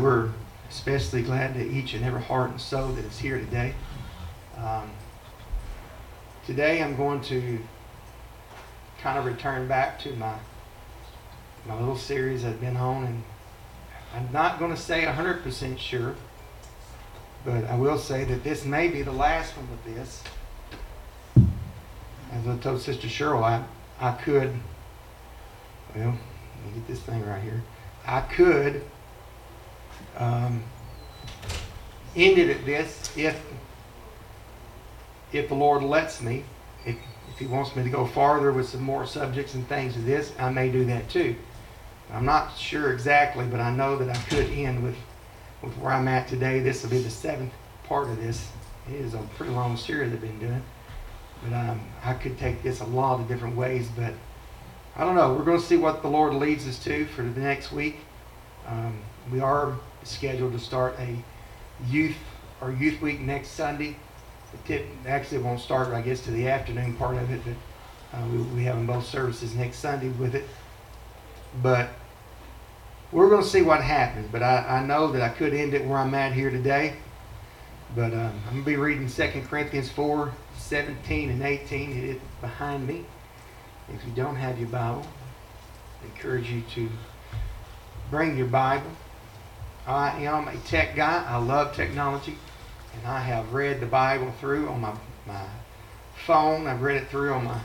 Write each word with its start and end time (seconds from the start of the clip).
we're 0.00 0.30
especially 0.68 1.22
glad 1.22 1.54
to 1.54 1.64
each 1.64 1.94
and 1.94 2.04
every 2.04 2.22
heart 2.22 2.50
and 2.50 2.60
soul 2.60 2.88
that 2.88 3.04
is 3.04 3.18
here 3.18 3.38
today. 3.38 3.74
Um, 4.56 4.90
today 6.46 6.82
I'm 6.82 6.96
going 6.96 7.20
to 7.22 7.58
kind 9.00 9.18
of 9.18 9.24
return 9.24 9.68
back 9.68 9.98
to 10.00 10.14
my 10.16 10.34
my 11.66 11.78
little 11.78 11.96
series 11.96 12.44
I've 12.44 12.60
been 12.60 12.76
on, 12.76 13.04
and 13.04 13.22
I'm 14.14 14.32
not 14.32 14.60
going 14.60 14.70
to 14.70 14.80
say 14.80 15.02
100% 15.02 15.78
sure, 15.78 16.14
but 17.44 17.64
I 17.64 17.76
will 17.76 17.98
say 17.98 18.24
that 18.24 18.44
this 18.44 18.64
may 18.64 18.86
be 18.86 19.02
the 19.02 19.12
last 19.12 19.56
one 19.56 19.66
of 19.72 19.94
this. 19.94 20.22
As 22.32 22.46
I 22.46 22.56
told 22.58 22.80
Sister 22.80 23.08
Cheryl, 23.08 23.42
I, 23.42 23.64
I 24.00 24.12
could, 24.12 24.52
well, 25.94 26.06
let 26.06 26.66
me 26.66 26.72
get 26.74 26.86
this 26.86 27.00
thing 27.00 27.26
right 27.26 27.42
here. 27.42 27.62
I 28.06 28.20
could 28.20 28.84
um, 30.16 30.62
end 32.14 32.38
it 32.38 32.50
at 32.50 32.64
this 32.64 33.12
if 33.16 33.40
if 35.32 35.48
the 35.48 35.54
Lord 35.54 35.82
lets 35.82 36.22
me. 36.22 36.44
If, 36.84 36.96
if 37.30 37.38
He 37.38 37.46
wants 37.46 37.74
me 37.76 37.82
to 37.82 37.90
go 37.90 38.06
farther 38.06 38.52
with 38.52 38.68
some 38.68 38.82
more 38.82 39.06
subjects 39.06 39.54
and 39.54 39.68
things 39.68 39.96
of 39.96 40.06
this, 40.06 40.32
I 40.38 40.50
may 40.50 40.70
do 40.70 40.84
that 40.86 41.08
too. 41.10 41.36
I'm 42.12 42.24
not 42.24 42.56
sure 42.56 42.92
exactly, 42.92 43.44
but 43.44 43.60
I 43.60 43.70
know 43.70 43.96
that 43.96 44.08
I 44.08 44.18
could 44.28 44.48
end 44.50 44.82
with, 44.82 44.96
with 45.62 45.76
where 45.78 45.92
I'm 45.92 46.08
at 46.08 46.28
today. 46.28 46.60
This 46.60 46.82
will 46.82 46.90
be 46.90 47.00
the 47.00 47.10
seventh 47.10 47.52
part 47.84 48.08
of 48.08 48.22
this. 48.22 48.48
It 48.88 48.94
is 48.94 49.14
a 49.14 49.18
pretty 49.36 49.52
long 49.52 49.76
series 49.76 50.12
I've 50.12 50.20
been 50.20 50.38
doing. 50.38 50.62
But 51.42 51.52
um, 51.54 51.80
I 52.04 52.14
could 52.14 52.38
take 52.38 52.62
this 52.62 52.80
a 52.80 52.84
lot 52.84 53.20
of 53.20 53.28
different 53.28 53.56
ways, 53.56 53.88
but 53.96 54.14
I 54.94 55.04
don't 55.04 55.16
know. 55.16 55.34
We're 55.34 55.44
going 55.44 55.60
to 55.60 55.66
see 55.66 55.76
what 55.76 56.02
the 56.02 56.08
Lord 56.08 56.34
leads 56.34 56.66
us 56.66 56.82
to 56.84 57.04
for 57.06 57.22
the 57.22 57.40
next 57.40 57.72
week. 57.72 57.98
Um, 58.66 59.00
we 59.30 59.40
are 59.40 59.76
scheduled 60.06 60.52
to 60.52 60.58
start 60.58 60.96
a 60.98 61.16
youth 61.88 62.16
or 62.60 62.72
youth 62.72 63.00
week 63.00 63.20
next 63.20 63.50
Sunday. 63.50 63.96
It 64.68 64.86
actually 65.06 65.38
won't 65.38 65.60
start, 65.60 65.88
I 65.88 66.00
guess, 66.00 66.20
to 66.22 66.30
the 66.30 66.48
afternoon 66.48 66.94
part 66.96 67.16
of 67.16 67.30
it, 67.30 67.40
but 67.44 68.18
uh, 68.18 68.26
we, 68.28 68.38
we 68.38 68.64
have 68.64 68.86
both 68.86 69.06
services 69.06 69.54
next 69.54 69.78
Sunday 69.78 70.08
with 70.08 70.34
it. 70.34 70.44
But 71.62 71.90
we're 73.12 73.28
going 73.28 73.42
to 73.42 73.48
see 73.48 73.62
what 73.62 73.82
happens. 73.82 74.28
But 74.30 74.42
I, 74.42 74.80
I 74.80 74.86
know 74.86 75.12
that 75.12 75.22
I 75.22 75.28
could 75.28 75.52
end 75.52 75.74
it 75.74 75.84
where 75.84 75.98
I'm 75.98 76.14
at 76.14 76.32
here 76.32 76.50
today. 76.50 76.96
But 77.94 78.12
um, 78.12 78.32
I'm 78.46 78.52
going 78.52 78.64
to 78.64 78.66
be 78.66 78.76
reading 78.76 79.08
2 79.08 79.42
Corinthians 79.48 79.90
4 79.90 80.32
17 80.58 81.30
and 81.30 81.42
18. 81.42 81.90
It 81.92 82.04
is 82.04 82.16
behind 82.40 82.86
me. 82.86 83.04
If 83.88 84.04
you 84.04 84.12
don't 84.16 84.34
have 84.34 84.58
your 84.58 84.68
Bible, 84.68 85.06
I 86.02 86.06
encourage 86.06 86.50
you 86.50 86.62
to 86.74 86.88
bring 88.10 88.36
your 88.36 88.48
Bible. 88.48 88.90
I 89.86 90.24
am 90.24 90.48
a 90.48 90.56
tech 90.66 90.96
guy. 90.96 91.24
I 91.28 91.36
love 91.36 91.74
technology. 91.74 92.36
And 92.94 93.06
I 93.06 93.20
have 93.20 93.52
read 93.52 93.80
the 93.80 93.86
Bible 93.86 94.32
through 94.40 94.68
on 94.68 94.80
my, 94.80 94.94
my 95.26 95.46
phone. 96.24 96.66
I've 96.66 96.82
read 96.82 96.96
it 96.96 97.08
through 97.08 97.34
on 97.34 97.44
my 97.44 97.60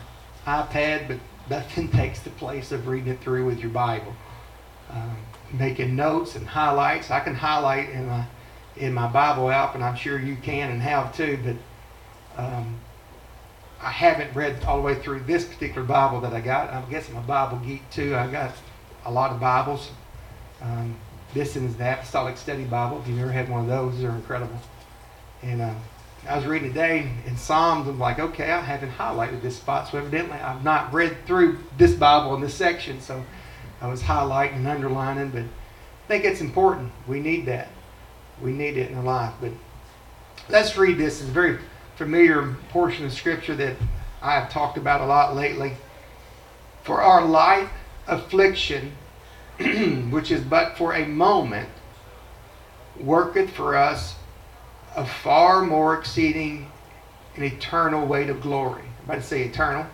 iPad, 0.46 1.08
but 1.08 1.18
nothing 1.50 1.90
takes 1.92 2.20
the 2.20 2.30
place 2.32 2.72
of 2.72 2.88
reading 2.88 3.14
it 3.14 3.22
through 3.22 3.46
with 3.46 3.60
your 3.60 3.72
Bible. 3.72 4.14
Um, 4.92 5.18
making 5.54 5.96
notes 5.96 6.36
and 6.36 6.48
highlights. 6.48 7.10
I 7.10 7.22
can 7.22 7.36
highlight 7.36 7.90
in 7.90 8.08
my 8.08 8.26
in 8.78 8.94
my 8.94 9.08
Bible 9.08 9.50
app, 9.50 9.76
and 9.76 9.84
I'm 9.84 9.96
sure 9.96 10.20
you 10.20 10.36
can 10.38 10.72
and 10.72 10.82
have 10.82 11.16
too. 11.16 11.38
But 11.44 12.42
um, 12.42 12.80
I 13.82 13.90
haven't 13.90 14.34
read 14.36 14.64
all 14.64 14.78
the 14.78 14.84
way 14.84 14.96
through 14.96 15.22
this 15.22 15.46
particular 15.46 15.84
Bible 15.86 16.22
that 16.22 16.34
I 16.34 16.42
got. 16.42 16.70
I 16.70 16.82
guess 16.90 17.10
I'm 17.10 17.18
a 17.18 17.22
Bible 17.22 17.58
geek 17.66 17.90
too. 17.90 18.16
I 18.16 18.30
got 18.30 18.54
a 19.06 19.12
lot 19.12 19.32
of 19.32 19.40
Bibles. 19.40 19.92
Um, 20.62 20.96
this 21.34 21.56
is 21.56 21.76
the 21.76 21.94
Apostolic 21.94 22.38
Study 22.38 22.66
Bible. 22.66 23.00
If 23.00 23.08
you've 23.08 23.18
never 23.18 23.32
had 23.32 23.50
one 23.50 23.62
of 23.62 23.68
those, 23.68 24.00
they're 24.00 24.12
incredible. 24.12 24.60
And 25.42 25.62
uh, 25.62 25.74
I 26.28 26.36
was 26.36 26.46
reading 26.46 26.70
today 26.70 27.12
in 27.26 27.38
Psalms. 27.38 27.88
I'm 27.88 28.00
like, 28.00 28.20
okay, 28.20 28.52
I 28.52 28.62
haven't 28.62 28.92
highlighted 28.92 29.42
this 29.42 29.56
spot, 29.56 29.90
so 29.90 29.98
evidently 29.98 30.38
I've 30.38 30.64
not 30.64 30.94
read 30.94 31.26
through 31.26 31.60
this 31.78 31.94
Bible 31.94 32.36
in 32.36 32.42
this 32.42 32.54
section. 32.54 33.00
So 33.02 33.24
I 33.82 33.88
was 33.88 34.02
highlighting 34.02 34.58
and 34.58 34.68
underlining, 34.68 35.30
but 35.30 35.44
I 35.44 36.08
think 36.08 36.26
it's 36.26 36.42
important. 36.42 36.92
We 37.08 37.20
need 37.22 37.46
that. 37.46 37.70
We 38.42 38.52
need 38.52 38.78
it 38.78 38.92
in 38.92 38.98
our 38.98 39.04
life. 39.04 39.34
But 39.40 39.52
let's 40.50 40.78
read 40.78 40.98
this. 40.98 41.22
It's 41.22 41.30
a 41.30 41.34
very 41.34 41.60
familiar 41.96 42.56
portion 42.70 43.06
of 43.06 43.14
Scripture 43.14 43.56
that 43.56 43.78
I 44.22 44.34
have 44.34 44.52
talked 44.52 44.78
about 44.78 45.02
a 45.02 45.06
lot 45.06 45.36
lately. 45.36 45.74
For 46.84 47.02
our 47.02 47.24
light 47.26 47.70
affliction, 48.08 48.92
which 50.12 50.32
is 50.32 50.42
but 50.42 50.78
for 50.78 50.94
a 50.94 51.06
moment, 51.06 51.70
worketh 53.00 53.50
for 53.50 53.76
us 53.76 54.16
a 54.96 55.06
far 55.06 55.64
more 55.64 55.98
exceeding 55.98 56.68
and 57.36 57.46
eternal 57.46 58.06
weight 58.06 58.30
of 58.30 58.42
glory. 58.42 58.84
To 59.08 59.22
say 59.22 59.44
eternal. 59.44 59.86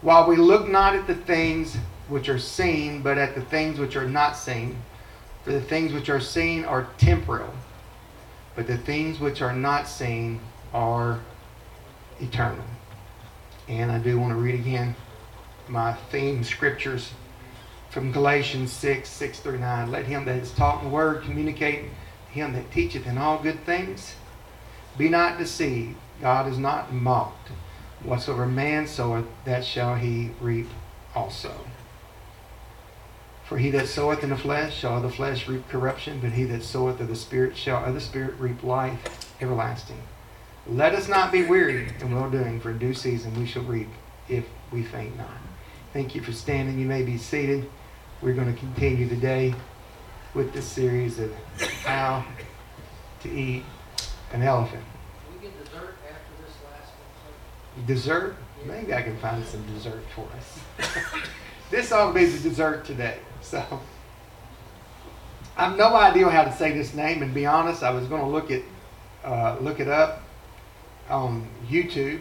While 0.00 0.26
we 0.26 0.36
look 0.36 0.66
not 0.66 0.94
at 0.94 1.06
the 1.06 1.14
things 1.14 1.76
which 2.08 2.30
are 2.30 2.38
seen, 2.38 3.02
but 3.02 3.18
at 3.18 3.34
the 3.34 3.42
things 3.42 3.78
which 3.78 3.96
are 3.96 4.08
not 4.08 4.34
seen. 4.34 4.78
For 5.44 5.52
the 5.52 5.60
things 5.60 5.92
which 5.92 6.08
are 6.08 6.20
seen 6.20 6.64
are 6.64 6.88
temporal, 6.96 7.52
but 8.54 8.66
the 8.66 8.78
things 8.78 9.20
which 9.20 9.42
are 9.42 9.54
not 9.54 9.88
seen 9.88 10.40
are 10.72 11.20
eternal. 12.20 12.64
And 13.68 13.90
I 13.90 13.98
do 13.98 14.18
want 14.18 14.32
to 14.32 14.36
read 14.36 14.54
again 14.54 14.94
my 15.68 15.94
theme 16.10 16.44
scriptures 16.44 17.12
from 17.90 18.12
Galatians 18.12 18.72
6, 18.72 19.08
6 19.08 19.40
through 19.40 19.58
9. 19.58 19.90
Let 19.90 20.06
him 20.06 20.24
that 20.24 20.36
is 20.36 20.52
taught 20.52 20.82
in 20.82 20.88
the 20.88 20.94
word 20.94 21.22
communicate 21.22 21.86
him 22.30 22.52
that 22.52 22.70
teacheth 22.70 23.06
in 23.06 23.18
all 23.18 23.42
good 23.42 23.64
things. 23.66 24.14
Be 24.96 25.08
not 25.08 25.38
deceived. 25.38 25.96
God 26.20 26.50
is 26.50 26.58
not 26.58 26.92
mocked. 26.92 27.50
Whatsoever 28.02 28.46
man 28.46 28.86
soweth, 28.86 29.26
that 29.44 29.64
shall 29.64 29.96
he 29.96 30.30
reap 30.40 30.68
also. 31.14 31.52
For 33.44 33.58
he 33.58 33.70
that 33.70 33.88
soweth 33.88 34.22
in 34.22 34.30
the 34.30 34.36
flesh 34.36 34.76
shall 34.76 34.98
of 34.98 35.02
the 35.02 35.10
flesh 35.10 35.48
reap 35.48 35.68
corruption, 35.68 36.20
but 36.20 36.32
he 36.32 36.44
that 36.44 36.62
soweth 36.62 37.00
of 37.00 37.08
the 37.08 37.16
Spirit 37.16 37.56
shall 37.56 37.84
of 37.84 37.94
the 37.94 38.00
Spirit 38.00 38.34
reap 38.38 38.62
life 38.62 39.34
everlasting. 39.40 40.00
Let 40.66 40.94
us 40.94 41.08
not 41.08 41.32
be 41.32 41.44
weary 41.44 41.88
in 42.00 42.14
well 42.14 42.30
doing, 42.30 42.60
for 42.60 42.70
in 42.70 42.78
due 42.78 42.94
season 42.94 43.34
we 43.34 43.46
shall 43.46 43.64
reap 43.64 43.88
if 44.28 44.44
we 44.70 44.84
faint 44.84 45.16
not. 45.18 45.38
Thank 45.92 46.14
you 46.14 46.22
for 46.22 46.32
standing. 46.32 46.78
You 46.78 46.86
may 46.86 47.02
be 47.02 47.18
seated. 47.18 47.68
We're 48.22 48.34
going 48.34 48.52
to 48.52 48.60
continue 48.60 49.08
today 49.08 49.54
with 50.34 50.52
this 50.52 50.66
series 50.66 51.18
of 51.18 51.32
how 51.84 52.22
to 53.22 53.30
eat 53.30 53.62
an 54.34 54.42
elephant. 54.42 54.84
we 55.34 55.48
get 55.48 55.64
dessert 55.64 55.96
after 56.06 56.44
this 56.44 56.54
last 56.70 56.92
one? 56.92 57.86
Dessert? 57.86 58.36
Maybe 58.66 58.92
I 58.92 59.00
can 59.00 59.16
find 59.16 59.42
some 59.46 59.64
dessert 59.72 60.02
for 60.14 60.28
us. 60.36 61.00
this 61.70 61.92
ought 61.92 62.08
to 62.08 62.14
be 62.14 62.26
the 62.26 62.46
dessert 62.46 62.84
today. 62.84 63.20
So 63.40 63.64
I 65.56 65.70
have 65.70 65.78
no 65.78 65.96
idea 65.96 66.28
how 66.28 66.44
to 66.44 66.52
say 66.52 66.72
this 66.72 66.92
name, 66.92 67.22
and 67.22 67.32
be 67.32 67.46
honest, 67.46 67.82
I 67.82 67.90
was 67.90 68.06
going 68.06 68.20
to 68.20 68.28
look 68.28 68.50
it 68.50 68.64
uh, 69.24 69.56
look 69.62 69.80
it 69.80 69.88
up 69.88 70.20
on 71.08 71.48
YouTube. 71.70 72.20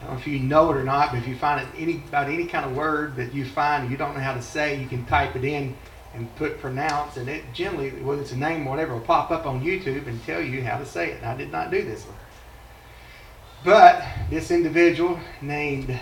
I 0.00 0.04
don't 0.04 0.14
know 0.14 0.20
if 0.20 0.26
you 0.26 0.38
know 0.38 0.70
it 0.70 0.76
or 0.76 0.84
not, 0.84 1.10
but 1.10 1.18
if 1.18 1.26
you 1.26 1.36
find 1.36 1.60
it 1.60 1.68
any 1.76 2.02
about 2.08 2.28
any 2.28 2.46
kind 2.46 2.64
of 2.64 2.76
word 2.76 3.16
that 3.16 3.34
you 3.34 3.44
find 3.44 3.90
you 3.90 3.96
don't 3.96 4.14
know 4.14 4.20
how 4.20 4.34
to 4.34 4.42
say, 4.42 4.80
you 4.80 4.86
can 4.86 5.04
type 5.06 5.34
it 5.34 5.44
in 5.44 5.76
and 6.14 6.34
put 6.36 6.60
pronounce, 6.60 7.16
and 7.16 7.28
it 7.28 7.44
generally, 7.52 7.90
whether 7.90 8.22
it's 8.22 8.32
a 8.32 8.36
name 8.36 8.66
or 8.66 8.70
whatever, 8.70 8.94
will 8.94 9.00
pop 9.00 9.30
up 9.30 9.46
on 9.46 9.62
YouTube 9.62 10.06
and 10.06 10.24
tell 10.24 10.40
you 10.40 10.62
how 10.62 10.78
to 10.78 10.86
say 10.86 11.10
it. 11.10 11.18
And 11.18 11.26
I 11.26 11.36
did 11.36 11.52
not 11.52 11.70
do 11.70 11.82
this 11.82 12.04
one. 12.04 12.16
But 13.64 14.04
this 14.30 14.50
individual 14.50 15.18
named 15.42 15.98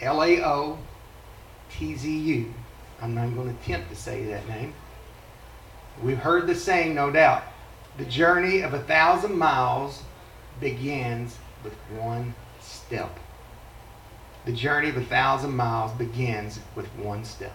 L 0.00 0.22
A 0.22 0.42
O 0.42 0.78
T 1.70 1.94
Z 1.94 2.18
U, 2.18 2.54
I'm 3.02 3.14
not 3.14 3.34
going 3.34 3.54
to 3.54 3.62
attempt 3.62 3.90
to 3.90 3.96
say 3.96 4.24
that 4.24 4.48
name. 4.48 4.74
We've 6.02 6.18
heard 6.18 6.46
the 6.46 6.54
saying, 6.54 6.94
no 6.94 7.10
doubt. 7.10 7.42
The 7.98 8.06
journey 8.06 8.62
of 8.62 8.72
a 8.72 8.80
thousand 8.80 9.36
miles 9.36 10.02
begins 10.60 11.36
with 11.62 11.74
one 11.98 12.34
step. 12.90 13.20
The 14.46 14.52
journey 14.52 14.88
of 14.88 14.96
a 14.96 15.04
thousand 15.04 15.54
miles 15.54 15.92
begins 15.92 16.58
with 16.74 16.86
one 16.96 17.24
step. 17.24 17.54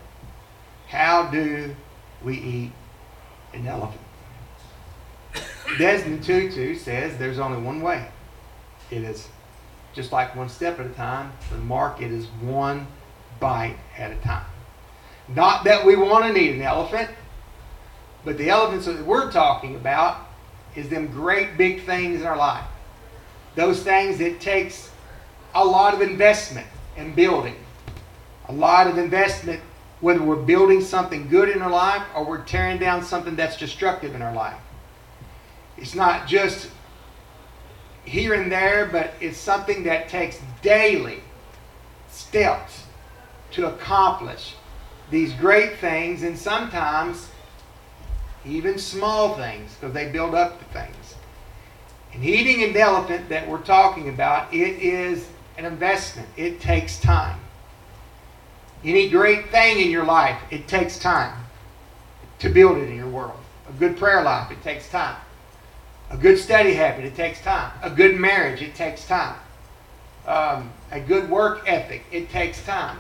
How 0.88 1.30
do 1.30 1.76
we 2.24 2.38
eat 2.38 2.72
an 3.54 3.68
elephant? 3.68 4.00
Desmond 5.78 6.24
Tutu 6.24 6.76
says 6.76 7.18
there's 7.18 7.38
only 7.38 7.62
one 7.62 7.82
way. 7.82 8.08
It 8.90 9.04
is 9.04 9.28
just 9.94 10.14
like 10.14 10.38
one 10.38 10.48
step 10.48 10.80
at 10.80 10.86
a 10.86 10.90
time. 10.90 11.34
For 11.50 11.56
Mark, 11.56 12.02
it 12.02 12.12
is 12.12 12.28
one 12.40 12.88
bite 13.42 13.76
at 13.98 14.12
a 14.12 14.18
time. 14.18 14.46
Not 15.28 15.66
that 15.66 15.86
we 15.86 15.98
want 15.98 16.34
to 16.34 16.40
eat 16.40 16.56
an 16.56 16.62
elephant, 16.62 17.10
but 18.24 18.38
the 18.38 18.50
elephants 18.50 18.86
that 18.86 19.06
we're 19.06 19.30
talking 19.34 19.76
about 19.76 20.18
is 20.78 20.88
them 20.88 21.08
great 21.08 21.58
big 21.58 21.84
things 21.84 22.22
in 22.22 22.28
our 22.28 22.38
life. 22.38 22.64
Those 23.56 23.84
things 23.84 24.18
that 24.20 24.40
takes 24.40 24.92
a 25.56 25.64
lot 25.64 25.94
of 25.94 26.02
investment 26.02 26.68
in 26.98 27.16
building, 27.16 27.56
a 28.48 28.54
lot 28.54 28.88
of 28.88 28.98
investment 28.98 29.62
whether 30.02 30.22
we're 30.22 30.36
building 30.36 30.82
something 30.82 31.28
good 31.30 31.50
in 31.50 31.62
our 31.62 31.70
life 31.72 32.04
or 32.16 32.24
we're 32.24 32.44
tearing 32.44 32.78
down 32.78 33.04
something 33.04 33.36
that's 33.36 33.58
destructive 33.58 34.14
in 34.14 34.22
our 34.22 34.36
life. 34.36 34.60
It's 35.78 35.96
not 35.96 36.28
just 36.28 36.70
here 38.04 38.34
and 38.34 38.52
there, 38.52 38.86
but 38.86 39.14
it's 39.20 39.38
something 39.38 39.84
that 39.86 40.10
takes 40.10 40.40
daily 40.62 41.22
steps 42.10 42.84
to 43.52 43.68
accomplish 43.68 44.54
these 45.10 45.34
great 45.34 45.78
things 45.78 46.24
and 46.24 46.38
sometimes 46.38 47.30
even 48.46 48.78
small 48.78 49.36
things 49.36 49.74
because 49.76 49.94
they 49.94 50.12
build 50.12 50.36
up 50.36 50.60
to 50.60 50.66
things. 50.66 51.16
And 52.14 52.24
eating 52.24 52.64
an 52.64 52.78
elephant 52.78 53.28
that 53.30 53.48
we're 53.48 53.58
talking 53.62 54.10
about, 54.10 54.54
it 54.54 54.80
is 54.82 55.28
an 55.58 55.66
investment. 55.66 56.28
It 56.38 56.60
takes 56.60 57.00
time. 57.00 57.40
Any 58.84 59.10
great 59.10 59.50
thing 59.50 59.80
in 59.80 59.90
your 59.90 60.06
life, 60.06 60.40
it 60.52 60.68
takes 60.68 61.00
time 61.00 61.46
to 62.40 62.50
build 62.50 62.78
it 62.78 62.90
in 62.90 62.96
your 62.96 63.10
world. 63.10 63.40
A 63.70 63.74
good 63.74 63.98
prayer 63.98 64.22
life, 64.22 64.52
it 64.52 64.62
takes 64.62 64.90
time. 64.90 65.16
A 66.12 66.18
good 66.18 66.38
study 66.38 66.74
habit, 66.74 67.06
it 67.06 67.16
takes 67.16 67.42
time. 67.42 67.72
A 67.82 67.90
good 67.90 68.16
marriage, 68.16 68.62
it 68.62 68.76
takes 68.76 69.08
time. 69.08 69.36
Um, 70.28 70.72
a 70.92 71.00
good 71.00 71.30
work 71.30 71.64
ethic, 71.66 72.04
it 72.12 72.30
takes 72.30 72.64
time. 72.64 72.98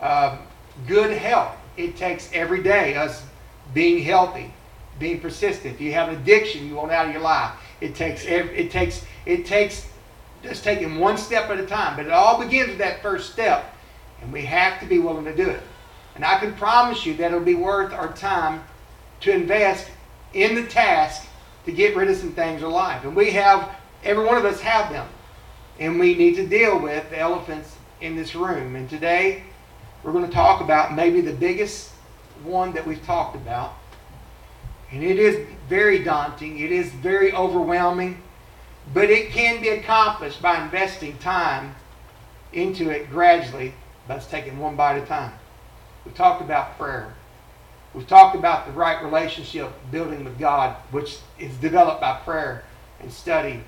Um, 0.00 0.38
good 0.88 1.16
health, 1.16 1.56
it 1.76 1.96
takes 1.96 2.28
every 2.32 2.62
day 2.62 2.96
us 2.96 3.24
being 3.74 4.02
healthy, 4.02 4.52
being 4.98 5.20
persistent. 5.20 5.74
If 5.74 5.80
you 5.80 5.92
have 5.92 6.08
an 6.08 6.16
addiction 6.16 6.66
you 6.66 6.74
want 6.74 6.90
out 6.90 7.06
of 7.06 7.12
your 7.12 7.22
life, 7.22 7.52
it 7.80 7.94
takes 7.94 8.24
it 8.24 8.70
takes 8.70 9.04
it 9.26 9.46
takes 9.46 9.88
just 10.42 10.64
taking 10.64 10.98
one 10.98 11.16
step 11.16 11.50
at 11.50 11.58
a 11.58 11.66
time. 11.66 11.96
But 11.96 12.06
it 12.06 12.12
all 12.12 12.42
begins 12.42 12.70
with 12.70 12.78
that 12.78 13.02
first 13.02 13.32
step, 13.32 13.74
and 14.20 14.32
we 14.32 14.42
have 14.42 14.80
to 14.80 14.86
be 14.86 14.98
willing 14.98 15.24
to 15.24 15.34
do 15.34 15.48
it. 15.48 15.62
And 16.14 16.24
I 16.24 16.38
can 16.38 16.54
promise 16.54 17.06
you 17.06 17.14
that 17.14 17.26
it'll 17.26 17.40
be 17.40 17.54
worth 17.54 17.92
our 17.92 18.12
time 18.12 18.62
to 19.20 19.32
invest 19.32 19.88
in 20.34 20.54
the 20.54 20.66
task 20.66 21.26
to 21.64 21.72
get 21.72 21.96
rid 21.96 22.10
of 22.10 22.16
some 22.16 22.32
things 22.32 22.62
in 22.62 22.70
life. 22.70 23.04
And 23.04 23.14
we 23.14 23.30
have, 23.30 23.70
every 24.04 24.24
one 24.24 24.36
of 24.36 24.44
us 24.44 24.60
have 24.60 24.92
them. 24.92 25.08
And 25.78 25.98
we 25.98 26.14
need 26.14 26.34
to 26.36 26.46
deal 26.46 26.78
with 26.78 27.08
the 27.10 27.18
elephants 27.18 27.76
in 28.00 28.16
this 28.16 28.34
room. 28.34 28.76
And 28.76 28.90
today, 28.90 29.44
we're 30.02 30.12
going 30.12 30.26
to 30.26 30.32
talk 30.32 30.60
about 30.60 30.94
maybe 30.94 31.20
the 31.20 31.32
biggest 31.32 31.90
one 32.42 32.72
that 32.72 32.86
we've 32.86 33.04
talked 33.04 33.36
about. 33.36 33.74
And 34.90 35.02
it 35.02 35.18
is 35.18 35.46
very 35.68 36.04
daunting, 36.04 36.58
it 36.58 36.70
is 36.70 36.90
very 36.90 37.32
overwhelming, 37.32 38.20
but 38.92 39.10
it 39.10 39.30
can 39.30 39.60
be 39.60 39.68
accomplished 39.68 40.42
by 40.42 40.62
investing 40.62 41.16
time 41.18 41.74
into 42.52 42.90
it 42.90 43.10
gradually, 43.10 43.74
by 44.06 44.18
taking 44.18 44.58
one 44.58 44.76
bite 44.76 44.96
at 44.96 45.04
a 45.04 45.06
time. 45.06 45.32
We've 46.04 46.14
talked 46.14 46.42
about 46.42 46.78
prayer. 46.78 47.14
We've 47.94 48.06
talked 48.06 48.34
about 48.34 48.66
the 48.66 48.72
right 48.72 49.02
relationship 49.02 49.70
building 49.90 50.24
with 50.24 50.38
God, 50.38 50.76
which 50.90 51.18
is 51.38 51.54
developed 51.56 52.00
by 52.00 52.18
prayer 52.24 52.64
and 53.00 53.12
study 53.12 53.62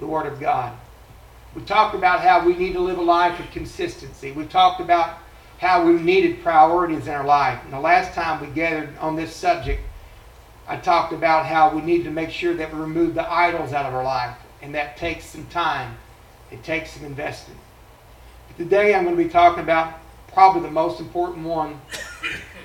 the 0.00 0.06
Word 0.06 0.26
of 0.26 0.40
God. 0.40 0.72
We've 1.54 1.66
talked 1.66 1.94
about 1.94 2.20
how 2.20 2.44
we 2.44 2.54
need 2.54 2.74
to 2.74 2.80
live 2.80 2.98
a 2.98 3.02
life 3.02 3.38
of 3.40 3.50
consistency. 3.50 4.32
We've 4.32 4.50
talked 4.50 4.80
about 4.80 5.18
how 5.58 5.86
we 5.86 5.94
needed 5.94 6.42
priorities 6.42 7.06
in 7.06 7.14
our 7.14 7.24
life. 7.24 7.62
And 7.64 7.72
the 7.72 7.80
last 7.80 8.12
time 8.14 8.40
we 8.40 8.48
gathered 8.48 8.96
on 8.98 9.16
this 9.16 9.34
subject, 9.34 9.82
I 10.68 10.76
talked 10.76 11.12
about 11.12 11.46
how 11.46 11.74
we 11.74 11.80
need 11.80 12.04
to 12.04 12.10
make 12.10 12.30
sure 12.30 12.54
that 12.54 12.72
we 12.72 12.78
remove 12.78 13.14
the 13.14 13.30
idols 13.30 13.72
out 13.72 13.86
of 13.86 13.94
our 13.94 14.04
life. 14.04 14.36
And 14.66 14.74
that 14.74 14.96
takes 14.96 15.26
some 15.26 15.46
time. 15.46 15.96
It 16.50 16.64
takes 16.64 16.90
some 16.90 17.04
investing. 17.04 17.54
But 18.48 18.56
today 18.56 18.96
I'm 18.96 19.04
going 19.04 19.16
to 19.16 19.22
be 19.22 19.30
talking 19.30 19.62
about 19.62 19.94
probably 20.32 20.62
the 20.62 20.72
most 20.72 20.98
important 20.98 21.46
one 21.46 21.80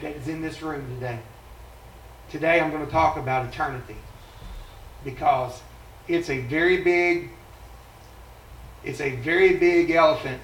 that 0.02 0.16
is 0.16 0.28
in 0.28 0.42
this 0.42 0.64
room 0.64 0.84
today. 0.96 1.20
Today 2.32 2.60
I'm 2.60 2.72
going 2.72 2.84
to 2.84 2.92
talk 2.92 3.18
about 3.18 3.46
eternity 3.46 3.98
because 5.06 5.62
it's 6.08 6.32
a 6.32 6.40
very 6.40 6.82
big 6.82 7.30
it's 8.84 9.00
a 9.00 9.18
very 9.18 9.58
big 9.58 9.92
elephant 9.92 10.42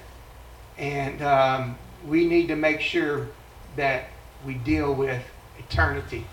and 0.78 1.20
um, 1.22 1.76
we 2.06 2.24
need 2.28 2.46
to 2.46 2.56
make 2.56 2.80
sure 2.80 3.26
that 3.74 4.10
we 4.46 4.54
deal 4.54 4.94
with 4.94 5.24
eternity. 5.58 6.24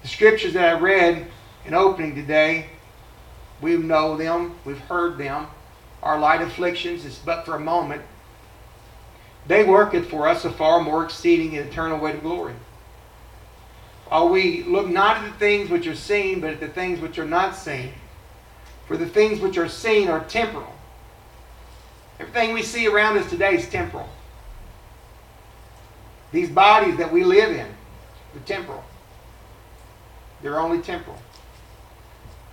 The 0.00 0.08
scriptures 0.08 0.54
that 0.54 0.76
I 0.76 0.80
read 0.80 1.26
in 1.66 1.74
opening 1.74 2.14
today, 2.14 2.70
we 3.60 3.76
know 3.76 4.16
them, 4.16 4.54
we've 4.64 4.78
heard 4.78 5.18
them. 5.18 5.46
Our 6.02 6.18
light 6.18 6.40
afflictions 6.40 7.04
is 7.04 7.18
but 7.18 7.44
for 7.44 7.56
a 7.56 7.60
moment. 7.60 8.02
They 9.46 9.64
worketh 9.64 10.08
for 10.08 10.28
us 10.28 10.44
a 10.44 10.50
far 10.50 10.80
more 10.80 11.04
exceeding 11.04 11.56
and 11.56 11.68
eternal 11.68 11.98
weight 11.98 12.16
of 12.16 12.22
glory. 12.22 12.54
While 14.08 14.28
we 14.28 14.64
look 14.64 14.88
not 14.88 15.18
at 15.18 15.24
the 15.24 15.38
things 15.38 15.70
which 15.70 15.86
are 15.86 15.94
seen, 15.94 16.40
but 16.40 16.50
at 16.50 16.60
the 16.60 16.68
things 16.68 17.00
which 17.00 17.18
are 17.18 17.24
not 17.24 17.54
seen. 17.54 17.92
For 18.86 18.96
the 18.96 19.06
things 19.06 19.40
which 19.40 19.56
are 19.56 19.68
seen 19.68 20.08
are 20.08 20.24
temporal. 20.24 20.72
Everything 22.18 22.52
we 22.52 22.62
see 22.62 22.86
around 22.86 23.18
us 23.18 23.30
today 23.30 23.54
is 23.54 23.68
temporal. 23.68 24.08
These 26.32 26.50
bodies 26.50 26.96
that 26.96 27.12
we 27.12 27.24
live 27.24 27.50
in 27.50 27.66
are 27.66 28.44
temporal. 28.46 28.84
They're 30.42 30.58
only 30.58 30.80
temporal. 30.80 31.18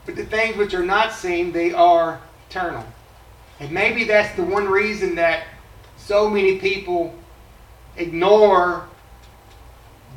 But 0.08 0.16
the 0.16 0.26
things 0.26 0.56
which 0.56 0.74
are 0.74 0.86
not 0.86 1.12
seen, 1.12 1.52
they 1.52 1.74
are 1.74 2.22
eternal. 2.50 2.86
And 3.60 3.72
maybe 3.72 4.06
that's 4.06 4.34
the 4.38 4.44
one 4.44 4.66
reason 4.66 5.16
that 5.16 5.44
so 5.98 6.30
many 6.30 6.60
people 6.60 7.14
ignore 7.98 8.88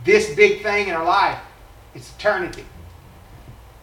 this 0.05 0.33
big 0.37 0.63
thing 0.63 0.89
in 0.89 0.95
our 0.95 1.05
life. 1.05 1.41
It's 1.95 2.15
eternity. 2.17 2.65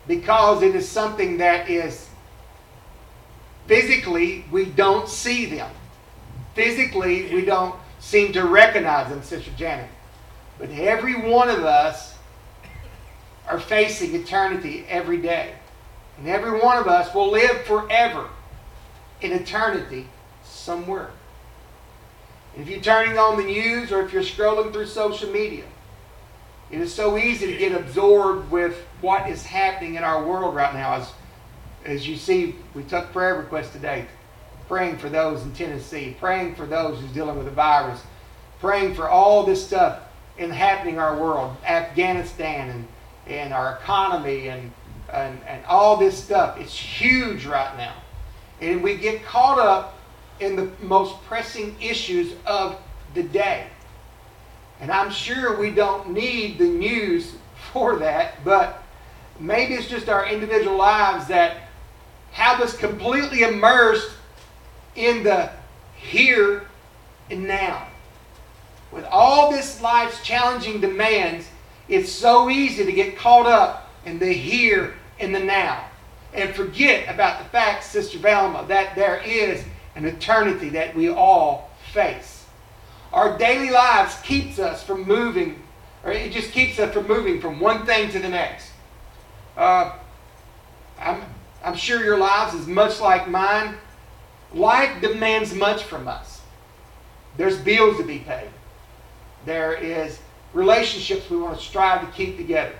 Because 0.07 0.63
it 0.63 0.73
is 0.75 0.87
something 0.87 1.39
that 1.39 1.69
is 1.69 2.07
physically, 3.65 4.45
we 4.49 4.63
don't 4.63 5.09
see 5.09 5.45
them. 5.45 5.69
Physically, 6.55 7.35
we 7.35 7.43
don't 7.43 7.75
seem 7.99 8.31
to 8.31 8.45
recognize 8.45 9.09
them, 9.09 9.21
Sister 9.23 9.51
Janet. 9.57 9.89
But 10.57 10.69
every 10.69 11.15
one 11.29 11.49
of 11.49 11.65
us 11.65 12.15
are 13.49 13.59
facing 13.59 14.15
eternity 14.15 14.85
every 14.87 15.17
day. 15.17 15.55
And 16.17 16.27
every 16.27 16.59
one 16.59 16.77
of 16.77 16.87
us 16.87 17.13
will 17.13 17.31
live 17.31 17.61
forever 17.61 18.29
in 19.21 19.31
eternity 19.31 20.07
somewhere. 20.43 21.11
And 22.55 22.63
if 22.63 22.69
you're 22.69 22.81
turning 22.81 23.17
on 23.17 23.37
the 23.37 23.43
news 23.43 23.91
or 23.91 24.01
if 24.01 24.11
you're 24.11 24.23
scrolling 24.23 24.73
through 24.73 24.87
social 24.87 25.29
media, 25.29 25.65
it 26.69 26.81
is 26.81 26.93
so 26.93 27.17
easy 27.17 27.47
to 27.47 27.57
get 27.57 27.71
absorbed 27.73 28.51
with 28.51 28.75
what 28.99 29.29
is 29.29 29.43
happening 29.43 29.95
in 29.95 30.03
our 30.03 30.25
world 30.25 30.55
right 30.55 30.73
now. 30.73 30.95
As, 30.95 31.11
as 31.85 32.07
you 32.07 32.17
see, 32.17 32.55
we 32.73 32.83
took 32.83 33.11
prayer 33.13 33.35
requests 33.35 33.71
today, 33.71 34.05
praying 34.67 34.97
for 34.97 35.07
those 35.07 35.43
in 35.43 35.53
Tennessee, 35.53 36.15
praying 36.19 36.55
for 36.55 36.65
those 36.65 36.99
who's 36.99 37.11
dealing 37.11 37.37
with 37.37 37.45
the 37.45 37.51
virus, 37.51 38.01
praying 38.59 38.95
for 38.95 39.07
all 39.07 39.45
this 39.45 39.65
stuff 39.65 39.99
in 40.37 40.49
happening 40.49 40.95
in 40.95 40.99
our 40.99 41.15
world, 41.15 41.55
Afghanistan 41.65 42.69
and, 42.69 42.87
and 43.27 43.53
our 43.53 43.75
economy 43.81 44.49
and, 44.49 44.71
and, 45.11 45.39
and 45.47 45.65
all 45.65 45.97
this 45.97 46.21
stuff. 46.21 46.57
It's 46.59 46.77
huge 46.77 47.45
right 47.45 47.75
now. 47.77 47.95
And 48.61 48.81
we 48.81 48.97
get 48.97 49.23
caught 49.23 49.59
up 49.59 49.97
in 50.39 50.55
the 50.55 50.69
most 50.81 51.21
pressing 51.23 51.75
issues 51.81 52.33
of 52.45 52.79
the 53.13 53.23
day. 53.23 53.67
And 54.79 54.91
I'm 54.91 55.09
sure 55.09 55.57
we 55.57 55.71
don't 55.71 56.11
need 56.11 56.57
the 56.57 56.67
news 56.67 57.33
for 57.73 57.97
that, 57.97 58.43
but 58.43 58.83
maybe 59.39 59.73
it's 59.73 59.87
just 59.87 60.09
our 60.09 60.27
individual 60.27 60.77
lives 60.77 61.27
that 61.27 61.57
have 62.31 62.61
us 62.61 62.77
completely 62.77 63.41
immersed 63.41 64.11
in 64.95 65.23
the 65.23 65.49
here 65.95 66.67
and 67.29 67.47
now. 67.47 67.87
With 68.91 69.05
all 69.05 69.51
this 69.51 69.81
life's 69.81 70.23
challenging 70.23 70.79
demands, 70.79 71.47
it's 71.89 72.11
so 72.11 72.49
easy 72.49 72.85
to 72.85 72.91
get 72.91 73.17
caught 73.17 73.47
up 73.47 73.89
in 74.05 74.19
the 74.19 74.31
here 74.31 74.93
and 75.19 75.33
the 75.33 75.39
now 75.39 75.85
and 76.33 76.53
forget 76.53 77.13
about 77.13 77.43
the 77.43 77.49
fact, 77.49 77.83
Sister 77.83 78.19
Velma, 78.19 78.65
that 78.67 78.95
there 78.95 79.21
is 79.25 79.63
an 79.95 80.05
eternity 80.05 80.69
that 80.69 80.95
we 80.95 81.09
all 81.09 81.71
face. 81.91 82.45
Our 83.11 83.37
daily 83.37 83.71
lives 83.71 84.15
keeps 84.21 84.59
us 84.59 84.83
from 84.83 85.03
moving, 85.05 85.61
or 86.03 86.11
it 86.11 86.31
just 86.31 86.51
keeps 86.51 86.77
us 86.79 86.93
from 86.93 87.07
moving 87.07 87.41
from 87.41 87.59
one 87.59 87.85
thing 87.85 88.09
to 88.11 88.19
the 88.19 88.29
next. 88.29 88.69
Uh, 89.55 89.95
I'm, 90.99 91.23
I'm 91.63 91.75
sure 91.75 92.03
your 92.03 92.17
lives 92.17 92.53
is 92.53 92.67
much 92.67 92.99
like 92.99 93.27
mine. 93.27 93.75
Life 94.53 95.01
demands 95.01 95.53
much 95.53 95.83
from 95.83 96.07
us. 96.07 96.41
There's 97.37 97.57
bills 97.57 97.97
to 97.97 98.03
be 98.03 98.19
paid. 98.19 98.49
There 99.45 99.73
is 99.73 100.19
relationships 100.53 101.29
we 101.29 101.37
want 101.37 101.57
to 101.57 101.63
strive 101.63 102.01
to 102.01 102.11
keep 102.11 102.37
together. 102.37 102.75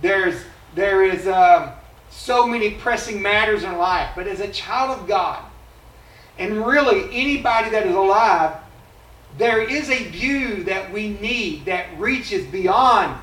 There's 0.00 0.42
there 0.74 1.04
is 1.04 1.26
um, 1.26 1.70
so 2.10 2.46
many 2.46 2.72
pressing 2.72 3.20
matters 3.20 3.64
in 3.64 3.76
life. 3.78 4.10
But 4.14 4.26
as 4.26 4.40
a 4.40 4.48
child 4.48 4.98
of 4.98 5.06
God, 5.06 5.42
and 6.38 6.66
really 6.66 7.04
anybody 7.12 7.70
that 7.70 7.86
is 7.86 7.94
alive, 7.94 8.56
there 9.38 9.62
is 9.62 9.90
a 9.90 10.04
view 10.04 10.64
that 10.64 10.92
we 10.92 11.10
need 11.10 11.64
that 11.66 11.86
reaches 11.98 12.46
beyond 12.46 13.18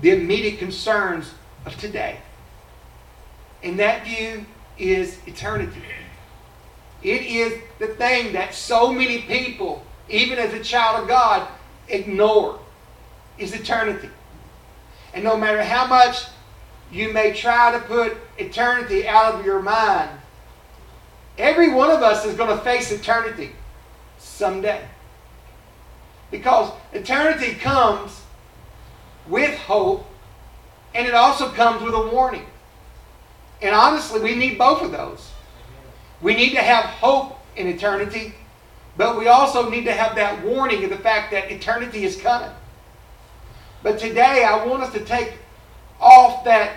the 0.00 0.10
immediate 0.10 0.58
concerns 0.58 1.32
of 1.66 1.76
today. 1.78 2.18
And 3.62 3.78
that 3.78 4.04
view 4.04 4.46
is 4.78 5.18
eternity. 5.26 5.82
It 7.02 7.22
is 7.22 7.60
the 7.78 7.88
thing 7.88 8.32
that 8.32 8.54
so 8.54 8.92
many 8.92 9.22
people, 9.22 9.84
even 10.08 10.38
as 10.38 10.52
a 10.52 10.62
child 10.62 11.02
of 11.02 11.08
God, 11.08 11.48
ignore 11.88 12.60
is 13.38 13.54
eternity. 13.54 14.10
And 15.14 15.24
no 15.24 15.36
matter 15.36 15.62
how 15.62 15.86
much 15.86 16.26
you 16.90 17.12
may 17.12 17.32
try 17.32 17.72
to 17.72 17.78
put 17.80 18.16
eternity 18.38 19.06
out 19.06 19.34
of 19.34 19.44
your 19.44 19.60
mind, 19.60 20.10
every 21.36 21.72
one 21.72 21.90
of 21.90 22.02
us 22.02 22.24
is 22.24 22.34
going 22.34 22.56
to 22.56 22.62
face 22.64 22.90
eternity 22.90 23.52
someday. 24.18 24.82
Because 26.30 26.72
eternity 26.92 27.54
comes 27.54 28.22
with 29.28 29.58
hope 29.58 30.06
and 30.94 31.06
it 31.06 31.14
also 31.14 31.48
comes 31.50 31.82
with 31.82 31.94
a 31.94 32.08
warning. 32.08 32.46
And 33.60 33.74
honestly, 33.74 34.20
we 34.20 34.34
need 34.34 34.56
both 34.56 34.82
of 34.82 34.92
those. 34.92 35.30
We 36.20 36.34
need 36.34 36.50
to 36.50 36.62
have 36.62 36.84
hope 36.84 37.38
in 37.56 37.66
eternity, 37.66 38.34
but 38.96 39.18
we 39.18 39.28
also 39.28 39.68
need 39.68 39.84
to 39.84 39.92
have 39.92 40.16
that 40.16 40.44
warning 40.44 40.84
of 40.84 40.90
the 40.90 40.96
fact 40.98 41.30
that 41.32 41.50
eternity 41.50 42.04
is 42.04 42.20
coming. 42.20 42.50
But 43.82 43.98
today, 43.98 44.44
I 44.44 44.64
want 44.64 44.82
us 44.82 44.92
to 44.92 45.04
take 45.04 45.34
off 46.00 46.44
that 46.44 46.76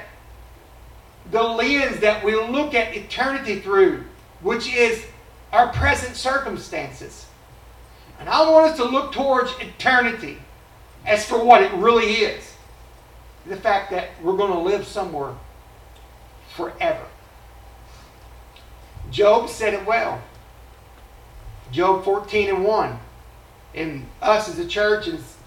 the 1.29 1.41
lens 1.41 1.99
that 1.99 2.23
we 2.23 2.35
look 2.35 2.73
at 2.73 2.95
eternity 2.95 3.59
through, 3.59 4.03
which 4.41 4.73
is 4.73 5.05
our 5.51 5.71
present 5.71 6.15
circumstances. 6.15 7.25
And 8.19 8.29
I 8.29 8.49
want 8.49 8.71
us 8.71 8.77
to 8.77 8.85
look 8.85 9.13
towards 9.13 9.51
eternity 9.59 10.37
as 11.05 11.25
for 11.25 11.43
what 11.43 11.61
it 11.63 11.71
really 11.73 12.05
is 12.05 12.51
the 13.47 13.57
fact 13.57 13.91
that 13.91 14.09
we're 14.21 14.37
going 14.37 14.51
to 14.51 14.59
live 14.59 14.85
somewhere 14.85 15.33
forever. 16.55 17.05
Job 19.09 19.49
said 19.49 19.73
it 19.73 19.85
well. 19.85 20.21
Job 21.71 22.03
14 22.03 22.49
and 22.49 22.63
1. 22.63 22.99
And 23.73 24.05
us 24.21 24.49
as 24.49 24.59
a 24.59 24.67
church, 24.67 25.07
as 25.07 25.37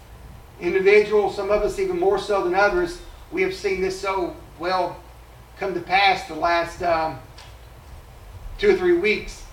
individuals, 0.61 1.37
some 1.37 1.50
of 1.50 1.62
us 1.62 1.78
even 1.78 2.00
more 2.00 2.19
so 2.19 2.43
than 2.45 2.54
others, 2.54 3.00
we 3.34 3.42
have 3.42 3.52
seen 3.52 3.80
this 3.80 4.00
so 4.00 4.34
well 4.60 4.96
come 5.58 5.74
to 5.74 5.80
pass 5.80 6.28
the 6.28 6.34
last 6.34 6.82
um, 6.82 7.18
two 8.58 8.70
or 8.70 8.76
three 8.76 8.96
weeks. 8.96 9.44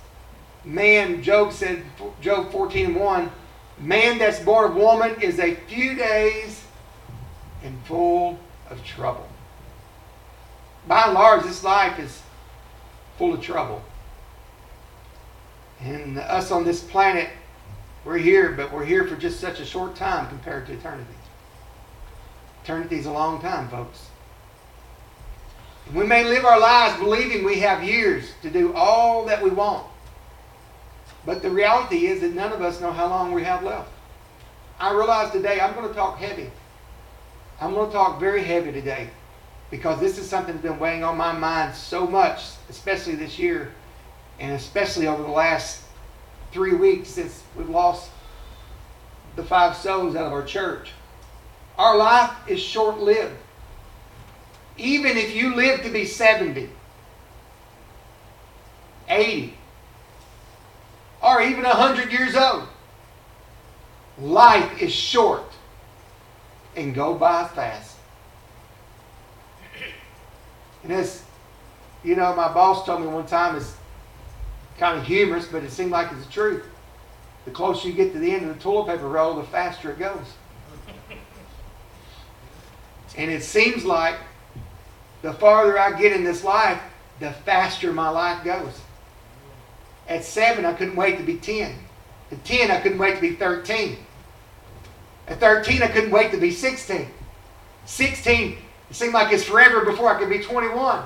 Man, 0.63 1.23
Job 1.23 1.51
said, 1.51 1.83
Job 2.21 2.51
14 2.51 2.85
and 2.85 2.95
1, 2.95 3.31
man 3.79 4.19
that's 4.19 4.39
born 4.39 4.69
of 4.69 4.77
woman 4.77 5.19
is 5.19 5.39
a 5.39 5.55
few 5.67 5.95
days 5.95 6.63
and 7.63 7.75
full 7.85 8.39
of 8.69 8.83
trouble. 8.85 9.27
By 10.87 11.05
and 11.05 11.13
large, 11.15 11.43
this 11.43 11.63
life 11.63 11.97
is 11.97 12.21
full 13.17 13.33
of 13.33 13.41
trouble. 13.41 13.81
And 15.79 16.19
us 16.19 16.51
on 16.51 16.63
this 16.63 16.83
planet, 16.83 17.29
we're 18.05 18.19
here, 18.19 18.51
but 18.51 18.71
we're 18.71 18.85
here 18.85 19.07
for 19.07 19.15
just 19.15 19.39
such 19.39 19.59
a 19.59 19.65
short 19.65 19.95
time 19.95 20.27
compared 20.29 20.67
to 20.67 20.73
eternity. 20.73 21.15
Eternity 22.63 22.97
is 22.97 23.05
a 23.05 23.11
long 23.11 23.41
time, 23.41 23.67
folks. 23.69 24.07
We 25.93 26.05
may 26.05 26.23
live 26.23 26.45
our 26.45 26.59
lives 26.59 26.99
believing 26.99 27.43
we 27.43 27.59
have 27.59 27.83
years 27.83 28.31
to 28.43 28.49
do 28.49 28.73
all 28.73 29.25
that 29.25 29.41
we 29.41 29.49
want. 29.49 29.87
But 31.25 31.41
the 31.41 31.49
reality 31.49 32.07
is 32.07 32.21
that 32.21 32.33
none 32.33 32.51
of 32.51 32.61
us 32.61 32.79
know 32.79 32.91
how 32.91 33.07
long 33.07 33.31
we 33.31 33.43
have 33.43 33.63
left. 33.63 33.89
I 34.79 34.93
realize 34.93 35.31
today 35.31 35.59
I'm 35.59 35.73
going 35.73 35.87
to 35.87 35.93
talk 35.93 36.17
heavy. 36.17 36.49
I'm 37.59 37.73
going 37.73 37.87
to 37.87 37.93
talk 37.93 38.19
very 38.19 38.43
heavy 38.43 38.71
today 38.71 39.09
because 39.69 39.99
this 39.99 40.17
is 40.17 40.29
something 40.29 40.55
that's 40.55 40.65
been 40.65 40.79
weighing 40.79 41.03
on 41.03 41.17
my 41.17 41.31
mind 41.31 41.75
so 41.75 42.07
much, 42.07 42.43
especially 42.69 43.15
this 43.15 43.37
year 43.37 43.71
and 44.39 44.53
especially 44.53 45.07
over 45.07 45.21
the 45.21 45.29
last 45.29 45.83
three 46.51 46.73
weeks 46.73 47.09
since 47.09 47.43
we've 47.55 47.69
lost 47.69 48.09
the 49.35 49.43
five 49.43 49.75
souls 49.75 50.15
out 50.15 50.25
of 50.25 50.33
our 50.33 50.43
church. 50.43 50.91
Our 51.77 51.97
life 51.97 52.31
is 52.47 52.59
short 52.59 52.99
lived. 52.99 53.35
Even 54.77 55.17
if 55.17 55.35
you 55.35 55.55
live 55.55 55.81
to 55.83 55.89
be 55.89 56.05
70, 56.05 56.69
80, 59.07 59.57
or 61.21 61.41
even 61.41 61.63
100 61.63 62.11
years 62.11 62.35
old, 62.35 62.67
life 64.19 64.81
is 64.81 64.91
short 64.91 65.43
and 66.75 66.95
go 66.95 67.13
by 67.15 67.47
fast. 67.47 67.97
And 70.83 70.91
as 70.91 71.23
you 72.03 72.15
know, 72.15 72.35
my 72.35 72.51
boss 72.51 72.85
told 72.85 73.01
me 73.01 73.07
one 73.07 73.27
time 73.27 73.55
it's 73.55 73.75
kind 74.79 74.97
of 74.97 75.05
humorous, 75.05 75.47
but 75.47 75.63
it 75.63 75.71
seemed 75.71 75.91
like 75.91 76.11
it's 76.11 76.25
the 76.25 76.31
truth. 76.31 76.65
The 77.45 77.51
closer 77.51 77.87
you 77.87 77.93
get 77.93 78.13
to 78.13 78.19
the 78.19 78.31
end 78.31 78.49
of 78.49 78.55
the 78.55 78.61
toilet 78.61 78.87
paper 78.87 79.07
roll, 79.07 79.35
the 79.35 79.43
faster 79.43 79.91
it 79.91 79.99
goes. 79.99 80.25
And 83.17 83.29
it 83.29 83.43
seems 83.43 83.85
like 83.85 84.15
the 85.21 85.33
farther 85.33 85.77
I 85.77 85.99
get 85.99 86.13
in 86.13 86.23
this 86.23 86.43
life, 86.43 86.81
the 87.19 87.31
faster 87.31 87.93
my 87.93 88.09
life 88.09 88.43
goes. 88.43 88.79
At 90.07 90.23
seven, 90.23 90.65
I 90.65 90.73
couldn't 90.73 90.95
wait 90.95 91.17
to 91.17 91.23
be 91.23 91.37
10. 91.37 91.75
At 92.31 92.43
10, 92.43 92.71
I 92.71 92.79
couldn't 92.79 92.97
wait 92.97 93.15
to 93.15 93.21
be 93.21 93.35
13. 93.35 93.97
At 95.27 95.39
13, 95.39 95.83
I 95.83 95.87
couldn't 95.87 96.11
wait 96.11 96.31
to 96.31 96.37
be 96.37 96.51
16. 96.51 97.07
16, 97.85 98.57
it 98.89 98.95
seemed 98.95 99.13
like 99.13 99.33
it's 99.33 99.43
forever 99.43 99.85
before 99.85 100.13
I 100.13 100.19
could 100.19 100.29
be 100.29 100.39
21. 100.39 101.03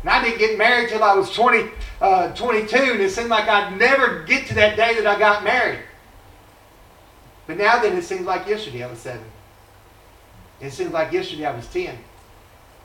And 0.00 0.10
I 0.10 0.22
didn't 0.22 0.38
get 0.38 0.58
married 0.58 0.90
till 0.90 1.02
I 1.02 1.14
was 1.14 1.30
20, 1.32 1.70
uh, 2.00 2.34
22, 2.34 2.76
and 2.76 3.00
it 3.00 3.10
seemed 3.10 3.30
like 3.30 3.48
I'd 3.48 3.76
never 3.78 4.22
get 4.24 4.46
to 4.48 4.54
that 4.54 4.76
day 4.76 4.94
that 4.94 5.06
I 5.06 5.18
got 5.18 5.44
married. 5.44 5.80
But 7.46 7.58
now 7.58 7.80
then, 7.80 7.96
it 7.96 8.04
seems 8.04 8.26
like 8.26 8.46
yesterday 8.46 8.82
I 8.82 8.90
was 8.90 8.98
seven. 8.98 9.24
It 10.64 10.72
seems 10.72 10.92
like 10.92 11.12
yesterday 11.12 11.46
I 11.46 11.54
was 11.54 11.66
10. 11.68 11.96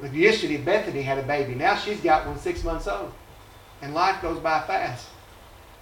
Like 0.01 0.13
yesterday, 0.13 0.57
Bethany 0.57 1.01
had 1.01 1.17
a 1.17 1.24
baby. 1.24 1.55
Now 1.55 1.75
she's 1.75 2.00
got 2.00 2.25
one 2.25 2.38
six 2.38 2.63
months 2.63 2.88
old. 2.88 3.12
And 3.81 3.93
life 3.93 4.21
goes 4.21 4.39
by 4.39 4.62
fast. 4.62 5.07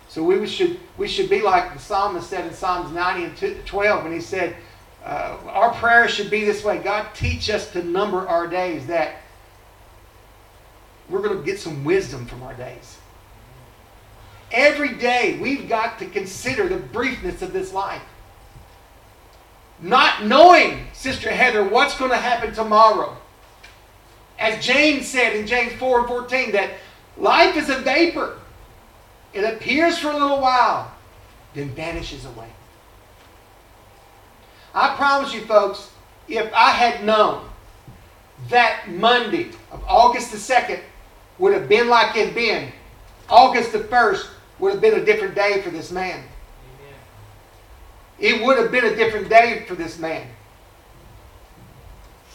So 0.10 0.24
we 0.24 0.46
should, 0.48 0.80
we 0.98 1.08
should 1.08 1.30
be 1.30 1.42
like 1.42 1.74
the 1.74 1.80
psalmist 1.80 2.30
said 2.30 2.46
in 2.46 2.54
Psalms 2.54 2.92
90 2.92 3.24
and 3.24 3.66
12 3.66 4.04
when 4.04 4.14
he 4.14 4.22
said, 4.22 4.56
uh, 5.04 5.38
our 5.48 5.74
prayer 5.74 6.08
should 6.08 6.30
be 6.30 6.44
this 6.44 6.64
way 6.64 6.80
God, 6.80 7.08
teach 7.14 7.50
us 7.50 7.72
to 7.72 7.84
number 7.84 8.28
our 8.28 8.48
days, 8.48 8.88
that 8.88 9.16
we're 11.10 11.22
going 11.22 11.38
to 11.38 11.44
get 11.44 11.60
some 11.60 11.84
wisdom 11.84 12.26
from 12.26 12.44
our 12.44 12.54
days. 12.54 12.98
Every 14.52 14.96
day, 14.96 15.38
we've 15.42 15.68
got 15.68 16.00
to 16.00 16.06
consider 16.06 16.70
the 16.70 16.78
briefness 16.78 17.42
of 17.42 17.54
this 17.54 17.74
life. 17.74 18.02
Not 19.80 20.26
knowing, 20.26 20.88
Sister 20.94 21.30
Heather, 21.30 21.64
what's 21.64 21.98
going 21.98 22.12
to 22.12 22.18
happen 22.18 22.54
tomorrow. 22.54 23.16
As 24.40 24.64
James 24.64 25.08
said 25.08 25.36
in 25.36 25.48
James 25.48 25.74
4 25.74 26.00
and 26.00 26.08
14, 26.08 26.52
that 26.52 26.72
life 27.18 27.56
is 27.56 27.70
a 27.70 27.78
vapor. 27.78 28.40
It 29.34 29.44
appears 29.44 29.98
for 29.98 30.10
a 30.10 30.18
little 30.18 30.42
while, 30.42 30.92
then 31.54 31.70
vanishes 31.70 32.26
away. 32.26 32.50
I 34.74 34.96
promise 34.96 35.34
you, 35.34 35.42
folks, 35.42 35.92
if 36.28 36.52
I 36.54 36.72
had 36.72 37.04
known 37.04 37.48
that 38.50 38.90
Monday 38.90 39.50
of 39.72 39.84
August 39.88 40.32
the 40.32 40.38
2nd 40.38 40.80
would 41.40 41.54
have 41.54 41.68
been 41.68 41.88
like 41.88 42.16
it 42.16 42.28
had 42.28 42.36
been, 42.36 42.72
August 43.30 43.72
the 43.72 43.80
1st 43.80 44.28
would 44.60 44.72
have 44.72 44.82
been 44.82 45.00
a 45.00 45.06
different 45.06 45.36
day 45.36 45.62
for 45.62 45.70
this 45.70 45.92
man. 45.92 46.24
Amen. 48.20 48.40
It 48.40 48.46
would 48.46 48.58
have 48.58 48.72
been 48.72 48.86
a 48.86 48.96
different 48.96 49.30
day 49.30 49.66
for 49.68 49.76
this 49.76 50.00
man. 50.00 50.28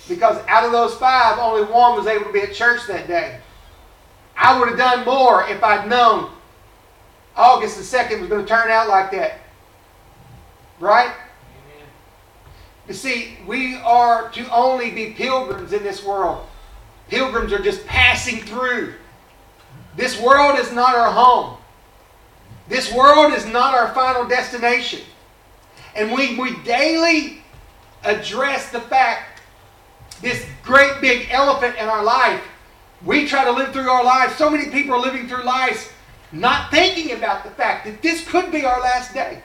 Because 0.08 0.38
out 0.48 0.64
of 0.64 0.72
those 0.72 0.94
five, 0.94 1.38
only 1.38 1.62
one 1.64 1.96
was 1.96 2.06
able 2.06 2.26
to 2.26 2.32
be 2.32 2.40
at 2.40 2.52
church 2.52 2.80
that 2.88 3.06
day. 3.06 3.40
I 4.36 4.58
would 4.58 4.68
have 4.68 4.78
done 4.78 5.04
more 5.04 5.46
if 5.48 5.62
I'd 5.62 5.88
known 5.88 6.30
August 7.36 7.76
the 7.76 7.98
2nd 7.98 8.20
was 8.20 8.28
going 8.28 8.42
to 8.42 8.48
turn 8.48 8.70
out 8.70 8.88
like 8.88 9.10
that. 9.12 9.38
Right? 10.80 11.14
You 12.88 12.94
see, 12.94 13.38
we 13.46 13.76
are 13.76 14.30
to 14.30 14.52
only 14.52 14.90
be 14.90 15.12
pilgrims 15.12 15.72
in 15.72 15.82
this 15.82 16.04
world. 16.04 16.46
Pilgrims 17.08 17.52
are 17.52 17.62
just 17.62 17.86
passing 17.86 18.40
through. 18.40 18.94
This 19.96 20.20
world 20.20 20.58
is 20.58 20.72
not 20.72 20.96
our 20.96 21.12
home. 21.12 21.58
This 22.68 22.92
world 22.92 23.32
is 23.34 23.46
not 23.46 23.74
our 23.74 23.94
final 23.94 24.26
destination. 24.26 25.00
And 25.94 26.12
we, 26.12 26.38
we 26.38 26.56
daily 26.62 27.42
address 28.04 28.70
the 28.70 28.80
fact, 28.80 29.40
this 30.20 30.44
great 30.62 31.00
big 31.00 31.28
elephant 31.30 31.76
in 31.76 31.86
our 31.88 32.02
life, 32.02 32.42
we 33.04 33.26
try 33.26 33.44
to 33.44 33.50
live 33.50 33.72
through 33.72 33.88
our 33.90 34.04
lives. 34.04 34.36
So 34.36 34.48
many 34.48 34.70
people 34.70 34.94
are 34.94 35.00
living 35.00 35.28
through 35.28 35.44
lives 35.44 35.88
not 36.32 36.70
thinking 36.70 37.12
about 37.12 37.44
the 37.44 37.50
fact 37.50 37.84
that 37.84 38.00
this 38.00 38.26
could 38.26 38.50
be 38.50 38.64
our 38.64 38.80
last 38.80 39.12
day. 39.12 39.42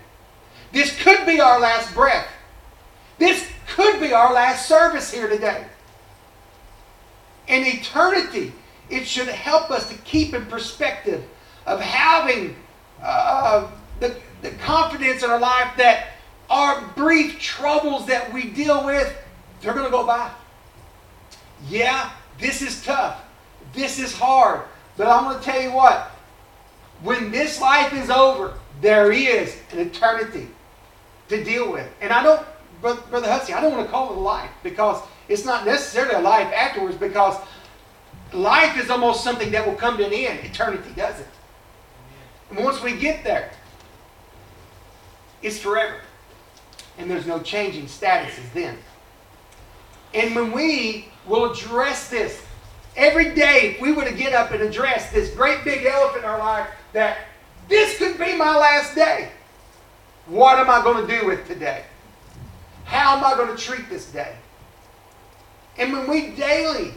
This 0.72 0.98
could 1.02 1.26
be 1.26 1.40
our 1.40 1.60
last 1.60 1.94
breath. 1.94 2.28
This 3.18 3.48
could 3.68 4.00
be 4.00 4.14
our 4.14 4.34
last 4.34 4.68
service 4.68 5.12
here 5.12 5.28
today. 5.28 5.66
In 7.48 7.66
eternity, 7.66 8.54
it 8.90 9.06
should 9.06 9.28
help 9.28 9.70
us 9.70 9.90
to 9.90 9.96
keep 10.00 10.34
in 10.34 10.46
perspective 10.46 11.24
of 11.66 11.82
having 11.82 12.56
uh, 13.02 13.70
the, 14.00 14.16
the 14.42 14.52
confidence 14.52 15.24
in 15.24 15.30
our 15.30 15.40
life 15.40 15.74
that 15.78 16.14
our 16.50 16.82
brief 16.96 17.40
troubles 17.40 18.06
that 18.08 18.32
we 18.32 18.50
deal 18.50 18.86
with, 18.86 19.16
they're 19.62 19.74
going 19.74 19.86
to 19.86 19.92
go 19.92 20.06
by. 20.06 20.32
Yeah, 21.68 22.12
this 22.40 22.62
is 22.62 22.84
tough. 22.84 23.24
This 23.74 24.00
is 24.00 24.14
hard. 24.14 24.62
But 24.96 25.08
I'm 25.08 25.26
going 25.26 25.40
to 25.40 25.44
tell 25.44 25.62
you 25.62 25.72
what, 25.72 26.12
when 27.02 27.32
this 27.32 27.62
life 27.62 27.94
is 27.94 28.10
over, 28.10 28.54
there 28.82 29.12
is 29.12 29.58
an 29.72 29.80
eternity 29.80 30.48
to 31.30 31.44
deal 31.44 31.72
with. 31.72 31.88
And 32.02 32.12
I 32.12 32.24
don't, 32.24 32.46
Brother 32.82 33.30
Hussey, 33.30 33.54
I 33.54 33.62
don't 33.62 33.74
want 33.74 33.86
to 33.86 33.92
call 33.92 34.12
it 34.12 34.18
a 34.18 34.20
life 34.20 34.52
because 34.64 35.02
it's 35.28 35.46
not 35.46 35.66
necessarily 35.66 36.16
a 36.16 36.20
life 36.20 36.52
afterwards 36.54 36.96
because 36.96 37.38
life 38.34 38.78
is 38.82 38.90
almost 38.90 39.24
something 39.24 39.52
that 39.52 39.66
will 39.66 39.76
come 39.76 39.98
to 39.98 40.06
an 40.06 40.14
end. 40.14 40.46
Eternity 40.46 40.90
doesn't. 40.96 41.28
And 42.50 42.64
once 42.64 42.82
we 42.82 42.96
get 42.98 43.24
there, 43.24 43.52
it's 45.42 45.60
forever. 45.60 46.00
And 46.98 47.10
there's 47.10 47.28
no 47.28 47.40
changing 47.40 47.86
statuses 47.86 48.52
then. 48.54 48.78
And 50.14 50.36
when 50.36 50.52
we 50.52 51.10
will 51.28 51.52
address 51.52 52.10
this 52.10 52.42
every 52.96 53.36
day, 53.36 53.76
if 53.76 53.82
we 53.82 53.92
were 53.92 54.06
to 54.06 54.14
get 54.14 54.34
up 54.34 54.52
and 54.52 54.62
address 54.62 55.12
this 55.12 55.34
great 55.36 55.64
big 55.64 55.86
elephant 55.86 56.24
in 56.24 56.30
our 56.30 56.40
life 56.40 56.68
that 56.94 57.20
this 57.70 57.98
could 57.98 58.18
be 58.18 58.36
my 58.36 58.56
last 58.56 58.96
day, 58.96 59.30
what 60.26 60.58
am 60.58 60.70
I 60.70 60.82
going 60.82 61.06
to 61.06 61.20
do 61.20 61.28
with 61.28 61.48
today? 61.48 61.84
How 62.86 63.18
am 63.18 63.24
I 63.24 63.36
going 63.36 63.56
to 63.56 63.62
treat 63.62 63.90
this 63.90 64.12
day? 64.12 64.36
And 65.78 65.94
when 65.94 66.10
we 66.10 66.32
daily 66.32 66.94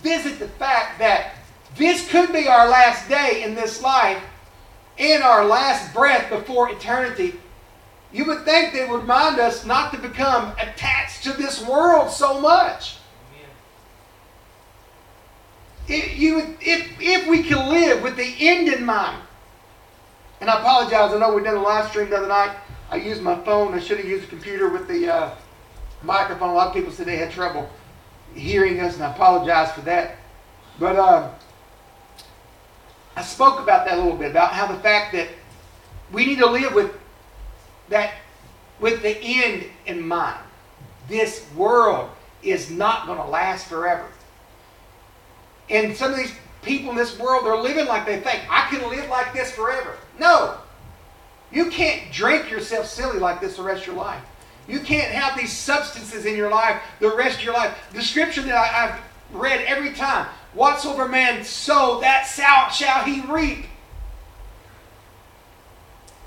visit 0.00 0.38
the 0.38 0.48
fact 0.48 0.98
that 0.98 1.34
this 1.76 2.08
could 2.10 2.32
be 2.32 2.48
our 2.48 2.68
last 2.68 3.08
day 3.08 3.42
in 3.42 3.54
this 3.54 3.82
life 3.82 4.22
and 4.98 5.22
our 5.22 5.44
last 5.44 5.92
breath 5.94 6.30
before 6.30 6.70
eternity, 6.70 7.34
you 8.12 8.24
would 8.24 8.44
think 8.44 8.72
they 8.72 8.86
would 8.86 9.02
remind 9.02 9.38
us 9.38 9.64
not 9.66 9.92
to 9.92 9.98
become 9.98 10.52
attached 10.58 11.22
to 11.24 11.32
this 11.32 11.64
world 11.66 12.10
so 12.10 12.40
much. 12.40 12.96
If, 15.86 16.18
you, 16.18 16.56
if, 16.60 16.88
if 17.00 17.26
we 17.26 17.42
can 17.42 17.68
live 17.68 18.02
with 18.02 18.16
the 18.16 18.34
end 18.40 18.68
in 18.68 18.84
mind, 18.84 19.22
and 20.40 20.48
I 20.48 20.60
apologize, 20.60 21.12
I 21.12 21.18
know 21.18 21.34
we 21.34 21.42
did 21.42 21.54
a 21.54 21.60
live 21.60 21.88
stream 21.88 22.10
the 22.10 22.18
other 22.18 22.28
night. 22.28 22.56
I 22.90 22.96
used 22.96 23.22
my 23.22 23.36
phone. 23.44 23.74
I 23.74 23.80
should 23.80 23.98
have 23.98 24.06
used 24.06 24.24
a 24.24 24.28
computer 24.28 24.68
with 24.68 24.86
the 24.86 25.12
uh, 25.12 25.34
microphone. 26.02 26.50
A 26.50 26.54
lot 26.54 26.68
of 26.68 26.74
people 26.74 26.92
said 26.92 27.06
they 27.06 27.16
had 27.16 27.30
trouble 27.30 27.68
hearing 28.34 28.80
us, 28.80 28.94
and 28.94 29.04
I 29.04 29.10
apologize 29.10 29.72
for 29.72 29.80
that. 29.82 30.16
But 30.78 30.96
uh, 30.96 31.30
I 33.16 33.22
spoke 33.22 33.60
about 33.60 33.86
that 33.86 33.94
a 33.94 34.00
little 34.00 34.16
bit 34.16 34.30
about 34.30 34.52
how 34.52 34.66
the 34.70 34.78
fact 34.78 35.12
that 35.12 35.28
we 36.12 36.24
need 36.24 36.38
to 36.38 36.46
live 36.46 36.72
with 36.74 36.92
that 37.88 38.14
with 38.80 39.02
the 39.02 39.18
end 39.20 39.64
in 39.86 40.06
mind. 40.06 40.38
This 41.08 41.46
world 41.54 42.10
is 42.42 42.70
not 42.70 43.06
going 43.06 43.18
to 43.18 43.24
last 43.24 43.66
forever. 43.66 44.06
And 45.70 45.96
some 45.96 46.12
of 46.12 46.16
these 46.16 46.32
people 46.62 46.90
in 46.90 46.96
this 46.96 47.18
world, 47.18 47.44
they're 47.44 47.56
living 47.56 47.86
like 47.86 48.06
they 48.06 48.20
think, 48.20 48.42
I 48.50 48.68
can 48.68 48.88
live 48.88 49.08
like 49.08 49.32
this 49.32 49.50
forever. 49.50 49.96
No. 50.18 50.58
You 51.50 51.70
can't 51.70 52.12
drink 52.12 52.50
yourself 52.50 52.86
silly 52.86 53.18
like 53.18 53.40
this 53.40 53.56
the 53.56 53.62
rest 53.62 53.82
of 53.82 53.88
your 53.88 53.96
life. 53.96 54.22
You 54.68 54.80
can't 54.80 55.10
have 55.12 55.38
these 55.38 55.52
substances 55.52 56.26
in 56.26 56.36
your 56.36 56.50
life 56.50 56.82
the 57.00 57.14
rest 57.14 57.38
of 57.38 57.44
your 57.44 57.54
life. 57.54 57.76
The 57.92 58.02
scripture 58.02 58.42
that 58.42 58.54
I, 58.54 58.66
have 58.66 59.00
read 59.32 59.62
every 59.62 59.94
time 59.94 60.26
whatsoever 60.52 61.08
man 61.08 61.42
sow, 61.44 62.00
that 62.00 62.24
shall 62.74 63.04
he 63.04 63.20
reap. 63.22 63.64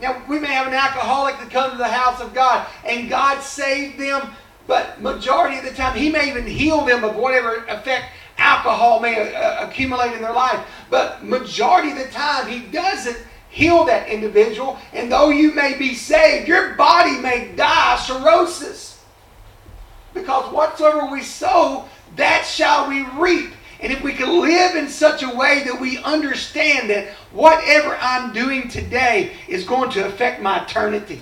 Now, 0.01 0.21
we 0.27 0.39
may 0.39 0.47
have 0.47 0.67
an 0.67 0.73
alcoholic 0.73 1.37
that 1.37 1.51
comes 1.51 1.73
to 1.73 1.77
the 1.77 1.87
house 1.87 2.19
of 2.19 2.33
God 2.33 2.67
and 2.85 3.09
God 3.09 3.41
saved 3.41 3.99
them, 3.99 4.31
but 4.65 4.99
majority 5.01 5.57
of 5.57 5.63
the 5.63 5.71
time, 5.71 5.95
He 5.95 6.09
may 6.09 6.29
even 6.29 6.47
heal 6.47 6.83
them 6.85 7.03
of 7.03 7.15
whatever 7.15 7.65
effect 7.65 8.05
alcohol 8.37 8.99
may 8.99 9.33
uh, 9.33 9.67
accumulate 9.67 10.13
in 10.13 10.21
their 10.21 10.33
life. 10.33 10.65
But 10.89 11.23
majority 11.23 11.91
of 11.91 11.99
the 11.99 12.07
time, 12.09 12.47
He 12.47 12.59
doesn't 12.71 13.17
heal 13.49 13.85
that 13.85 14.09
individual. 14.09 14.79
And 14.93 15.11
though 15.11 15.29
you 15.29 15.53
may 15.53 15.77
be 15.77 15.93
saved, 15.93 16.47
your 16.47 16.73
body 16.73 17.19
may 17.19 17.51
die 17.55 17.97
cirrhosis. 17.97 19.03
Because 20.13 20.51
whatsoever 20.51 21.11
we 21.11 21.21
sow, 21.21 21.87
that 22.15 22.45
shall 22.45 22.89
we 22.89 23.05
reap. 23.17 23.53
And 23.81 23.91
if 23.91 24.03
we 24.03 24.13
can 24.13 24.41
live 24.41 24.75
in 24.75 24.87
such 24.87 25.23
a 25.23 25.35
way 25.35 25.63
that 25.63 25.79
we 25.79 25.97
understand 25.97 26.89
that 26.91 27.09
whatever 27.31 27.97
I'm 27.99 28.31
doing 28.31 28.69
today 28.69 29.31
is 29.47 29.63
going 29.63 29.89
to 29.91 30.05
affect 30.05 30.41
my 30.41 30.63
eternity. 30.63 31.21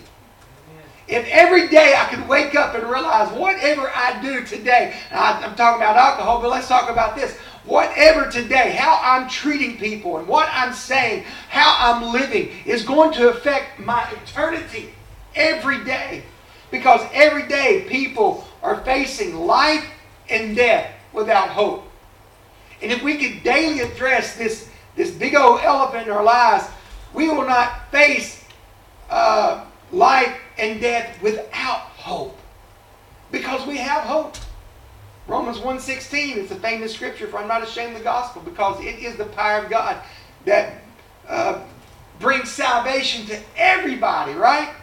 If 1.08 1.26
every 1.30 1.70
day 1.70 1.96
I 1.98 2.06
could 2.14 2.28
wake 2.28 2.54
up 2.56 2.76
and 2.76 2.84
realize 2.84 3.32
whatever 3.32 3.90
I 3.96 4.22
do 4.22 4.44
today, 4.46 4.96
I'm 5.12 5.56
talking 5.56 5.82
about 5.82 5.96
alcohol, 5.96 6.42
but 6.42 6.52
let's 6.52 6.68
talk 6.68 6.90
about 6.90 7.16
this 7.16 7.36
whatever 7.66 8.30
today, 8.30 8.72
how 8.72 9.00
I'm 9.02 9.30
treating 9.30 9.78
people 9.78 10.18
and 10.18 10.28
what 10.28 10.50
I'm 10.52 10.74
saying, 10.74 11.24
how 11.50 11.76
I'm 11.80 12.12
living 12.12 12.50
is 12.66 12.84
going 12.84 13.14
to 13.14 13.30
affect 13.30 13.80
my 13.80 14.10
eternity 14.12 14.90
every 15.36 15.84
day. 15.84 16.24
Because 16.72 17.02
every 17.14 17.48
day 17.48 17.86
people 17.88 18.48
are 18.62 18.84
facing 18.84 19.36
life 19.36 19.86
and 20.30 20.56
death 20.56 20.92
without 21.14 21.50
hope. 21.50 21.89
And 22.82 22.92
if 22.92 23.04
we 23.04 23.18
could 23.18 23.44
daily 23.44 23.82
address 23.82 24.36
this, 24.36 24.70
this 24.96 25.12
big 25.12 25.36
old 25.36 25.62
elephant 25.62 26.08
in 26.08 26.14
our 26.14 26.24
lives, 26.24 26.66
we 27.14 27.28
will 27.28 27.46
not 27.46 27.92
face 27.92 28.44
uh, 29.10 29.66
life 29.92 30.38
and 30.58 30.80
death 30.80 31.22
without 31.22 31.80
hope. 31.80 32.38
Because 33.32 33.66
we 33.68 33.78
have 33.78 34.04
hope. 34.04 34.36
Romans 35.28 35.58
1.16 35.58 36.38
is 36.38 36.52
a 36.52 36.56
famous 36.56 36.94
scripture 36.94 37.28
for 37.28 37.38
I'm 37.38 37.48
not 37.48 37.62
ashamed 37.62 37.92
of 37.92 38.00
the 38.00 38.04
gospel 38.04 38.42
because 38.42 38.84
it 38.84 39.00
is 39.00 39.16
the 39.16 39.26
power 39.26 39.64
of 39.64 39.70
God 39.70 40.02
that 40.46 40.82
uh, 41.28 41.62
brings 42.20 42.50
salvation 42.50 43.28
to 43.28 43.40
everybody, 43.56 44.34
right? 44.34 44.74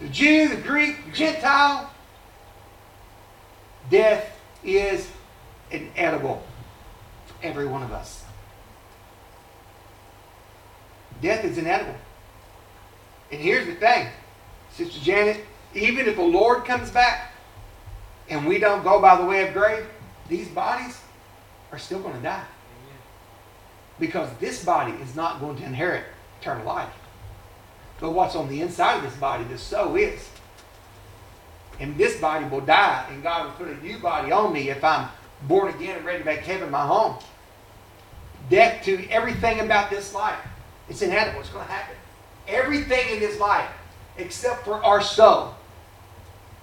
The 0.00 0.08
Jew, 0.08 0.48
the 0.48 0.56
Greek, 0.56 1.04
the 1.04 1.12
Gentile. 1.12 1.90
Death 3.90 4.38
is 4.64 5.10
inedible 5.70 6.42
every 7.42 7.66
one 7.66 7.82
of 7.82 7.92
us. 7.92 8.24
Death 11.20 11.44
is 11.44 11.58
inevitable. 11.58 11.98
And 13.30 13.40
here's 13.40 13.66
the 13.66 13.74
thing, 13.74 14.08
Sister 14.72 15.00
Janet, 15.00 15.44
even 15.74 16.06
if 16.06 16.16
the 16.16 16.22
Lord 16.22 16.64
comes 16.64 16.90
back, 16.90 17.32
and 18.30 18.46
we 18.46 18.58
don't 18.58 18.82
go 18.82 19.00
by 19.00 19.16
the 19.16 19.24
way 19.24 19.46
of 19.46 19.54
grave, 19.54 19.86
these 20.28 20.48
bodies 20.48 21.00
are 21.72 21.78
still 21.78 22.00
going 22.00 22.14
to 22.14 22.22
die. 22.22 22.44
Because 23.98 24.28
this 24.38 24.64
body 24.64 24.92
is 25.02 25.16
not 25.16 25.40
going 25.40 25.56
to 25.56 25.64
inherit 25.64 26.04
eternal 26.40 26.64
life. 26.64 26.92
But 28.00 28.12
what's 28.12 28.36
on 28.36 28.48
the 28.48 28.60
inside 28.60 28.98
of 28.98 29.02
this 29.02 29.16
body, 29.16 29.44
the 29.44 29.58
soul 29.58 29.96
is. 29.96 30.28
And 31.80 31.96
this 31.96 32.20
body 32.20 32.44
will 32.46 32.60
die, 32.60 33.06
and 33.10 33.22
God 33.22 33.46
will 33.46 33.66
put 33.66 33.68
a 33.68 33.84
new 33.84 33.98
body 33.98 34.30
on 34.30 34.52
me 34.52 34.70
if 34.70 34.82
I'm 34.84 35.08
born 35.42 35.74
again 35.74 35.96
and 35.96 36.04
ready 36.04 36.18
to 36.20 36.24
make 36.24 36.40
heaven 36.40 36.70
my 36.70 36.86
home. 36.86 37.16
Death 38.50 38.84
to 38.84 39.08
everything 39.10 39.60
about 39.60 39.90
this 39.90 40.14
life. 40.14 40.38
It's 40.88 41.02
inevitable. 41.02 41.40
It's 41.40 41.50
going 41.50 41.66
to 41.66 41.72
happen. 41.72 41.94
Everything 42.46 43.10
in 43.10 43.20
this 43.20 43.38
life, 43.38 43.68
except 44.16 44.64
for 44.64 44.82
our 44.82 45.02
soul, 45.02 45.54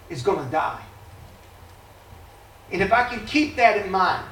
is 0.09 0.23
going 0.23 0.43
to 0.43 0.51
die. 0.51 0.81
And 2.71 2.81
if 2.81 2.91
I 2.91 3.07
can 3.07 3.25
keep 3.27 3.55
that 3.57 3.77
in 3.77 3.91
mind, 3.91 4.25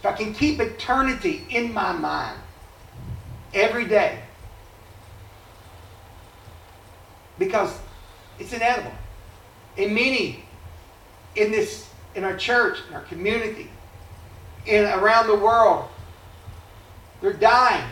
if 0.00 0.06
I 0.06 0.12
can 0.12 0.34
keep 0.34 0.60
eternity 0.60 1.46
in 1.50 1.72
my 1.72 1.92
mind 1.92 2.38
every 3.54 3.86
day, 3.86 4.20
because 7.38 7.78
it's 8.38 8.52
inevitable. 8.52 8.96
And 9.78 9.94
many 9.94 10.44
in 11.36 11.50
this, 11.50 11.88
in 12.16 12.24
our 12.24 12.36
church, 12.36 12.78
in 12.88 12.94
our 12.94 13.02
community, 13.02 13.70
and 14.66 14.86
around 15.00 15.28
the 15.28 15.36
world, 15.36 15.88
they're 17.20 17.32
dying. 17.32 17.88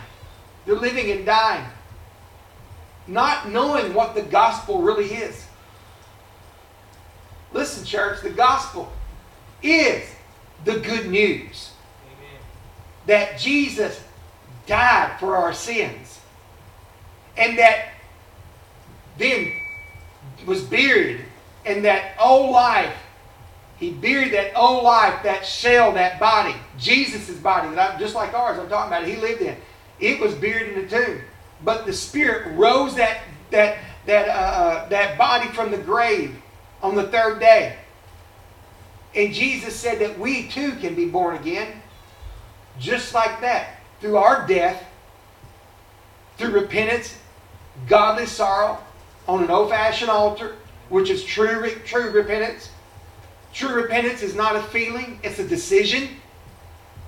They're 0.65 0.75
living 0.75 1.11
and 1.11 1.25
dying. 1.25 1.65
Not 3.07 3.49
knowing 3.49 3.93
what 3.93 4.15
the 4.15 4.23
gospel 4.23 4.81
really 4.81 5.05
is. 5.05 5.45
Listen, 7.53 7.85
church, 7.85 8.21
the 8.21 8.31
gospel 8.31 8.91
is 9.61 10.03
the 10.65 10.79
good 10.79 11.07
news 11.07 11.71
Amen. 12.05 12.41
that 13.05 13.39
Jesus 13.39 14.03
died 14.65 15.19
for 15.19 15.37
our 15.37 15.53
sins 15.53 16.19
and 17.37 17.57
that 17.57 17.89
then 19.17 19.53
was 20.45 20.63
buried 20.63 21.21
in 21.65 21.83
that 21.83 22.15
old 22.19 22.51
life. 22.51 22.95
He 23.77 23.91
buried 23.91 24.33
that 24.33 24.55
old 24.55 24.83
life, 24.83 25.21
that 25.23 25.45
shell, 25.45 25.91
that 25.93 26.19
body, 26.19 26.55
Jesus' 26.77 27.37
body, 27.37 27.75
that 27.75 27.95
I, 27.95 27.99
just 27.99 28.15
like 28.15 28.33
ours, 28.33 28.57
I'm 28.57 28.69
talking 28.69 28.93
about, 28.93 29.05
he 29.05 29.17
lived 29.17 29.41
in. 29.41 29.57
It 29.99 30.19
was 30.19 30.33
buried 30.33 30.73
in 30.73 30.83
the 30.83 30.89
tomb. 30.89 31.21
But 31.63 31.85
the 31.85 31.93
Spirit 31.93 32.55
rose 32.55 32.95
that, 32.95 33.21
that, 33.51 33.77
that, 34.05 34.29
uh, 34.29 34.31
uh, 34.31 34.89
that 34.89 35.17
body 35.17 35.49
from 35.49 35.71
the 35.71 35.77
grave 35.77 36.35
on 36.81 36.95
the 36.95 37.03
third 37.03 37.39
day. 37.39 37.77
And 39.13 39.33
Jesus 39.33 39.75
said 39.75 39.99
that 39.99 40.19
we 40.19 40.47
too 40.47 40.73
can 40.75 40.95
be 40.95 41.05
born 41.05 41.35
again, 41.35 41.81
just 42.79 43.13
like 43.13 43.41
that, 43.41 43.79
through 43.99 44.17
our 44.17 44.45
death, 44.47 44.83
through 46.37 46.51
repentance, 46.51 47.17
godly 47.87 48.25
sorrow, 48.25 48.77
on 49.27 49.43
an 49.43 49.49
old-fashioned 49.49 50.09
altar, 50.09 50.55
which 50.89 51.09
is 51.09 51.23
true, 51.23 51.71
true 51.85 52.11
repentance. 52.11 52.69
True 53.55 53.73
repentance 53.73 54.21
is 54.21 54.35
not 54.35 54.57
a 54.57 54.61
feeling, 54.61 55.17
it's 55.23 55.39
a 55.39 55.47
decision 55.47 56.09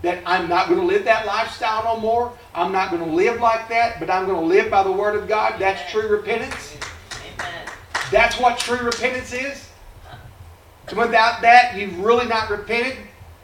that 0.02 0.24
I'm 0.26 0.48
not 0.48 0.70
going 0.70 0.80
to 0.80 0.86
live 0.86 1.04
that 1.04 1.26
lifestyle 1.26 1.84
no 1.84 2.00
more. 2.00 2.32
I'm 2.56 2.72
not 2.72 2.90
going 2.90 3.04
to 3.04 3.12
live 3.12 3.42
like 3.42 3.68
that, 3.68 4.00
but 4.00 4.10
I'm 4.10 4.26
going 4.26 4.40
to 4.40 4.46
live 4.46 4.72
by 4.72 4.82
the 4.84 4.92
Word 4.92 5.22
of 5.22 5.28
God. 5.28 5.60
That's 5.60 5.92
true 5.92 6.08
repentance. 6.08 6.78
Amen. 7.12 7.68
That's 8.12 8.40
what 8.40 8.58
true 8.60 8.78
repentance 8.78 9.34
is. 9.34 9.68
And 10.88 10.98
without 10.98 11.42
that, 11.42 11.76
you've 11.76 12.00
really 12.00 12.28
not 12.28 12.50
repented. 12.50 12.96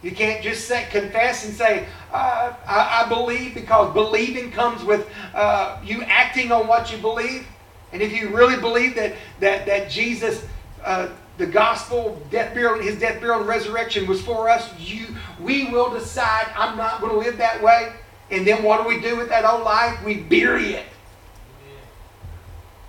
You 0.02 0.12
can't 0.12 0.42
just 0.42 0.66
say, 0.70 0.88
confess 0.90 1.46
and 1.46 1.54
say, 1.54 1.88
uh, 2.14 2.54
I, 2.66 3.04
I, 3.04 3.10
believe, 3.10 3.54
because 3.54 3.94
believing 3.94 4.50
comes 4.52 4.82
with 4.82 5.10
uh, 5.34 5.78
you 5.84 6.04
acting 6.04 6.54
on 6.54 6.68
what 6.68 6.90
you 6.90 7.00
believe. 7.00 7.46
And 7.92 8.02
if 8.02 8.14
you 8.14 8.30
really 8.30 8.60
believe 8.62 8.96
that, 8.96 9.16
that, 9.42 9.66
that 9.66 9.90
Jesus, 9.90 10.46
uh, 10.86 11.10
the 11.38 11.46
gospel, 11.46 12.22
death, 12.30 12.54
burial, 12.54 12.82
his 12.82 13.00
death, 13.00 13.20
burial, 13.20 13.40
and 13.40 13.48
resurrection 13.48 14.06
was 14.08 14.22
for 14.22 14.50
us, 14.50 14.70
you, 14.80 15.08
we 15.40 15.70
will 15.70 15.92
decide, 15.92 16.48
I'm 16.56 16.78
not 16.78 17.02
going 17.02 17.12
to 17.12 17.18
live 17.18 17.38
that 17.38 17.62
way. 17.62 17.94
And 18.30 18.46
then 18.46 18.64
what 18.64 18.82
do 18.82 18.88
we 18.88 19.02
do 19.02 19.16
with 19.16 19.30
that 19.30 19.44
old 19.46 19.64
life? 19.64 20.04
We 20.04 20.18
bury 20.22 20.74
it. 20.74 20.86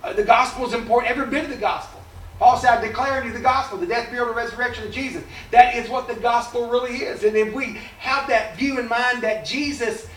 Uh, 0.03 0.13
the 0.13 0.23
gospel 0.23 0.65
is 0.67 0.73
important, 0.73 1.11
every 1.11 1.25
bit 1.25 1.45
of 1.45 1.49
the 1.49 1.57
gospel. 1.57 1.99
Paul 2.37 2.57
said, 2.57 2.77
I 2.77 2.81
declare 2.85 3.25
you 3.25 3.31
the 3.31 3.39
gospel, 3.39 3.77
the 3.77 3.87
death, 3.87 4.09
burial, 4.09 4.27
and 4.27 4.35
resurrection 4.35 4.85
of 4.85 4.91
Jesus. 4.91 5.23
That 5.51 5.75
is 5.75 5.89
what 5.89 6.07
the 6.07 6.15
gospel 6.15 6.69
really 6.69 6.97
is. 6.97 7.23
And 7.23 7.35
if 7.35 7.53
we 7.53 7.79
have 7.99 8.27
that 8.27 8.57
view 8.57 8.77
in 8.79 8.87
mind 8.87 9.23
that 9.23 9.45
Jesus 9.45 10.07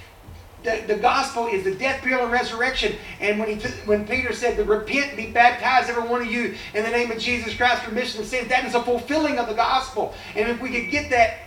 the, 0.65 0.83
the 0.87 0.97
gospel 0.97 1.47
is 1.47 1.65
the 1.65 1.75
death, 1.75 2.03
burial, 2.03 2.23
and 2.23 2.33
resurrection. 2.33 2.97
And 3.21 3.39
when, 3.39 3.49
he 3.49 3.57
t- 3.57 3.75
when 3.85 4.07
Peter 4.07 4.33
said 4.33 4.57
to 4.57 4.65
repent 4.65 5.09
and 5.09 5.17
be 5.17 5.31
baptized, 5.31 5.89
every 5.89 6.09
one 6.09 6.21
of 6.21 6.27
you, 6.27 6.57
in 6.75 6.83
the 6.83 6.91
name 6.91 7.11
of 7.11 7.19
Jesus 7.19 7.55
Christ 7.55 7.83
for 7.83 7.91
remission 7.91 8.21
of 8.21 8.27
sins, 8.27 8.49
that 8.49 8.65
is 8.65 8.75
a 8.75 8.83
fulfilling 8.83 9.39
of 9.39 9.49
the 9.49 9.55
gospel. 9.55 10.15
And 10.35 10.49
if 10.49 10.61
we 10.61 10.71
could 10.71 10.91
get 10.91 11.11
that, 11.11 11.39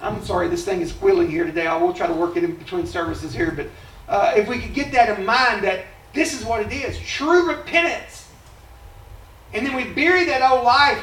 I'm 0.00 0.22
sorry, 0.24 0.48
this 0.48 0.64
thing 0.64 0.80
is 0.80 0.90
squealing 0.90 1.30
here 1.30 1.44
today. 1.44 1.66
I 1.66 1.76
will 1.76 1.92
try 1.92 2.06
to 2.06 2.14
work 2.14 2.36
it 2.36 2.44
in 2.44 2.56
between 2.56 2.86
services 2.86 3.34
here. 3.34 3.50
But 3.50 3.68
uh, 4.08 4.32
if 4.36 4.48
we 4.48 4.58
could 4.58 4.74
get 4.74 4.92
that 4.92 5.18
in 5.18 5.26
mind, 5.26 5.64
that 5.64 5.84
this 6.14 6.38
is 6.38 6.44
what 6.46 6.60
it 6.60 6.72
is 6.72 6.98
true 6.98 7.48
repentance. 7.48 8.28
And 9.52 9.66
then 9.66 9.76
we 9.76 9.84
bury 9.84 10.24
that 10.24 10.42
old 10.42 10.64
life 10.64 11.02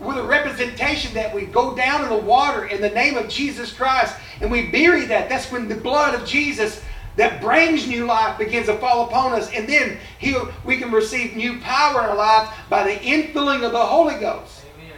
with 0.00 0.16
a 0.16 0.22
representation 0.22 1.14
that 1.14 1.32
we 1.34 1.46
go 1.46 1.76
down 1.76 2.02
in 2.02 2.08
the 2.08 2.24
water 2.24 2.66
in 2.66 2.80
the 2.80 2.90
name 2.90 3.16
of 3.16 3.28
Jesus 3.28 3.72
Christ 3.72 4.16
and 4.40 4.50
we 4.50 4.66
bury 4.70 5.06
that. 5.06 5.28
That's 5.28 5.50
when 5.52 5.68
the 5.68 5.76
blood 5.76 6.14
of 6.20 6.26
Jesus 6.26 6.82
that 7.16 7.40
brings 7.40 7.86
new 7.86 8.06
life 8.06 8.38
begins 8.38 8.66
to 8.66 8.76
fall 8.78 9.06
upon 9.06 9.32
us. 9.32 9.50
And 9.52 9.68
then 9.68 9.98
he, 10.18 10.36
we 10.64 10.78
can 10.78 10.90
receive 10.90 11.36
new 11.36 11.60
power 11.60 12.02
in 12.02 12.10
our 12.10 12.16
lives 12.16 12.50
by 12.68 12.84
the 12.84 12.98
infilling 13.00 13.64
of 13.64 13.72
the 13.72 13.78
Holy 13.78 14.18
Ghost. 14.18 14.62
Amen. 14.74 14.96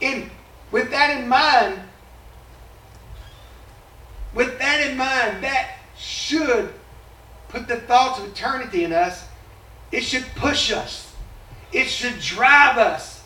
And 0.00 0.30
with 0.70 0.90
that 0.90 1.18
in 1.18 1.28
mind, 1.28 1.80
with 4.34 4.58
that 4.58 4.88
in 4.88 4.96
mind, 4.96 5.42
that 5.42 5.78
should 5.96 6.72
put 7.48 7.68
the 7.68 7.76
thoughts 7.80 8.18
of 8.18 8.28
eternity 8.28 8.84
in 8.84 8.92
us. 8.92 9.26
It 9.90 10.02
should 10.02 10.24
push 10.36 10.72
us. 10.72 11.14
It 11.72 11.86
should 11.86 12.18
drive 12.18 12.78
us 12.78 13.22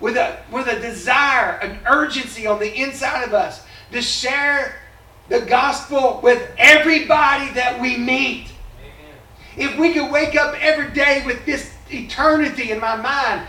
with 0.00 0.16
a, 0.16 0.42
with 0.50 0.66
a 0.66 0.78
desire, 0.80 1.58
an 1.62 1.78
urgency 1.86 2.46
on 2.46 2.58
the 2.58 2.74
inside 2.74 3.22
of 3.22 3.32
us 3.32 3.64
to 3.92 4.02
share 4.02 4.81
the 5.32 5.40
gospel 5.40 6.20
with 6.22 6.46
everybody 6.58 7.50
that 7.54 7.80
we 7.80 7.96
meet. 7.96 8.52
Amen. 8.82 9.16
If 9.56 9.78
we 9.78 9.94
could 9.94 10.12
wake 10.12 10.36
up 10.36 10.54
every 10.60 10.92
day 10.92 11.22
with 11.24 11.46
this 11.46 11.72
eternity 11.88 12.70
in 12.70 12.78
my 12.78 12.96
mind, 12.96 13.46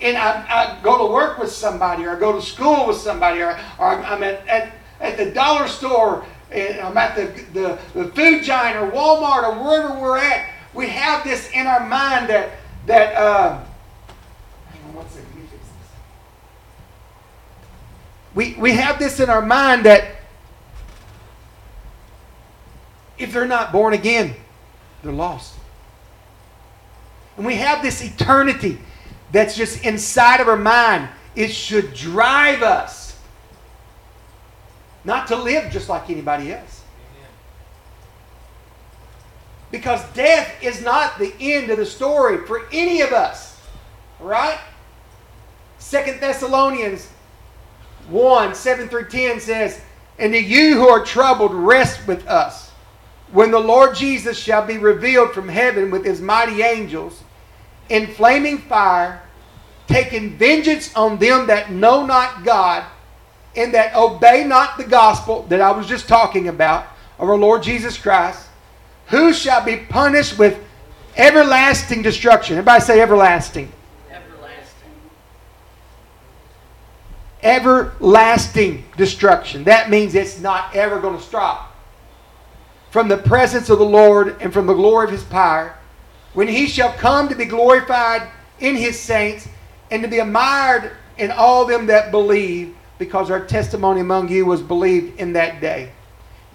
and 0.00 0.16
I, 0.16 0.78
I, 0.78 0.82
go 0.84 0.96
to 1.04 1.12
work 1.12 1.38
with 1.38 1.50
somebody, 1.50 2.04
or 2.04 2.16
I 2.16 2.20
go 2.20 2.34
to 2.34 2.40
school 2.40 2.86
with 2.86 2.98
somebody, 2.98 3.40
or, 3.42 3.58
or 3.80 4.04
I'm 4.04 4.22
at, 4.22 4.46
at, 4.46 4.74
at 5.00 5.16
the 5.16 5.32
dollar 5.32 5.66
store, 5.66 6.24
and 6.52 6.78
I'm 6.78 6.96
at 6.96 7.16
the, 7.16 7.42
the, 7.52 7.78
the 7.94 8.08
food 8.12 8.44
giant, 8.44 8.76
or 8.76 8.92
Walmart, 8.92 9.42
or 9.42 9.64
wherever 9.64 10.00
we're 10.00 10.18
at, 10.18 10.48
we 10.72 10.86
have 10.86 11.24
this 11.24 11.50
in 11.50 11.66
our 11.66 11.84
mind 11.84 12.28
that, 12.28 12.52
that 12.86 13.12
uh, 13.16 13.64
we, 18.36 18.54
we 18.54 18.70
have 18.74 19.00
this 19.00 19.18
in 19.18 19.28
our 19.28 19.42
mind 19.42 19.84
that 19.86 20.14
if 23.18 23.32
they're 23.32 23.46
not 23.46 23.72
born 23.72 23.94
again, 23.94 24.34
they're 25.02 25.12
lost. 25.12 25.54
And 27.36 27.44
we 27.44 27.56
have 27.56 27.82
this 27.82 28.02
eternity 28.02 28.78
that's 29.32 29.56
just 29.56 29.84
inside 29.84 30.40
of 30.40 30.48
our 30.48 30.56
mind. 30.56 31.08
It 31.34 31.48
should 31.48 31.94
drive 31.94 32.62
us 32.62 33.18
not 35.04 35.26
to 35.28 35.36
live 35.36 35.70
just 35.70 35.88
like 35.88 36.10
anybody 36.10 36.52
else. 36.52 36.82
Because 39.70 40.04
death 40.12 40.54
is 40.62 40.82
not 40.82 41.18
the 41.18 41.34
end 41.40 41.70
of 41.70 41.78
the 41.78 41.86
story 41.86 42.46
for 42.46 42.68
any 42.72 43.00
of 43.00 43.12
us. 43.12 43.60
Right? 44.20 44.58
Second 45.78 46.20
Thessalonians 46.20 47.08
1 48.08 48.54
7 48.54 48.88
through 48.88 49.08
10 49.08 49.40
says, 49.40 49.80
And 50.18 50.32
to 50.32 50.40
you 50.40 50.74
who 50.76 50.88
are 50.88 51.04
troubled, 51.04 51.52
rest 51.52 52.06
with 52.06 52.26
us 52.28 52.63
when 53.34 53.50
the 53.50 53.58
Lord 53.58 53.96
Jesus 53.96 54.38
shall 54.38 54.64
be 54.64 54.78
revealed 54.78 55.32
from 55.32 55.48
heaven 55.48 55.90
with 55.90 56.04
his 56.04 56.20
mighty 56.20 56.62
angels 56.62 57.20
in 57.88 58.06
flaming 58.06 58.58
fire, 58.58 59.22
taking 59.88 60.38
vengeance 60.38 60.94
on 60.94 61.18
them 61.18 61.48
that 61.48 61.72
know 61.72 62.06
not 62.06 62.44
God 62.44 62.84
and 63.56 63.74
that 63.74 63.96
obey 63.96 64.44
not 64.44 64.78
the 64.78 64.84
gospel 64.84 65.42
that 65.48 65.60
I 65.60 65.72
was 65.72 65.88
just 65.88 66.06
talking 66.06 66.46
about 66.46 66.86
of 67.18 67.28
our 67.28 67.36
Lord 67.36 67.64
Jesus 67.64 67.98
Christ, 67.98 68.46
who 69.08 69.32
shall 69.32 69.64
be 69.64 69.78
punished 69.78 70.38
with 70.38 70.62
everlasting 71.16 72.02
destruction. 72.02 72.56
Everybody 72.56 72.84
say 72.84 73.00
everlasting. 73.00 73.72
Everlasting. 74.12 74.90
Everlasting 77.42 78.84
destruction. 78.96 79.64
That 79.64 79.90
means 79.90 80.14
it's 80.14 80.38
not 80.38 80.76
ever 80.76 81.00
going 81.00 81.16
to 81.16 81.22
stop 81.22 81.73
from 82.94 83.08
the 83.08 83.18
presence 83.18 83.70
of 83.70 83.80
the 83.80 83.84
Lord 83.84 84.40
and 84.40 84.52
from 84.52 84.68
the 84.68 84.72
glory 84.72 85.06
of 85.06 85.10
his 85.10 85.24
power, 85.24 85.74
when 86.32 86.46
he 86.46 86.68
shall 86.68 86.92
come 86.92 87.28
to 87.28 87.34
be 87.34 87.44
glorified 87.44 88.30
in 88.60 88.76
his 88.76 88.96
saints 88.96 89.48
and 89.90 90.00
to 90.04 90.08
be 90.08 90.20
admired 90.20 90.92
in 91.18 91.32
all 91.32 91.64
them 91.64 91.86
that 91.86 92.12
believe, 92.12 92.72
because 92.98 93.32
our 93.32 93.44
testimony 93.44 94.00
among 94.00 94.28
you 94.28 94.46
was 94.46 94.62
believed 94.62 95.18
in 95.18 95.32
that 95.32 95.60
day. 95.60 95.90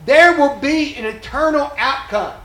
There 0.06 0.38
will 0.38 0.56
be 0.60 0.96
an 0.96 1.04
eternal 1.04 1.74
outcome, 1.78 2.40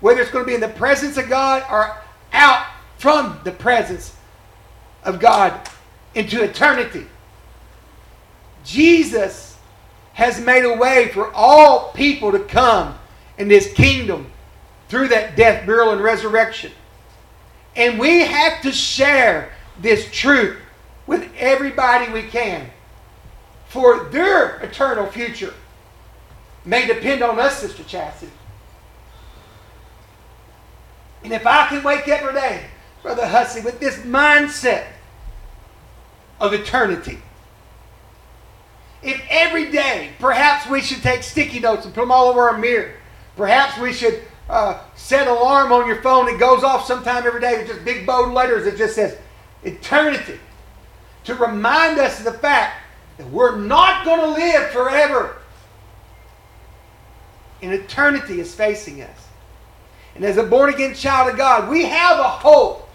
whether 0.00 0.20
it's 0.20 0.30
going 0.30 0.44
to 0.44 0.48
be 0.48 0.54
in 0.54 0.60
the 0.60 0.68
presence 0.68 1.16
of 1.16 1.30
God 1.30 1.64
or 1.70 1.96
out 2.34 2.66
from 2.98 3.40
the 3.44 3.52
presence 3.52 4.14
of 5.04 5.20
God 5.20 5.58
into 6.14 6.42
eternity. 6.42 7.06
Jesus 8.62 9.56
has 10.12 10.38
made 10.38 10.66
a 10.66 10.76
way 10.76 11.08
for 11.14 11.32
all 11.32 11.92
people 11.92 12.30
to 12.32 12.38
come 12.38 12.98
in 13.42 13.48
this 13.48 13.72
kingdom 13.72 14.30
through 14.88 15.08
that 15.08 15.36
death, 15.36 15.66
burial, 15.66 15.90
and 15.90 16.00
resurrection. 16.00 16.70
And 17.74 17.98
we 17.98 18.20
have 18.20 18.62
to 18.62 18.70
share 18.70 19.52
this 19.80 20.08
truth 20.12 20.56
with 21.08 21.28
everybody 21.36 22.10
we 22.12 22.22
can. 22.22 22.70
For 23.66 24.04
their 24.10 24.58
eternal 24.60 25.06
future 25.06 25.52
may 26.64 26.86
depend 26.86 27.22
on 27.22 27.40
us, 27.40 27.58
Sister 27.58 27.82
Chastity. 27.82 28.30
And 31.24 31.32
if 31.32 31.44
I 31.44 31.66
can 31.66 31.82
wake 31.82 32.02
up 32.02 32.08
every 32.22 32.34
day, 32.34 32.66
Brother 33.02 33.26
Hussey, 33.26 33.60
with 33.60 33.80
this 33.80 33.96
mindset 33.98 34.86
of 36.38 36.52
eternity, 36.52 37.18
if 39.02 39.20
every 39.28 39.72
day 39.72 40.10
perhaps 40.20 40.68
we 40.68 40.80
should 40.80 41.02
take 41.02 41.24
sticky 41.24 41.58
notes 41.58 41.84
and 41.84 41.92
put 41.92 42.02
them 42.02 42.12
all 42.12 42.28
over 42.28 42.48
our 42.48 42.58
mirror 42.58 42.92
Perhaps 43.36 43.78
we 43.78 43.92
should 43.92 44.22
uh, 44.48 44.80
set 44.94 45.26
an 45.26 45.28
alarm 45.28 45.72
on 45.72 45.86
your 45.86 46.02
phone. 46.02 46.28
It 46.28 46.38
goes 46.38 46.62
off 46.62 46.86
sometime 46.86 47.26
every 47.26 47.40
day 47.40 47.58
with 47.58 47.68
just 47.68 47.84
big 47.84 48.06
bold 48.06 48.32
letters. 48.34 48.66
It 48.66 48.76
just 48.76 48.94
says 48.94 49.16
eternity 49.62 50.38
to 51.24 51.34
remind 51.34 51.98
us 51.98 52.18
of 52.18 52.24
the 52.24 52.38
fact 52.38 52.82
that 53.18 53.28
we're 53.30 53.56
not 53.56 54.04
going 54.04 54.20
to 54.20 54.28
live 54.28 54.70
forever. 54.70 55.36
And 57.62 57.72
eternity 57.72 58.40
is 58.40 58.54
facing 58.54 59.02
us. 59.02 59.28
And 60.14 60.24
as 60.24 60.36
a 60.36 60.42
born 60.42 60.74
again 60.74 60.94
child 60.94 61.30
of 61.30 61.36
God, 61.36 61.70
we 61.70 61.84
have 61.84 62.18
a 62.18 62.28
hope 62.28 62.88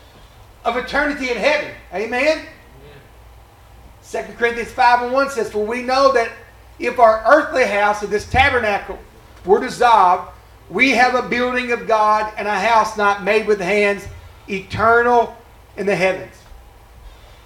of 0.63 0.78
eternity 0.78 1.32
in 1.32 1.38
heaven. 1.38 1.71
Amen? 1.93 2.45
2 4.10 4.17
Corinthians 4.38 4.71
5 4.71 5.04
and 5.04 5.13
1 5.13 5.30
says, 5.32 5.52
For 5.52 5.65
we 5.65 5.82
know 5.82 6.13
that 6.13 6.32
if 6.80 7.00
our 7.00 7.23
earthly 7.26 7.65
house 7.65 8.04
of 8.04 8.10
this 8.10 8.30
tabernacle 8.30 9.00
were 9.48 9.60
dissolved, 9.60 10.32
we 10.70 10.92
have 10.92 11.16
a 11.16 11.28
building 11.28 11.72
of 11.72 11.88
God 11.88 12.32
and 12.38 12.48
a 12.48 12.60
house 12.60 12.98
not 12.98 13.24
made 13.24 13.48
with 13.48 13.60
hands, 13.60 14.06
eternal 14.50 15.36
in 15.78 15.86
the 15.86 15.96
heavens. 15.96 16.36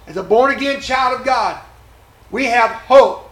As 0.07 0.17
a 0.17 0.23
born 0.23 0.51
again 0.51 0.81
child 0.81 1.19
of 1.19 1.25
God, 1.25 1.61
we 2.31 2.45
have 2.45 2.71
hope 2.71 3.29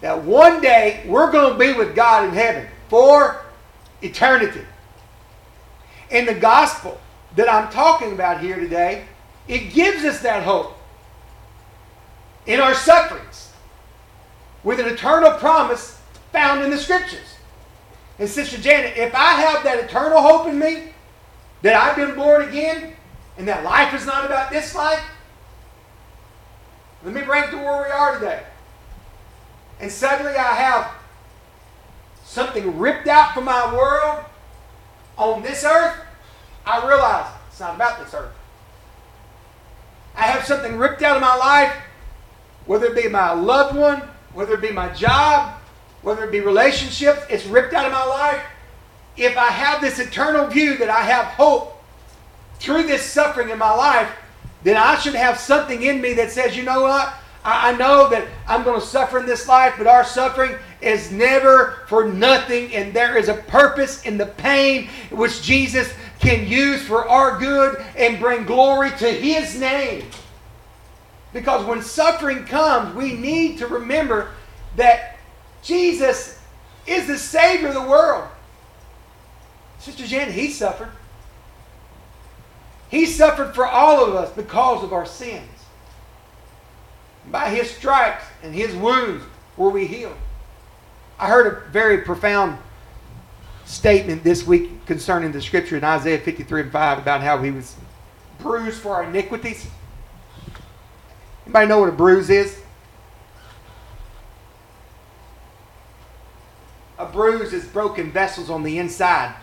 that 0.00 0.22
one 0.22 0.60
day 0.60 1.04
we're 1.06 1.32
going 1.32 1.52
to 1.52 1.58
be 1.58 1.72
with 1.72 1.96
God 1.96 2.24
in 2.28 2.30
heaven 2.30 2.68
for 2.88 3.44
eternity. 4.02 4.64
In 6.10 6.26
the 6.26 6.34
gospel 6.34 7.00
that 7.34 7.52
I'm 7.52 7.70
talking 7.72 8.12
about 8.12 8.40
here 8.40 8.56
today, 8.56 9.04
it 9.48 9.72
gives 9.72 10.04
us 10.04 10.20
that 10.20 10.44
hope 10.44 10.78
in 12.46 12.60
our 12.60 12.74
sufferings 12.74 13.52
with 14.62 14.78
an 14.78 14.86
eternal 14.86 15.32
promise 15.32 16.00
found 16.32 16.62
in 16.62 16.70
the 16.70 16.78
scriptures. 16.78 17.35
And 18.18 18.28
Sister 18.28 18.58
Janet, 18.58 18.96
if 18.96 19.14
I 19.14 19.32
have 19.32 19.62
that 19.64 19.78
eternal 19.84 20.20
hope 20.20 20.48
in 20.48 20.58
me, 20.58 20.92
that 21.62 21.74
I've 21.74 21.96
been 21.96 22.14
born 22.14 22.48
again, 22.48 22.94
and 23.36 23.46
that 23.48 23.64
life 23.64 23.92
is 23.94 24.06
not 24.06 24.24
about 24.24 24.50
this 24.50 24.74
life, 24.74 25.02
let 27.04 27.14
me 27.14 27.22
bring 27.22 27.44
it 27.44 27.50
to 27.50 27.56
where 27.56 27.82
we 27.84 27.90
are 27.90 28.18
today. 28.18 28.42
And 29.80 29.90
suddenly 29.92 30.32
I 30.32 30.54
have 30.54 30.90
something 32.24 32.78
ripped 32.78 33.06
out 33.06 33.34
from 33.34 33.44
my 33.44 33.74
world 33.74 34.24
on 35.18 35.42
this 35.42 35.64
earth. 35.64 35.96
I 36.64 36.86
realize 36.86 37.30
it's 37.48 37.60
not 37.60 37.76
about 37.76 38.02
this 38.02 38.12
earth. 38.14 38.32
I 40.16 40.22
have 40.22 40.44
something 40.44 40.78
ripped 40.78 41.02
out 41.02 41.16
of 41.16 41.22
my 41.22 41.36
life, 41.36 41.74
whether 42.64 42.86
it 42.86 43.00
be 43.00 43.08
my 43.08 43.32
loved 43.32 43.76
one, 43.76 44.02
whether 44.32 44.54
it 44.54 44.62
be 44.62 44.72
my 44.72 44.88
job, 44.94 45.55
whether 46.06 46.22
it 46.22 46.30
be 46.30 46.38
relationships, 46.38 47.20
it's 47.28 47.46
ripped 47.46 47.74
out 47.74 47.84
of 47.84 47.90
my 47.90 48.04
life. 48.04 48.40
If 49.16 49.36
I 49.36 49.48
have 49.48 49.80
this 49.80 49.98
eternal 49.98 50.46
view 50.46 50.76
that 50.76 50.88
I 50.88 51.00
have 51.00 51.24
hope 51.24 51.82
through 52.60 52.84
this 52.84 53.02
suffering 53.02 53.50
in 53.50 53.58
my 53.58 53.74
life, 53.74 54.08
then 54.62 54.76
I 54.76 54.96
should 55.00 55.16
have 55.16 55.36
something 55.36 55.82
in 55.82 56.00
me 56.00 56.12
that 56.12 56.30
says, 56.30 56.56
you 56.56 56.62
know 56.62 56.82
what? 56.82 57.12
I, 57.44 57.72
I 57.72 57.76
know 57.76 58.08
that 58.10 58.24
I'm 58.46 58.62
going 58.62 58.80
to 58.80 58.86
suffer 58.86 59.18
in 59.18 59.26
this 59.26 59.48
life, 59.48 59.74
but 59.76 59.88
our 59.88 60.04
suffering 60.04 60.54
is 60.80 61.10
never 61.10 61.82
for 61.88 62.06
nothing, 62.06 62.72
and 62.72 62.94
there 62.94 63.16
is 63.16 63.28
a 63.28 63.34
purpose 63.34 64.04
in 64.04 64.16
the 64.16 64.26
pain 64.26 64.88
which 65.10 65.42
Jesus 65.42 65.92
can 66.20 66.46
use 66.46 66.86
for 66.86 67.08
our 67.08 67.36
good 67.40 67.84
and 67.96 68.20
bring 68.20 68.44
glory 68.44 68.90
to 68.90 69.10
His 69.10 69.58
name. 69.58 70.08
Because 71.32 71.66
when 71.66 71.82
suffering 71.82 72.44
comes, 72.44 72.94
we 72.94 73.14
need 73.14 73.58
to 73.58 73.66
remember 73.66 74.30
that 74.76 75.15
Jesus 75.66 76.38
is 76.86 77.08
the 77.08 77.18
Savior 77.18 77.68
of 77.68 77.74
the 77.74 77.82
world. 77.82 78.28
Sister 79.80 80.06
Janet, 80.06 80.32
He 80.32 80.48
suffered. 80.48 80.90
He 82.88 83.04
suffered 83.04 83.52
for 83.52 83.66
all 83.66 84.06
of 84.06 84.14
us 84.14 84.30
because 84.30 84.84
of 84.84 84.92
our 84.92 85.04
sins. 85.04 85.48
By 87.32 87.50
His 87.50 87.68
stripes 87.68 88.24
and 88.44 88.54
His 88.54 88.76
wounds 88.76 89.24
were 89.56 89.70
we 89.70 89.88
healed. 89.88 90.16
I 91.18 91.26
heard 91.26 91.46
a 91.52 91.70
very 91.70 92.02
profound 92.02 92.58
statement 93.64 94.22
this 94.22 94.46
week 94.46 94.86
concerning 94.86 95.32
the 95.32 95.42
scripture 95.42 95.76
in 95.76 95.82
Isaiah 95.82 96.18
53 96.18 96.60
and 96.62 96.72
5 96.72 96.98
about 96.98 97.22
how 97.22 97.42
He 97.42 97.50
was 97.50 97.74
bruised 98.38 98.80
for 98.80 98.94
our 98.94 99.04
iniquities. 99.04 99.66
Anybody 101.44 101.66
know 101.66 101.80
what 101.80 101.88
a 101.88 101.92
bruise 101.92 102.30
is? 102.30 102.60
A 106.98 107.06
bruise 107.06 107.52
is 107.52 107.66
broken 107.66 108.10
vessels 108.10 108.48
on 108.50 108.62
the 108.62 108.78
inside. 108.78 109.34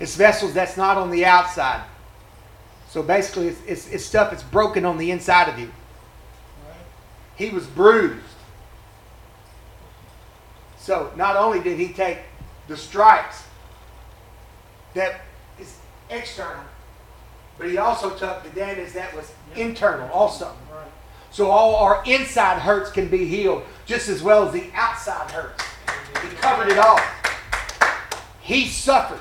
It's 0.00 0.16
vessels 0.16 0.54
that's 0.54 0.76
not 0.76 0.96
on 0.96 1.10
the 1.10 1.24
outside. 1.24 1.84
So 2.88 3.02
basically, 3.02 3.48
it's, 3.48 3.60
it's, 3.66 3.88
it's 3.88 4.04
stuff 4.04 4.30
that's 4.30 4.42
broken 4.42 4.84
on 4.84 4.98
the 4.98 5.10
inside 5.10 5.48
of 5.48 5.58
you. 5.58 5.70
He 7.36 7.50
was 7.50 7.66
bruised. 7.66 8.20
So 10.78 11.10
not 11.16 11.36
only 11.36 11.60
did 11.60 11.78
he 11.78 11.92
take 11.92 12.18
the 12.68 12.76
stripes 12.76 13.44
that 14.94 15.22
is 15.58 15.78
external, 16.10 16.62
but 17.58 17.68
he 17.68 17.78
also 17.78 18.10
took 18.10 18.42
the 18.42 18.50
damage 18.50 18.92
that 18.92 19.14
was 19.14 19.32
internal 19.56 20.08
also. 20.10 20.54
So 21.34 21.50
all 21.50 21.74
our 21.74 22.00
inside 22.06 22.60
hurts 22.60 22.92
can 22.92 23.08
be 23.08 23.26
healed 23.26 23.64
just 23.86 24.08
as 24.08 24.22
well 24.22 24.46
as 24.46 24.52
the 24.52 24.70
outside 24.72 25.28
hurts. 25.32 25.64
He 26.22 26.28
covered 26.36 26.68
it 26.68 26.78
all. 26.78 27.00
He 28.40 28.68
suffered. 28.68 29.20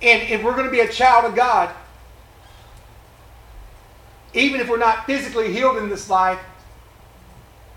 And 0.00 0.22
if 0.30 0.42
we're 0.42 0.54
going 0.54 0.64
to 0.64 0.70
be 0.70 0.80
a 0.80 0.90
child 0.90 1.26
of 1.26 1.34
God, 1.34 1.68
even 4.32 4.58
if 4.58 4.70
we're 4.70 4.78
not 4.78 5.04
physically 5.04 5.52
healed 5.52 5.76
in 5.76 5.90
this 5.90 6.08
life, 6.08 6.40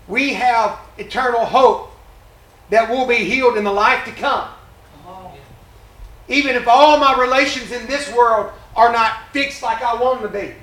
we 0.08 0.32
have 0.32 0.78
eternal 0.96 1.44
hope 1.44 1.90
that 2.70 2.88
we'll 2.88 3.06
be 3.06 3.16
healed 3.16 3.58
in 3.58 3.64
the 3.64 3.72
life 3.72 4.06
to. 4.06 4.12
Come. 4.12 4.48
Even 6.28 6.56
if 6.56 6.66
all 6.66 6.98
my 6.98 7.20
relations 7.20 7.70
in 7.70 7.86
this 7.86 8.10
world 8.14 8.50
are 8.74 8.90
not 8.90 9.12
fixed 9.34 9.62
like 9.62 9.82
I 9.82 9.94
want 10.00 10.22
them 10.22 10.32
to 10.32 10.38
be. 10.38 10.54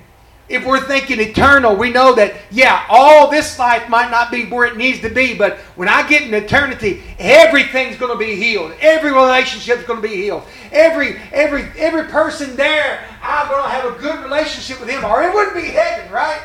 If 0.52 0.66
we're 0.66 0.86
thinking 0.86 1.18
eternal, 1.18 1.74
we 1.74 1.90
know 1.90 2.14
that, 2.16 2.34
yeah, 2.50 2.84
all 2.90 3.30
this 3.30 3.58
life 3.58 3.88
might 3.88 4.10
not 4.10 4.30
be 4.30 4.44
where 4.44 4.66
it 4.66 4.76
needs 4.76 5.00
to 5.00 5.08
be, 5.08 5.34
but 5.34 5.56
when 5.76 5.88
I 5.88 6.06
get 6.06 6.22
in 6.22 6.34
eternity, 6.34 7.02
everything's 7.18 7.96
going 7.96 8.12
to 8.12 8.18
be 8.18 8.36
healed. 8.36 8.74
Every 8.78 9.12
relationship's 9.12 9.84
going 9.84 10.02
to 10.02 10.06
be 10.06 10.14
healed. 10.14 10.42
Every, 10.70 11.16
every, 11.32 11.62
every 11.78 12.04
person 12.04 12.54
there, 12.54 13.02
I'm 13.22 13.48
going 13.48 13.62
to 13.62 13.68
have 13.70 13.96
a 13.96 13.98
good 13.98 14.22
relationship 14.22 14.78
with 14.78 14.90
him, 14.90 15.02
or 15.06 15.22
it 15.22 15.32
wouldn't 15.32 15.56
be 15.56 15.70
heaven, 15.70 16.12
right? 16.12 16.42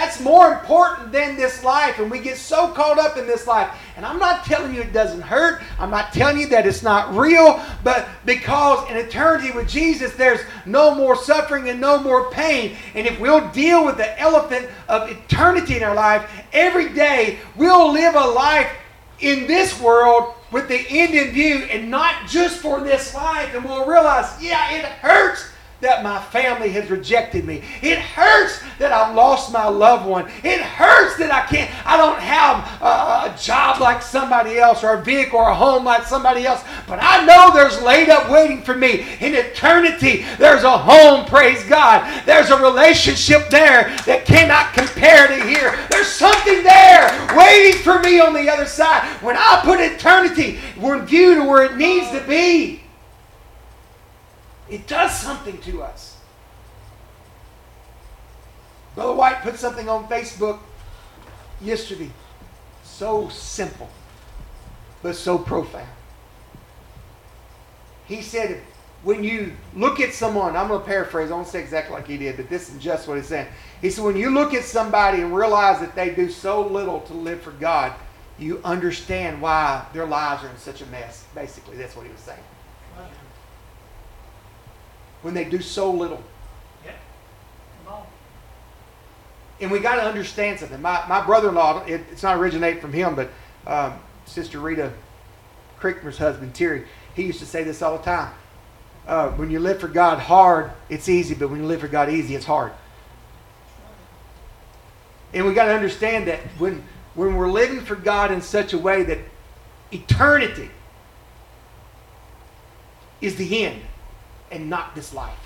That's 0.00 0.20
more 0.20 0.52
important 0.52 1.10
than 1.10 1.34
this 1.34 1.64
life. 1.64 1.98
And 1.98 2.08
we 2.08 2.20
get 2.20 2.36
so 2.36 2.68
caught 2.68 3.00
up 3.00 3.16
in 3.16 3.26
this 3.26 3.48
life. 3.48 3.76
And 3.96 4.06
I'm 4.06 4.20
not 4.20 4.44
telling 4.44 4.72
you 4.72 4.80
it 4.80 4.92
doesn't 4.92 5.22
hurt. 5.22 5.60
I'm 5.76 5.90
not 5.90 6.12
telling 6.12 6.38
you 6.38 6.46
that 6.50 6.68
it's 6.68 6.84
not 6.84 7.16
real. 7.16 7.60
But 7.82 8.06
because 8.24 8.88
in 8.88 8.96
eternity 8.96 9.50
with 9.50 9.68
Jesus, 9.68 10.14
there's 10.14 10.38
no 10.64 10.94
more 10.94 11.16
suffering 11.16 11.68
and 11.68 11.80
no 11.80 12.00
more 12.00 12.30
pain. 12.30 12.76
And 12.94 13.08
if 13.08 13.18
we'll 13.18 13.50
deal 13.50 13.84
with 13.84 13.96
the 13.96 14.16
elephant 14.20 14.68
of 14.88 15.10
eternity 15.10 15.78
in 15.78 15.82
our 15.82 15.96
life, 15.96 16.30
every 16.52 16.90
day 16.90 17.40
we'll 17.56 17.92
live 17.92 18.14
a 18.14 18.24
life 18.24 18.70
in 19.18 19.48
this 19.48 19.80
world 19.80 20.32
with 20.52 20.68
the 20.68 20.78
end 20.90 21.12
in 21.12 21.32
view 21.32 21.56
and 21.72 21.90
not 21.90 22.28
just 22.28 22.58
for 22.58 22.80
this 22.82 23.16
life. 23.16 23.52
And 23.52 23.64
we'll 23.64 23.84
realize, 23.84 24.40
yeah, 24.40 24.76
it 24.76 24.84
hurts 24.84 25.50
that 25.80 26.02
my 26.02 26.20
family 26.20 26.70
has 26.70 26.90
rejected 26.90 27.44
me. 27.44 27.62
It 27.82 27.98
hurts 27.98 28.62
that 28.78 28.90
I've 28.90 29.14
lost 29.14 29.52
my 29.52 29.68
loved 29.68 30.06
one. 30.06 30.26
It 30.42 30.60
hurts 30.60 31.16
that 31.18 31.30
I 31.30 31.46
can't, 31.46 31.70
I 31.86 31.96
don't 31.96 32.18
have 32.18 32.82
a, 32.82 33.32
a, 33.32 33.38
job 33.38 33.80
like 33.80 34.02
somebody 34.02 34.58
else 34.58 34.82
or 34.82 34.94
a 34.94 35.02
vehicle 35.02 35.38
or 35.38 35.50
a 35.50 35.54
home 35.54 35.84
like 35.84 36.04
somebody 36.04 36.46
else. 36.46 36.64
But 36.88 36.98
I 37.00 37.24
know 37.24 37.52
there's 37.54 37.80
laid 37.82 38.08
up 38.08 38.28
waiting 38.28 38.62
for 38.62 38.74
me. 38.74 39.06
In 39.20 39.34
eternity, 39.34 40.24
there's 40.38 40.64
a 40.64 40.76
home, 40.76 41.24
praise 41.26 41.62
God. 41.64 42.24
There's 42.26 42.50
a 42.50 42.60
relationship 42.60 43.48
there 43.48 43.84
that 44.06 44.24
cannot 44.24 44.74
compare 44.74 45.28
to 45.28 45.44
here. 45.46 45.78
There's 45.90 46.08
something 46.08 46.64
there 46.64 47.36
waiting 47.36 47.80
for 47.82 48.00
me 48.00 48.18
on 48.18 48.34
the 48.34 48.50
other 48.50 48.66
side. 48.66 49.04
When 49.22 49.36
I 49.36 49.60
put 49.62 49.80
eternity, 49.80 50.58
we're 50.80 51.04
viewed 51.04 51.46
where 51.46 51.64
it 51.64 51.76
needs 51.76 52.10
to 52.10 52.20
be. 52.26 52.80
It 54.70 54.86
does 54.86 55.18
something 55.18 55.58
to 55.62 55.82
us. 55.82 56.16
Brother 58.94 59.14
White 59.14 59.42
put 59.42 59.56
something 59.56 59.88
on 59.88 60.08
Facebook 60.08 60.58
yesterday. 61.60 62.10
So 62.84 63.28
simple, 63.28 63.88
but 65.02 65.14
so 65.14 65.38
profound. 65.38 65.88
He 68.06 68.22
said, 68.22 68.60
when 69.04 69.22
you 69.22 69.52
look 69.76 70.00
at 70.00 70.12
someone, 70.12 70.56
I'm 70.56 70.68
going 70.68 70.80
to 70.80 70.86
paraphrase, 70.86 71.30
I 71.30 71.34
won't 71.34 71.46
say 71.46 71.60
exactly 71.60 71.94
like 71.94 72.08
he 72.08 72.18
did, 72.18 72.36
but 72.36 72.48
this 72.48 72.74
is 72.74 72.82
just 72.82 73.06
what 73.06 73.16
he's 73.16 73.26
saying. 73.26 73.46
He 73.80 73.90
said, 73.90 74.04
when 74.04 74.16
you 74.16 74.30
look 74.30 74.54
at 74.54 74.64
somebody 74.64 75.20
and 75.22 75.34
realize 75.34 75.78
that 75.80 75.94
they 75.94 76.14
do 76.14 76.28
so 76.28 76.66
little 76.66 77.00
to 77.02 77.14
live 77.14 77.40
for 77.40 77.52
God, 77.52 77.92
you 78.38 78.60
understand 78.64 79.40
why 79.40 79.86
their 79.92 80.06
lives 80.06 80.42
are 80.44 80.48
in 80.48 80.56
such 80.58 80.82
a 80.82 80.86
mess. 80.86 81.24
Basically, 81.34 81.76
that's 81.76 81.94
what 81.94 82.06
he 82.06 82.12
was 82.12 82.20
saying. 82.20 82.42
When 85.22 85.34
they 85.34 85.44
do 85.44 85.60
so 85.60 85.90
little. 85.90 86.22
Come 87.84 87.94
on. 87.94 88.06
And 89.60 89.70
we 89.70 89.80
got 89.80 89.96
to 89.96 90.02
understand 90.02 90.60
something. 90.60 90.80
My, 90.80 91.04
my 91.08 91.24
brother-in-law, 91.24 91.84
it, 91.86 92.02
it's 92.12 92.22
not 92.22 92.36
originate 92.36 92.80
from 92.80 92.92
him, 92.92 93.14
but 93.14 93.30
um, 93.66 93.98
Sister 94.26 94.60
Rita 94.60 94.92
Crickmer's 95.78 96.18
husband, 96.18 96.54
Terry, 96.54 96.84
he 97.14 97.24
used 97.24 97.40
to 97.40 97.46
say 97.46 97.64
this 97.64 97.82
all 97.82 97.96
the 97.96 98.04
time. 98.04 98.32
Uh, 99.06 99.30
when 99.30 99.50
you 99.50 99.58
live 99.58 99.80
for 99.80 99.88
God 99.88 100.18
hard, 100.18 100.70
it's 100.88 101.08
easy, 101.08 101.34
but 101.34 101.50
when 101.50 101.60
you 101.60 101.66
live 101.66 101.80
for 101.80 101.88
God 101.88 102.10
easy, 102.10 102.34
it's 102.34 102.44
hard. 102.44 102.72
And 105.32 105.46
we 105.46 105.54
got 105.54 105.66
to 105.66 105.74
understand 105.74 106.28
that 106.28 106.40
when, 106.58 106.84
when 107.14 107.36
we're 107.36 107.50
living 107.50 107.80
for 107.80 107.96
God 107.96 108.30
in 108.30 108.40
such 108.42 108.72
a 108.72 108.78
way 108.78 109.02
that 109.04 109.18
eternity 109.92 110.70
is 113.20 113.36
the 113.36 113.64
end 113.64 113.82
and 114.50 114.68
not 114.68 114.94
this 114.94 115.12
life. 115.12 115.38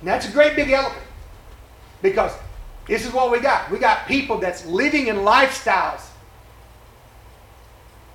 And 0.00 0.08
that's 0.08 0.28
a 0.28 0.32
great 0.32 0.56
big 0.56 0.70
elephant. 0.70 1.04
Because 2.02 2.32
this 2.86 3.06
is 3.06 3.12
what 3.12 3.30
we 3.30 3.40
got. 3.40 3.70
We 3.70 3.78
got 3.78 4.06
people 4.06 4.38
that's 4.38 4.66
living 4.66 5.06
in 5.06 5.16
lifestyles. 5.16 6.02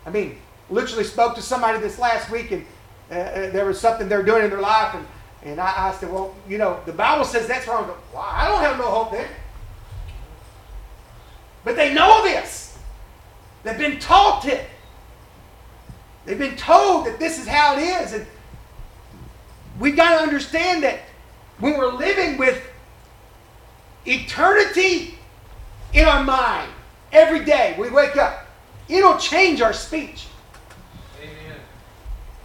I 0.06 0.12
mean, 0.12 0.38
literally 0.70 1.04
spoke 1.04 1.36
to 1.36 1.42
somebody 1.42 1.80
this 1.80 1.98
last 2.00 2.30
week 2.30 2.52
and 2.52 2.66
uh, 3.12 3.14
uh, 3.16 3.50
there 3.52 3.66
was 3.66 3.80
something 3.80 4.08
they're 4.08 4.24
doing 4.24 4.44
in 4.44 4.50
their 4.50 4.62
life 4.62 4.94
and, 4.94 5.06
and 5.44 5.60
I, 5.60 5.90
I 5.90 5.92
said, 5.94 6.12
well, 6.12 6.36
you 6.48 6.58
know, 6.58 6.80
the 6.86 6.94
Bible 6.94 7.26
says 7.26 7.48
that's 7.48 7.68
wrong. 7.68 7.88
But, 7.88 7.98
well, 8.14 8.28
I 8.28 8.48
don't 8.48 8.62
have 8.62 8.78
no 8.78 8.86
hope 8.86 9.12
there. 9.12 9.30
But 11.64 11.76
they 11.76 11.94
know 11.94 12.24
this. 12.24 12.78
They've 13.64 13.78
been 13.78 14.00
taught 14.00 14.46
it. 14.46 14.66
They've 16.26 16.38
been 16.38 16.56
told 16.56 17.08
that 17.08 17.20
this 17.20 17.40
is 17.40 17.48
how 17.48 17.78
it 17.78 17.82
is. 17.82 18.14
And 18.14 18.26
we've 19.80 19.96
got 19.96 20.18
to 20.18 20.24
understand 20.24 20.84
that 20.84 21.00
when 21.60 21.78
we're 21.78 21.92
living 21.92 22.38
with 22.38 22.62
eternity 24.06 25.15
in 25.94 26.06
our 26.06 26.24
mind 26.24 26.70
every 27.12 27.44
day 27.44 27.76
we 27.80 27.89
wake 27.89 28.18
up, 28.18 28.48
it'll 28.88 29.18
change 29.18 29.62
our 29.62 29.74
speech. 29.74 30.28
Amen. 31.22 31.58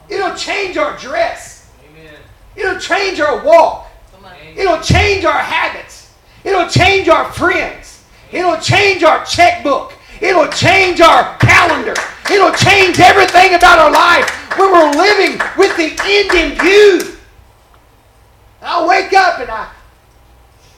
It'll 0.09 0.37
change 0.37 0.77
our 0.77 0.97
dress. 0.99 1.71
Amen. 1.91 2.15
It'll 2.57 2.81
change 2.81 3.21
our 3.21 3.45
walk. 3.45 3.89
Come 4.15 4.25
on. 4.25 4.33
It'll 4.57 4.81
change 4.81 5.25
our 5.25 5.39
habits. 5.39 6.13
It'll 6.45 6.69
change 6.69 7.09
our 7.09 7.31
friends. 7.33 8.05
It'll 8.33 8.59
change 8.59 9.03
our 9.03 9.25
checkbook. 9.25 9.93
It'll 10.21 10.49
change 10.49 11.01
our 11.01 11.37
calendar. 11.39 11.95
It'll 12.31 12.53
change 12.53 12.99
everything 13.01 13.55
about 13.55 13.79
our 13.79 13.93
life 13.93 14.29
when 14.59 14.73
we're 14.73 14.91
living 14.91 15.41
with 15.57 15.77
the 15.77 15.97
end 16.03 16.33
in 16.33 16.59
view. 16.59 17.14
I 18.65 18.87
wake 18.87 19.13
up 19.13 19.41
and 19.41 19.51
I, 19.51 19.71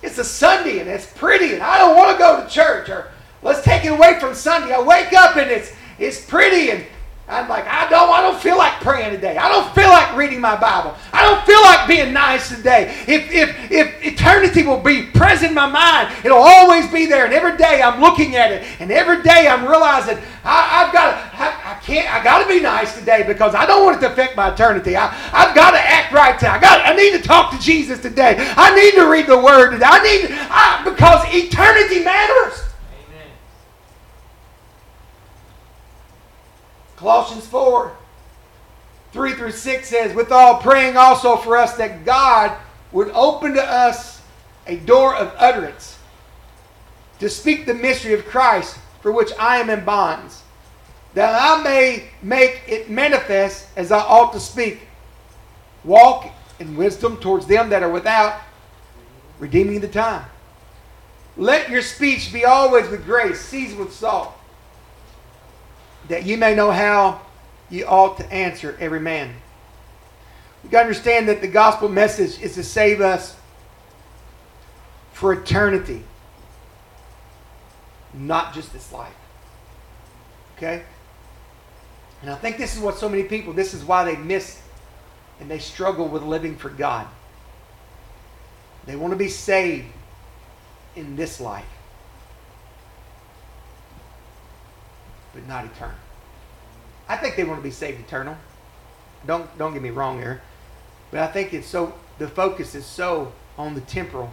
it's 0.02 0.18
a 0.18 0.24
Sunday 0.24 0.80
and 0.80 0.88
it's 0.88 1.06
pretty 1.06 1.54
and 1.54 1.62
I 1.62 1.78
don't 1.78 1.96
want 1.96 2.12
to 2.12 2.18
go 2.18 2.42
to 2.42 2.48
church 2.48 2.88
or 2.88 3.10
let's 3.42 3.62
take 3.62 3.84
it 3.84 3.92
away 3.92 4.18
from 4.20 4.34
Sunday. 4.34 4.74
I 4.74 4.80
wake 4.80 5.12
up 5.12 5.36
and 5.36 5.50
it's 5.50 5.72
it's 5.98 6.24
pretty 6.24 6.70
and 6.70 6.84
I'm 7.28 7.48
like, 7.48 7.66
I 7.66 7.88
don't, 7.88 8.08
I 8.08 8.22
don't 8.22 8.40
feel 8.40 8.56
like 8.56 8.74
praying 8.74 9.10
today. 9.10 9.36
I 9.36 9.48
don't 9.48 9.74
feel 9.74 9.88
like 9.88 10.14
reading 10.14 10.40
my 10.40 10.54
Bible. 10.54 10.94
I 11.12 11.24
don't 11.24 11.44
feel 11.44 11.60
like 11.62 11.88
being 11.88 12.12
nice 12.12 12.54
today. 12.54 12.94
If, 13.08 13.32
if, 13.32 13.70
if 13.72 14.06
eternity 14.06 14.62
will 14.62 14.80
be 14.80 15.06
present 15.06 15.48
in 15.48 15.54
my 15.54 15.66
mind, 15.66 16.14
it'll 16.24 16.38
always 16.38 16.88
be 16.92 17.06
there. 17.06 17.24
And 17.24 17.34
every 17.34 17.56
day 17.56 17.82
I'm 17.82 18.00
looking 18.00 18.36
at 18.36 18.52
it. 18.52 18.64
And 18.78 18.92
every 18.92 19.24
day 19.24 19.48
I'm 19.48 19.66
realizing 19.66 20.18
I, 20.44 20.84
I've 20.84 20.92
got 20.92 21.10
to, 21.10 21.42
I, 21.42 21.72
I 21.72 21.80
can't, 21.80 22.08
I 22.14 22.22
got 22.22 22.44
to 22.44 22.48
be 22.48 22.60
nice 22.60 22.96
today 22.96 23.24
because 23.26 23.56
I 23.56 23.66
don't 23.66 23.84
want 23.84 23.96
it 23.96 24.06
to 24.06 24.12
affect 24.12 24.36
my 24.36 24.52
eternity. 24.52 24.96
I, 24.96 25.06
I've 25.32 25.54
got 25.54 25.72
to 25.72 25.78
right 26.12 26.38
today. 26.38 26.50
I 26.50 26.60
got, 26.60 26.86
I 26.86 26.94
need 26.94 27.12
to 27.12 27.22
talk 27.22 27.50
to 27.52 27.58
Jesus 27.58 28.00
today. 28.00 28.36
I 28.38 28.74
need 28.74 28.94
to 28.94 29.06
read 29.08 29.26
the 29.26 29.38
Word 29.38 29.72
today. 29.72 29.86
I 29.86 30.02
need, 30.02 30.28
I, 30.30 30.82
because 30.84 31.24
eternity 31.34 32.02
matters. 32.04 32.60
Amen. 33.08 33.28
Colossians 36.96 37.46
4 37.46 37.96
3 39.12 39.32
through 39.34 39.52
6 39.52 39.88
says, 39.88 40.14
With 40.14 40.30
all 40.30 40.60
praying 40.60 40.96
also 40.96 41.36
for 41.36 41.56
us 41.56 41.76
that 41.76 42.04
God 42.04 42.56
would 42.92 43.10
open 43.10 43.54
to 43.54 43.62
us 43.62 44.20
a 44.66 44.76
door 44.76 45.14
of 45.14 45.32
utterance 45.38 45.98
to 47.18 47.30
speak 47.30 47.64
the 47.64 47.74
mystery 47.74 48.12
of 48.12 48.26
Christ, 48.26 48.78
for 49.00 49.12
which 49.12 49.30
I 49.38 49.56
am 49.58 49.70
in 49.70 49.84
bonds, 49.84 50.42
that 51.14 51.34
I 51.34 51.62
may 51.62 52.10
make 52.22 52.62
it 52.66 52.90
manifest 52.90 53.68
as 53.76 53.90
I 53.90 54.00
ought 54.00 54.34
to 54.34 54.40
speak. 54.40 54.85
Walk 55.86 56.30
in 56.58 56.76
wisdom 56.76 57.16
towards 57.16 57.46
them 57.46 57.70
that 57.70 57.82
are 57.82 57.90
without, 57.90 58.40
redeeming 59.38 59.80
the 59.80 59.88
time. 59.88 60.24
Let 61.38 61.70
your 61.70 61.82
speech 61.82 62.32
be 62.32 62.44
always 62.44 62.88
with 62.90 63.06
grace, 63.06 63.40
seasoned 63.40 63.80
with 63.80 63.92
salt 63.92 64.32
that 66.08 66.24
you 66.24 66.36
may 66.36 66.54
know 66.54 66.70
how 66.70 67.20
you 67.68 67.84
ought 67.84 68.16
to 68.18 68.32
answer 68.32 68.76
every 68.80 69.00
man. 69.00 69.34
We 70.62 70.70
got 70.70 70.80
to 70.80 70.84
understand 70.86 71.28
that 71.28 71.40
the 71.40 71.48
gospel 71.48 71.88
message 71.88 72.40
is 72.40 72.54
to 72.54 72.62
save 72.62 73.00
us 73.00 73.36
for 75.12 75.32
eternity, 75.32 76.02
not 78.14 78.54
just 78.54 78.72
this 78.72 78.92
life. 78.92 79.14
Okay? 80.56 80.82
And 82.22 82.30
I 82.30 82.34
think 82.36 82.56
this 82.56 82.74
is 82.74 82.80
what 82.80 82.96
so 82.96 83.08
many 83.08 83.24
people, 83.24 83.52
this 83.52 83.74
is 83.74 83.84
why 83.84 84.04
they 84.04 84.16
miss 84.16 84.60
and 85.40 85.50
they 85.50 85.58
struggle 85.58 86.08
with 86.08 86.22
living 86.22 86.56
for 86.56 86.70
God. 86.70 87.06
They 88.86 88.96
want 88.96 89.12
to 89.12 89.18
be 89.18 89.28
saved 89.28 89.86
in 90.94 91.16
this 91.16 91.40
life. 91.40 91.66
but 95.36 95.46
not 95.46 95.66
eternal. 95.66 95.94
I 97.08 97.16
think 97.16 97.36
they 97.36 97.44
want 97.44 97.60
to 97.60 97.62
be 97.62 97.70
saved 97.70 98.00
eternal. 98.00 98.36
Don't 99.26 99.46
don't 99.58 99.74
get 99.74 99.82
me 99.82 99.90
wrong 99.90 100.18
here, 100.18 100.40
but 101.10 101.20
I 101.20 101.26
think 101.28 101.52
it's 101.52 101.68
so 101.68 101.94
the 102.18 102.26
focus 102.26 102.74
is 102.74 102.86
so 102.86 103.32
on 103.58 103.74
the 103.74 103.82
temporal. 103.82 104.32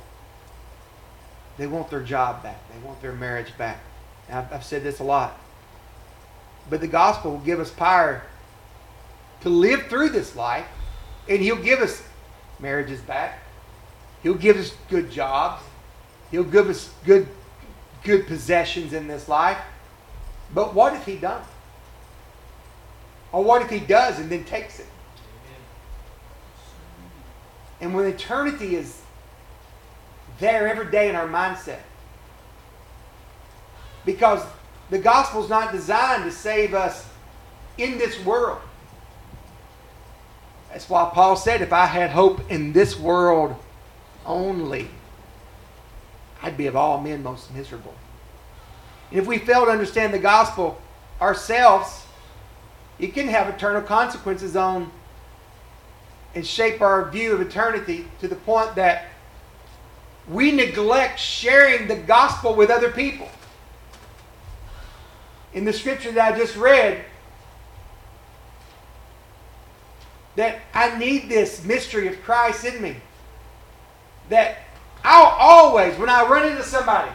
They 1.57 1.67
want 1.67 1.89
their 1.89 2.01
job 2.01 2.41
back. 2.41 2.57
They 2.71 2.79
want 2.87 3.01
their 3.01 3.11
marriage 3.11 3.55
back. 3.57 3.79
I've, 4.29 4.51
I've 4.51 4.63
said 4.63 4.81
this 4.83 4.99
a 4.99 5.03
lot, 5.03 5.37
but 6.69 6.79
the 6.79 6.87
gospel 6.87 7.31
will 7.31 7.39
give 7.39 7.59
us 7.59 7.69
power 7.69 8.23
to 9.41 9.49
live 9.49 9.87
through 9.87 10.09
this 10.09 10.35
life, 10.37 10.65
and 11.27 11.41
He'll 11.41 11.55
give 11.55 11.79
us 11.79 12.03
marriages 12.59 13.01
back. 13.01 13.39
He'll 14.21 14.33
give 14.33 14.57
us 14.57 14.73
good 14.89 15.11
jobs. 15.11 15.63
He'll 16.31 16.43
give 16.43 16.69
us 16.69 16.93
good 17.05 17.27
good 18.03 18.27
possessions 18.27 18.93
in 18.93 19.07
this 19.07 19.27
life. 19.27 19.57
But 20.53 20.73
what 20.73 20.93
if 20.93 21.05
he 21.05 21.15
doesn't? 21.15 21.47
Or 23.31 23.43
what 23.43 23.61
if 23.61 23.69
he 23.69 23.79
does 23.79 24.19
and 24.19 24.29
then 24.29 24.43
takes 24.43 24.79
it? 24.79 24.85
And 27.81 27.93
when 27.93 28.05
eternity 28.05 28.75
is 28.75 29.01
there 30.39 30.67
every 30.67 30.91
day 30.91 31.09
in 31.09 31.15
our 31.15 31.27
mindset, 31.27 31.79
because 34.05 34.43
the 34.89 34.99
gospel 34.99 35.43
is 35.43 35.49
not 35.49 35.71
designed 35.71 36.23
to 36.25 36.31
save 36.31 36.73
us 36.73 37.07
in 37.77 37.97
this 37.97 38.23
world. 38.23 38.59
That's 40.73 40.89
why 40.89 41.07
Paul 41.13 41.35
said, 41.35 41.61
if 41.61 41.71
I 41.71 41.85
had 41.85 42.09
hope 42.09 42.49
in 42.49 42.73
this 42.73 42.99
world 42.99 43.55
only, 44.25 44.87
I'd 46.41 46.57
be 46.57 46.65
of 46.65 46.75
all 46.75 46.99
men 46.99 47.21
most 47.21 47.53
miserable. 47.53 47.93
And 49.11 49.19
if 49.19 49.27
we 49.27 49.37
fail 49.37 49.65
to 49.65 49.71
understand 49.71 50.15
the 50.15 50.19
gospel 50.19 50.81
ourselves, 51.21 52.07
it 52.97 53.13
can 53.13 53.27
have 53.27 53.49
eternal 53.49 53.83
consequences 53.83 54.55
on 54.55 54.91
and 56.33 56.45
shape 56.45 56.81
our 56.81 57.07
view 57.11 57.33
of 57.33 57.41
eternity 57.41 58.07
to 58.21 58.27
the 58.27 58.35
point 58.35 58.73
that 58.73 59.09
we 60.27 60.51
neglect 60.51 61.19
sharing 61.19 61.87
the 61.87 61.97
gospel 61.97 62.55
with 62.55 62.71
other 62.71 62.89
people. 62.89 63.29
In 65.53 65.65
the 65.65 65.73
scripture 65.73 66.11
that 66.13 66.33
I 66.33 66.37
just 66.37 66.55
read, 66.55 67.05
that 70.35 70.61
I 70.73 70.97
need 70.97 71.29
this 71.29 71.63
mystery 71.63 72.07
of 72.07 72.21
Christ 72.23 72.65
in 72.65 72.81
me. 72.81 72.95
That 74.29 74.59
I'll 75.03 75.35
always, 75.37 75.97
when 75.97 76.09
I 76.09 76.23
run 76.25 76.49
into 76.49 76.63
somebody, 76.63 77.11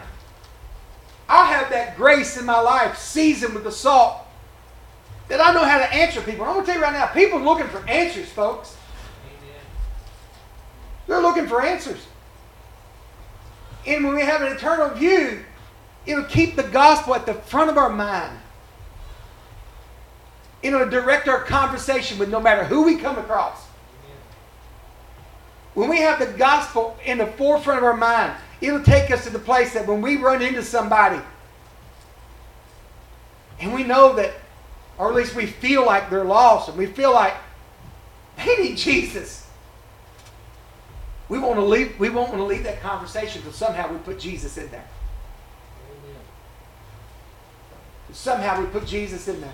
I'll 1.27 1.45
have 1.45 1.69
that 1.69 1.97
grace 1.97 2.37
in 2.37 2.45
my 2.45 2.59
life 2.59 2.97
seasoned 2.97 3.53
with 3.53 3.63
the 3.63 3.71
salt 3.71 4.25
that 5.27 5.39
I 5.39 5.53
know 5.53 5.63
how 5.63 5.77
to 5.77 5.93
answer 5.93 6.21
people. 6.21 6.43
I'm 6.43 6.53
going 6.53 6.65
to 6.65 6.71
tell 6.71 6.79
you 6.79 6.83
right 6.83 6.93
now, 6.93 7.05
people 7.07 7.39
are 7.39 7.43
looking 7.43 7.67
for 7.67 7.87
answers, 7.87 8.29
folks. 8.29 8.75
Amen. 9.25 9.61
They're 11.07 11.21
looking 11.21 11.47
for 11.47 11.63
answers. 11.63 12.07
And 13.85 14.03
when 14.03 14.15
we 14.15 14.21
have 14.21 14.41
an 14.41 14.51
eternal 14.51 14.89
view, 14.89 15.43
it'll 16.05 16.25
keep 16.25 16.55
the 16.55 16.63
gospel 16.63 17.13
at 17.13 17.27
the 17.27 17.35
front 17.35 17.69
of 17.69 17.77
our 17.77 17.89
mind. 17.89 18.38
It'll 20.61 20.89
direct 20.89 21.27
our 21.27 21.43
conversation 21.43 22.19
with 22.19 22.29
no 22.29 22.39
matter 22.39 22.63
who 22.63 22.83
we 22.83 22.97
come 22.97 23.17
across. 23.17 23.65
When 25.73 25.89
we 25.89 25.99
have 25.99 26.19
the 26.19 26.37
gospel 26.37 26.97
in 27.05 27.17
the 27.17 27.27
forefront 27.27 27.79
of 27.79 27.83
our 27.85 27.95
mind, 27.95 28.33
it'll 28.59 28.83
take 28.83 29.11
us 29.11 29.23
to 29.23 29.29
the 29.29 29.39
place 29.39 29.73
that 29.73 29.87
when 29.87 30.01
we 30.01 30.17
run 30.17 30.41
into 30.41 30.63
somebody 30.63 31.21
and 33.61 33.73
we 33.73 33.83
know 33.83 34.13
that, 34.15 34.33
or 34.97 35.09
at 35.09 35.15
least 35.15 35.35
we 35.35 35.45
feel 35.45 35.85
like 35.85 36.09
they're 36.09 36.25
lost 36.25 36.69
and 36.69 36.77
we 36.77 36.85
feel 36.85 37.13
like 37.13 37.35
they 38.37 38.57
need 38.57 38.77
Jesus. 38.77 39.47
We 41.29 41.39
want 41.39 41.55
to 41.55 41.63
leave, 41.63 41.97
we 41.99 42.09
won't 42.09 42.29
want 42.29 42.41
to 42.41 42.45
leave 42.45 42.63
that 42.63 42.81
conversation 42.81 43.41
because 43.41 43.55
somehow 43.55 43.91
we 43.91 43.99
put 43.99 44.19
Jesus 44.19 44.57
in 44.57 44.69
there. 44.71 44.87
Somehow 48.11 48.59
we 48.59 48.67
put 48.67 48.85
Jesus 48.85 49.27
in 49.27 49.39
there. 49.39 49.53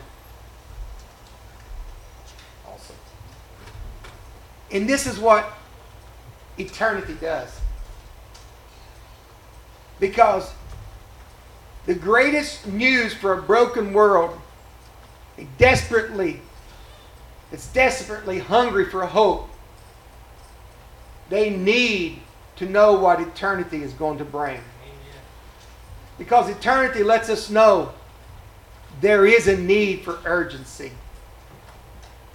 And 4.72 4.89
this 4.89 5.07
is 5.07 5.20
what 5.20 5.51
eternity 6.57 7.16
does. 7.20 7.59
Because 9.99 10.51
the 11.86 11.95
greatest 11.95 12.68
news 12.68 13.13
for 13.13 13.34
a 13.34 13.41
broken 13.41 13.93
world, 13.93 14.39
a 15.38 15.45
desperately, 15.57 16.41
it's 17.51 17.72
desperately 17.74 18.39
hungry 18.39 18.86
for 18.86 19.05
hope. 19.05 19.49
They 21.30 21.49
need 21.49 22.20
to 22.57 22.66
know 22.66 22.93
what 22.93 23.20
eternity 23.20 23.84
is 23.84 23.93
going 23.93 24.18
to 24.18 24.26
bring. 24.26 24.59
Because 26.18 26.49
eternity 26.49 27.03
lets 27.03 27.30
us 27.30 27.49
know 27.49 27.91
there 29.01 29.26
is 29.26 29.47
a 29.47 29.57
need 29.57 30.03
for 30.03 30.20
urgency. 30.26 30.91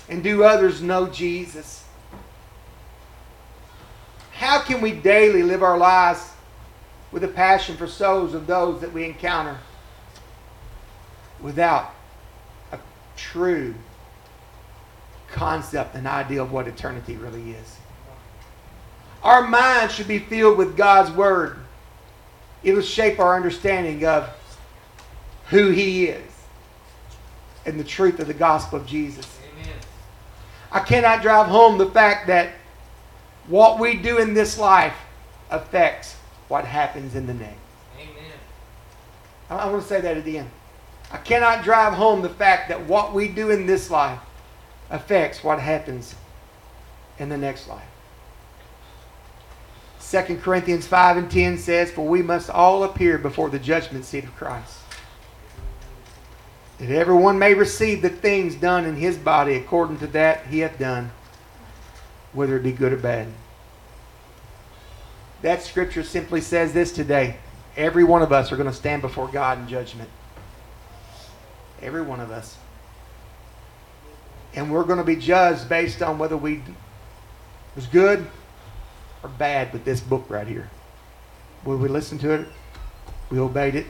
And 0.08 0.22
do 0.22 0.44
others 0.44 0.82
know 0.82 1.06
Jesus? 1.06 1.84
How 4.40 4.58
can 4.62 4.80
we 4.80 4.92
daily 4.92 5.42
live 5.42 5.62
our 5.62 5.76
lives 5.76 6.32
with 7.12 7.22
a 7.24 7.28
passion 7.28 7.76
for 7.76 7.86
souls 7.86 8.32
of 8.32 8.46
those 8.46 8.80
that 8.80 8.90
we 8.90 9.04
encounter 9.04 9.58
without 11.42 11.94
a 12.72 12.78
true 13.18 13.74
concept 15.30 15.94
and 15.94 16.06
idea 16.06 16.40
of 16.40 16.52
what 16.52 16.66
eternity 16.66 17.16
really 17.16 17.50
is? 17.50 17.76
Our 19.22 19.46
minds 19.46 19.92
should 19.92 20.08
be 20.08 20.20
filled 20.20 20.56
with 20.56 20.74
God's 20.74 21.10
Word. 21.10 21.58
It'll 22.62 22.80
shape 22.80 23.20
our 23.20 23.36
understanding 23.36 24.06
of 24.06 24.30
who 25.50 25.68
He 25.68 26.06
is 26.06 26.32
and 27.66 27.78
the 27.78 27.84
truth 27.84 28.18
of 28.20 28.26
the 28.26 28.32
gospel 28.32 28.80
of 28.80 28.86
Jesus. 28.86 29.38
Amen. 29.52 29.76
I 30.72 30.80
cannot 30.80 31.20
drive 31.20 31.48
home 31.48 31.76
the 31.76 31.90
fact 31.90 32.28
that 32.28 32.54
what 33.50 33.80
we 33.80 33.96
do 33.96 34.18
in 34.18 34.32
this 34.32 34.56
life 34.56 34.96
affects 35.50 36.16
what 36.48 36.64
happens 36.64 37.16
in 37.16 37.26
the 37.26 37.34
next. 37.34 37.58
Amen. 37.98 38.32
I, 39.50 39.66
want 39.68 39.82
to 39.82 39.88
say 39.88 40.00
that 40.00 40.16
again. 40.16 40.48
I 41.10 41.16
cannot 41.16 41.64
drive 41.64 41.94
home 41.94 42.22
the 42.22 42.28
fact 42.28 42.68
that 42.68 42.86
what 42.86 43.12
we 43.12 43.26
do 43.26 43.50
in 43.50 43.66
this 43.66 43.90
life 43.90 44.20
affects 44.88 45.42
what 45.42 45.58
happens 45.58 46.14
in 47.18 47.28
the 47.28 47.36
next 47.36 47.68
life. 47.68 47.82
2 50.00 50.38
Corinthians 50.38 50.86
5 50.86 51.16
and 51.16 51.30
10 51.30 51.58
says, 51.58 51.90
For 51.90 52.06
we 52.06 52.22
must 52.22 52.50
all 52.50 52.84
appear 52.84 53.18
before 53.18 53.50
the 53.50 53.58
judgment 53.58 54.04
seat 54.04 54.24
of 54.24 54.34
Christ, 54.36 54.78
that 56.78 56.90
everyone 56.90 57.38
may 57.38 57.54
receive 57.54 58.02
the 58.02 58.08
things 58.08 58.54
done 58.54 58.84
in 58.84 58.96
his 58.96 59.16
body 59.16 59.54
according 59.54 59.98
to 59.98 60.06
that 60.08 60.46
he 60.46 60.60
hath 60.60 60.78
done, 60.78 61.10
whether 62.32 62.56
it 62.56 62.62
be 62.62 62.72
good 62.72 62.92
or 62.92 62.96
bad. 62.96 63.28
That 65.42 65.62
scripture 65.62 66.02
simply 66.02 66.40
says 66.40 66.72
this 66.72 66.92
today. 66.92 67.36
Every 67.76 68.04
one 68.04 68.22
of 68.22 68.32
us 68.32 68.52
are 68.52 68.56
going 68.56 68.68
to 68.68 68.74
stand 68.74 69.02
before 69.02 69.28
God 69.28 69.58
in 69.58 69.68
judgment. 69.68 70.08
Every 71.80 72.02
one 72.02 72.20
of 72.20 72.30
us. 72.30 72.56
And 74.54 74.70
we're 74.70 74.84
going 74.84 74.98
to 74.98 75.04
be 75.04 75.16
judged 75.16 75.68
based 75.68 76.02
on 76.02 76.18
whether 76.18 76.36
we 76.36 76.62
was 77.74 77.86
good 77.86 78.26
or 79.22 79.28
bad 79.30 79.72
with 79.72 79.84
this 79.84 80.00
book 80.00 80.26
right 80.28 80.46
here. 80.46 80.68
Would 81.64 81.80
we 81.80 81.88
listen 81.88 82.18
to 82.18 82.30
it? 82.32 82.48
We 83.30 83.38
obeyed 83.38 83.76
it. 83.76 83.86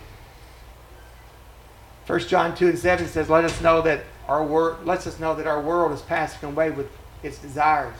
1 2.07 2.20
John 2.20 2.55
2 2.55 2.68
and 2.68 2.78
7 2.78 3.09
says, 3.09 3.30
Let 3.30 3.45
us 3.45 3.61
know 3.61 3.82
that 3.82 4.05
our 4.28 4.45
wor- 4.45 4.78
lets 4.84 5.07
us 5.07 5.18
know 5.18 5.34
that 5.34 5.47
our 5.47 5.61
world 5.61 5.93
is 5.93 6.03
passing 6.03 6.49
away 6.49 6.70
with 6.70 6.88
its 7.22 7.38
desires. 7.38 7.97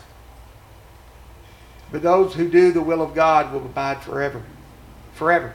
But 1.93 2.03
those 2.03 2.35
who 2.35 2.49
do 2.49 2.73
the 2.73 2.81
will 2.81 3.03
of 3.03 3.15
God 3.15 3.53
will 3.53 3.65
abide 3.65 4.03
forever. 4.03 4.43
Forever. 5.15 5.55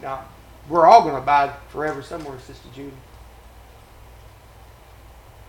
Now, 0.00 0.24
we're 0.68 0.86
all 0.86 1.02
going 1.02 1.14
to 1.14 1.20
abide 1.20 1.52
forever 1.68 2.02
somewhere, 2.02 2.38
Sister 2.38 2.68
Judy. 2.74 2.96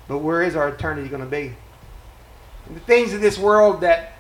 But 0.08 0.20
where 0.20 0.42
is 0.42 0.56
our 0.56 0.70
eternity 0.70 1.08
going 1.10 1.24
to 1.24 1.30
be? 1.30 1.54
And 2.66 2.76
the 2.76 2.82
things 2.82 3.14
of 3.14 3.22
this 3.22 3.38
world 3.38 3.82
that 3.82 4.14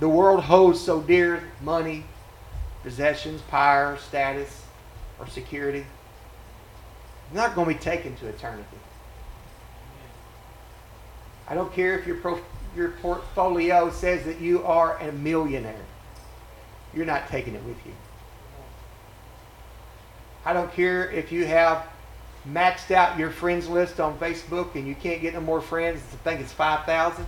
the 0.00 0.08
world 0.08 0.44
holds 0.44 0.80
so 0.80 1.00
dear 1.00 1.42
money, 1.60 2.04
possessions, 2.82 3.42
power, 3.42 3.98
status, 3.98 4.62
or 5.18 5.26
security 5.28 5.84
not 7.34 7.54
going 7.54 7.68
to 7.68 7.74
be 7.74 7.80
taken 7.80 8.14
to 8.16 8.28
eternity. 8.28 8.64
I 11.48 11.54
don't 11.54 11.72
care 11.72 11.98
if 11.98 12.06
you're 12.06 12.16
pro, 12.16 12.40
your 12.76 12.90
portfolio 12.90 13.90
says 13.90 14.24
that 14.24 14.40
you 14.40 14.64
are 14.64 14.96
a 14.98 15.12
millionaire. 15.12 15.74
You're 16.94 17.06
not 17.06 17.28
taking 17.28 17.54
it 17.54 17.62
with 17.64 17.76
you. 17.84 17.92
I 20.44 20.52
don't 20.52 20.72
care 20.72 21.10
if 21.10 21.32
you 21.32 21.46
have 21.46 21.86
maxed 22.48 22.90
out 22.90 23.18
your 23.18 23.30
friends 23.30 23.68
list 23.68 24.00
on 24.00 24.18
Facebook 24.18 24.74
and 24.74 24.86
you 24.86 24.94
can't 24.94 25.20
get 25.22 25.34
no 25.34 25.40
more 25.40 25.60
friends. 25.60 26.00
I 26.12 26.16
think 26.16 26.40
it's 26.40 26.52
5,000. 26.52 27.26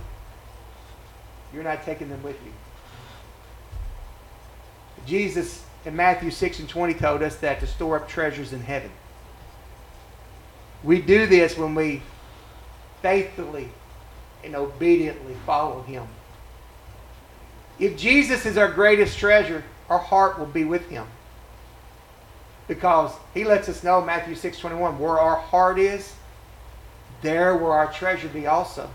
You're 1.53 1.63
not 1.63 1.83
taking 1.83 2.09
them 2.09 2.21
with 2.21 2.37
you. 2.45 2.51
Jesus 5.05 5.63
in 5.85 5.95
Matthew 5.95 6.29
6 6.29 6.59
and 6.59 6.69
20 6.69 6.93
told 6.95 7.23
us 7.23 7.37
that 7.37 7.59
to 7.61 7.67
store 7.67 7.95
up 7.95 8.09
treasures 8.09 8.53
in 8.53 8.61
heaven. 8.61 8.91
We 10.83 11.01
do 11.01 11.25
this 11.25 11.57
when 11.57 11.73
we 11.73 12.01
faithfully 13.01 13.69
and 14.47 14.55
obediently 14.55 15.35
follow 15.45 15.81
him. 15.81 16.07
If 17.79 17.97
Jesus 17.97 18.45
is 18.45 18.57
our 18.57 18.71
greatest 18.71 19.19
treasure, 19.19 19.63
our 19.89 19.99
heart 19.99 20.39
will 20.39 20.47
be 20.47 20.63
with 20.63 20.87
him. 20.89 21.05
Because 22.67 23.11
he 23.33 23.43
lets 23.43 23.69
us 23.69 23.83
know, 23.83 24.01
Matthew 24.01 24.35
6 24.35 24.57
21, 24.57 24.97
where 24.99 25.19
our 25.19 25.35
heart 25.35 25.77
is, 25.77 26.13
there 27.21 27.55
will 27.55 27.71
our 27.71 27.91
treasure 27.91 28.27
be 28.29 28.47
also. 28.47 28.89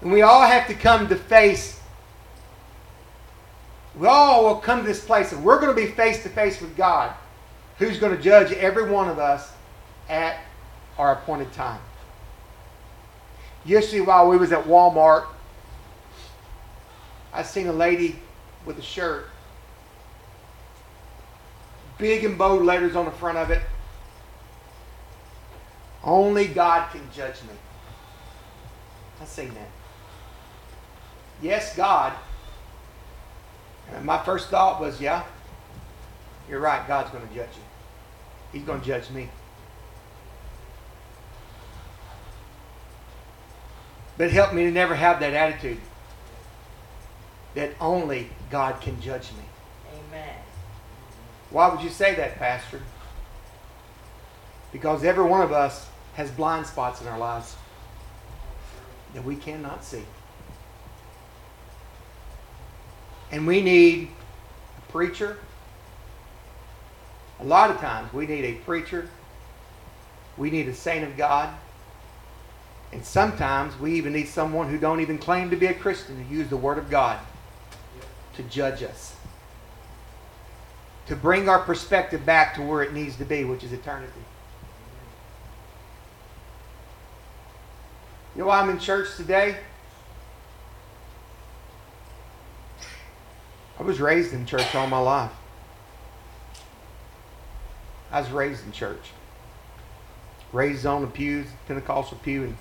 And 0.00 0.10
we 0.10 0.22
all 0.22 0.46
have 0.46 0.66
to 0.68 0.74
come 0.74 1.08
to 1.08 1.16
face, 1.16 1.80
we 3.98 4.06
all 4.06 4.44
will 4.44 4.56
come 4.56 4.80
to 4.80 4.86
this 4.86 5.04
place, 5.04 5.32
and 5.32 5.44
we're 5.44 5.60
going 5.60 5.74
to 5.74 5.80
be 5.80 5.90
face 5.92 6.22
to 6.22 6.28
face 6.28 6.60
with 6.60 6.76
God, 6.76 7.12
who's 7.78 7.98
going 7.98 8.16
to 8.16 8.22
judge 8.22 8.52
every 8.52 8.88
one 8.90 9.08
of 9.08 9.18
us 9.18 9.52
at 10.08 10.38
our 10.98 11.12
appointed 11.12 11.52
time. 11.52 11.80
Yesterday, 13.68 14.00
while 14.00 14.30
we 14.30 14.38
was 14.38 14.50
at 14.50 14.64
Walmart, 14.64 15.26
I 17.34 17.42
seen 17.42 17.66
a 17.66 17.72
lady 17.72 18.18
with 18.64 18.78
a 18.78 18.82
shirt, 18.82 19.26
big 21.98 22.24
and 22.24 22.38
bold 22.38 22.64
letters 22.64 22.96
on 22.96 23.04
the 23.04 23.10
front 23.10 23.36
of 23.36 23.50
it. 23.50 23.60
Only 26.02 26.46
God 26.46 26.90
can 26.90 27.02
judge 27.14 27.42
me. 27.42 27.54
I 29.20 29.26
seen 29.26 29.52
that. 29.52 29.68
Yes, 31.42 31.76
God. 31.76 32.14
And 33.94 34.02
my 34.06 34.18
first 34.24 34.48
thought 34.48 34.80
was, 34.80 34.98
yeah, 34.98 35.24
you're 36.48 36.60
right. 36.60 36.88
God's 36.88 37.10
going 37.10 37.28
to 37.28 37.34
judge 37.34 37.50
you. 37.54 37.62
He's 38.58 38.62
going 38.62 38.80
to 38.80 38.86
judge 38.86 39.10
me. 39.10 39.28
But 44.18 44.32
help 44.32 44.52
me 44.52 44.64
to 44.64 44.70
never 44.70 44.96
have 44.96 45.20
that 45.20 45.32
attitude 45.32 45.78
that 47.54 47.72
only 47.80 48.28
God 48.50 48.80
can 48.80 49.00
judge 49.00 49.30
me. 49.32 49.44
Amen. 50.10 50.34
Why 51.50 51.68
would 51.68 51.80
you 51.80 51.88
say 51.88 52.14
that, 52.16 52.36
Pastor? 52.38 52.82
Because 54.72 55.04
every 55.04 55.24
one 55.24 55.40
of 55.40 55.52
us 55.52 55.88
has 56.14 56.30
blind 56.32 56.66
spots 56.66 57.00
in 57.00 57.06
our 57.06 57.18
lives 57.18 57.56
that 59.14 59.24
we 59.24 59.36
cannot 59.36 59.84
see. 59.84 60.02
And 63.30 63.46
we 63.46 63.62
need 63.62 64.10
a 64.78 64.92
preacher. 64.92 65.38
A 67.40 67.44
lot 67.44 67.70
of 67.70 67.78
times 67.78 68.12
we 68.12 68.26
need 68.26 68.44
a 68.44 68.54
preacher 68.64 69.08
We 70.38 70.50
need 70.50 70.68
a 70.68 70.74
saint 70.74 71.04
of 71.04 71.16
God. 71.16 71.52
And 72.92 73.04
sometimes 73.04 73.78
we 73.78 73.94
even 73.94 74.12
need 74.12 74.28
someone 74.28 74.68
who 74.70 74.78
don't 74.78 75.00
even 75.00 75.18
claim 75.18 75.50
to 75.50 75.56
be 75.56 75.66
a 75.66 75.74
Christian 75.74 76.24
to 76.24 76.34
use 76.34 76.48
the 76.48 76.56
Word 76.56 76.78
of 76.78 76.90
God 76.90 77.18
to 78.34 78.42
judge 78.44 78.82
us. 78.82 79.14
To 81.06 81.16
bring 81.16 81.48
our 81.48 81.58
perspective 81.58 82.24
back 82.24 82.54
to 82.54 82.62
where 82.62 82.82
it 82.82 82.92
needs 82.92 83.16
to 83.16 83.24
be, 83.24 83.44
which 83.44 83.62
is 83.64 83.72
eternity. 83.72 84.12
You 88.34 88.42
know 88.42 88.48
why 88.48 88.60
I'm 88.60 88.70
in 88.70 88.78
church 88.78 89.16
today? 89.16 89.56
I 93.78 93.82
was 93.82 94.00
raised 94.00 94.32
in 94.32 94.46
church 94.46 94.74
all 94.74 94.86
my 94.86 94.98
life. 94.98 95.32
I 98.10 98.20
was 98.20 98.30
raised 98.30 98.64
in 98.64 98.72
church. 98.72 99.10
Raised 100.52 100.86
on 100.86 101.02
the 101.02 101.06
pews, 101.06 101.46
Pentecostal 101.66 102.18
pew 102.18 102.44
in 102.44 102.56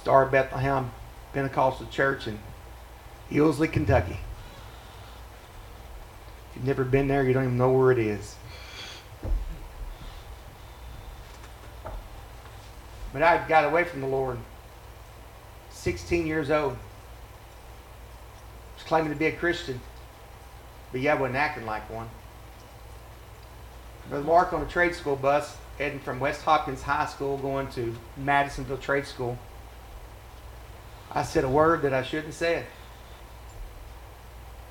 Star 0.00 0.24
Bethlehem 0.24 0.90
Pentecostal 1.34 1.86
Church 1.88 2.26
in 2.26 2.38
Ilsley, 3.30 3.70
Kentucky. 3.70 4.16
If 6.48 6.56
you've 6.56 6.64
never 6.64 6.84
been 6.84 7.06
there, 7.06 7.22
you 7.22 7.34
don't 7.34 7.44
even 7.44 7.58
know 7.58 7.70
where 7.70 7.92
it 7.92 7.98
is. 7.98 8.34
But 13.12 13.22
I 13.22 13.46
got 13.46 13.66
away 13.66 13.84
from 13.84 14.00
the 14.00 14.06
Lord. 14.06 14.38
16 15.68 16.26
years 16.26 16.50
old. 16.50 16.78
Was 18.76 18.84
claiming 18.86 19.12
to 19.12 19.18
be 19.18 19.26
a 19.26 19.32
Christian. 19.32 19.82
But 20.92 21.02
yeah, 21.02 21.12
I 21.12 21.20
wasn't 21.20 21.36
acting 21.36 21.66
like 21.66 21.90
one. 21.90 22.08
Brother 24.08 24.24
Mark 24.24 24.54
on 24.54 24.62
a 24.62 24.66
trade 24.66 24.94
school 24.94 25.16
bus 25.16 25.58
heading 25.76 26.00
from 26.00 26.20
West 26.20 26.42
Hopkins 26.42 26.80
High 26.80 27.06
School 27.06 27.36
going 27.36 27.68
to 27.72 27.94
Madisonville 28.16 28.78
Trade 28.78 29.06
School. 29.06 29.38
I 31.12 31.22
said 31.22 31.44
a 31.44 31.48
word 31.48 31.82
that 31.82 31.92
I 31.92 32.02
shouldn't 32.02 32.26
have 32.26 32.34
said. 32.34 32.66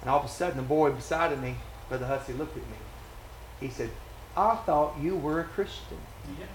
And 0.02 0.10
all 0.10 0.20
of 0.20 0.26
a 0.26 0.30
sudden, 0.30 0.58
the 0.58 0.64
boy 0.64 0.92
beside 0.92 1.34
of 1.34 1.42
me, 1.42 1.56
Brother 1.90 2.06
Hussey, 2.06 2.34
looked 2.34 2.56
at 2.56 2.64
me. 2.64 2.78
He 3.60 3.70
said, 3.70 3.90
I 4.38 4.56
thought 4.56 4.98
you 5.02 5.18
were 5.18 5.42
a 5.42 5.44
Christian. 5.44 5.98
Yeah. 6.40 6.46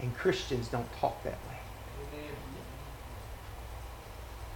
And 0.00 0.14
Christians 0.16 0.68
don't 0.68 0.92
talk 1.00 1.22
that 1.24 1.38
way. 1.48 1.58
Amen. 2.12 2.34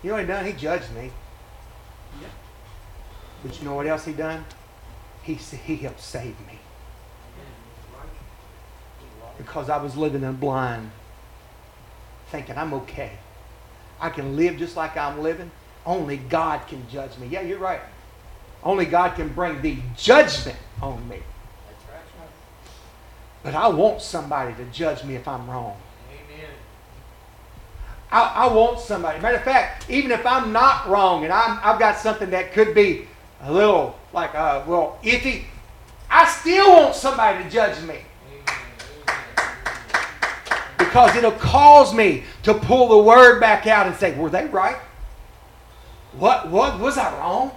You 0.03 0.09
know 0.11 0.15
what 0.17 0.23
he 0.23 0.27
done? 0.27 0.45
He 0.45 0.53
judged 0.53 0.93
me. 0.93 1.11
Yeah. 2.21 2.29
But 3.43 3.59
you 3.59 3.65
know 3.65 3.75
what 3.75 3.87
else 3.87 4.05
he 4.05 4.13
done? 4.13 4.45
He, 5.23 5.35
he 5.35 5.77
helped 5.77 6.01
save 6.01 6.39
me. 6.47 6.61
because 9.41 9.71
I 9.71 9.79
was 9.79 9.97
living 9.97 10.23
in 10.23 10.37
blind, 10.37 10.91
thinking 12.29 12.59
I'm 12.59 12.75
okay. 12.75 13.13
I 14.01 14.11
can 14.11 14.37
live 14.37 14.57
just 14.57 14.77
like 14.77 14.97
I'm 14.97 15.23
living. 15.23 15.51
Only 15.87 16.17
God 16.17 16.67
can 16.67 16.89
judge 16.89 17.17
me. 17.19 17.27
Yeah, 17.29 17.43
you're 17.43 17.59
right. 17.59 17.81
Only 18.63 18.85
God 18.85 19.15
can 19.17 19.29
bring 19.29 19.63
the 19.63 19.79
judgment 19.97 20.59
on 20.83 21.09
me. 21.09 21.21
But 23.43 23.55
I 23.55 23.69
want 23.69 24.03
somebody 24.03 24.55
to 24.55 24.65
judge 24.67 25.03
me 25.05 25.15
if 25.17 25.27
I'm 25.27 25.49
wrong. 25.49 25.77
Amen. 26.11 26.51
I, 28.13 28.21
I 28.21 28.53
want 28.53 28.81
somebody. 28.81 29.19
Matter 29.21 29.39
of 29.39 29.45
fact, 29.45 29.89
even 29.89 30.11
if 30.11 30.27
I'm 30.27 30.53
not 30.53 30.89
wrong 30.89 31.25
and 31.25 31.33
I'm, 31.33 31.59
I've 31.63 31.79
got 31.79 31.97
something 31.97 32.31
that 32.31 32.53
could 32.53 32.75
be 32.75 33.07
a 33.43 33.51
little 33.51 33.99
like, 34.13 34.35
uh, 34.35 34.63
well, 34.67 34.99
iffy, 35.03 35.45
I 36.11 36.27
still 36.27 36.71
want 36.71 36.95
somebody 36.95 37.45
to 37.45 37.51
judge 37.51 37.83
me. 37.83 38.01
Because 40.91 41.15
it'll 41.15 41.31
cause 41.31 41.95
me 41.95 42.25
to 42.43 42.53
pull 42.53 42.89
the 42.89 42.99
word 42.99 43.39
back 43.39 43.69
out 43.69 43.87
and 43.87 43.95
say, 43.95 44.13
were 44.19 44.29
they 44.29 44.47
right? 44.47 44.77
What, 46.19 46.51
what 46.51 46.81
was 46.81 46.99
I 46.99 47.17
wrong? 47.17 47.53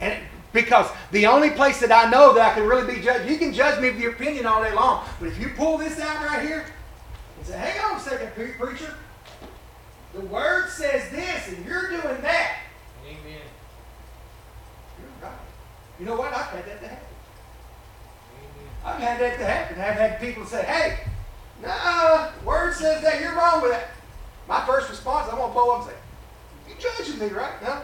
And 0.00 0.14
it- 0.14 0.22
because 0.54 0.90
the 1.10 1.26
only 1.26 1.50
place 1.50 1.78
that 1.80 1.92
I 1.92 2.08
know 2.08 2.32
that 2.32 2.52
I 2.52 2.54
can 2.54 2.66
really 2.66 2.94
be 2.94 3.02
judged, 3.02 3.28
you 3.30 3.36
can 3.36 3.52
judge 3.52 3.78
me 3.82 3.90
with 3.90 4.00
your 4.00 4.12
opinion 4.12 4.46
all 4.46 4.62
day 4.64 4.72
long, 4.72 5.04
but 5.20 5.28
if 5.28 5.38
you 5.38 5.50
pull 5.50 5.76
this 5.76 6.00
out 6.00 6.26
right 6.26 6.40
here 6.40 6.64
and 7.36 7.46
say, 7.46 7.58
hang 7.58 7.78
on 7.84 7.98
a 7.98 8.00
second, 8.00 8.32
pre- 8.34 8.52
preacher, 8.52 8.94
the 10.14 10.22
word 10.22 10.70
says 10.70 11.10
this 11.10 11.48
and 11.48 11.66
you're 11.66 11.90
doing 11.90 12.22
that, 12.22 12.60
Amen. 13.06 13.42
you're 14.98 15.28
right. 15.28 15.38
You 16.00 16.06
know 16.06 16.16
what? 16.16 16.32
I've 16.32 16.46
had 16.46 16.64
that 16.64 16.80
to 16.80 16.88
happen. 16.88 17.06
Amen. 18.40 18.70
I've 18.86 19.00
had 19.02 19.20
that 19.20 19.38
to 19.38 19.44
happen. 19.44 19.78
I've 19.78 19.98
had 19.98 20.18
people 20.20 20.46
say, 20.46 20.64
hey, 20.64 20.98
nah, 21.62 22.30
the 22.30 22.46
word 22.46 22.74
says 22.74 23.02
that 23.02 23.20
you're 23.20 23.34
wrong 23.34 23.62
with 23.62 23.72
that. 23.72 23.90
My 24.48 24.64
first 24.66 24.88
response, 24.88 25.28
I'm 25.30 25.38
going 25.38 25.50
to 25.50 25.58
pull 25.58 25.70
up 25.70 25.82
and 25.82 25.90
say, 25.90 25.96
you 26.68 26.74
judging 26.78 27.18
me, 27.18 27.34
right? 27.34 27.62
No. 27.62 27.82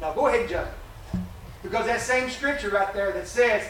No, 0.00 0.14
go 0.14 0.28
ahead 0.28 0.40
and 0.40 0.48
judge 0.48 0.66
me. 0.66 1.20
Because 1.62 1.86
that 1.86 2.00
same 2.00 2.30
scripture 2.30 2.70
right 2.70 2.92
there 2.94 3.12
that 3.12 3.26
says, 3.26 3.68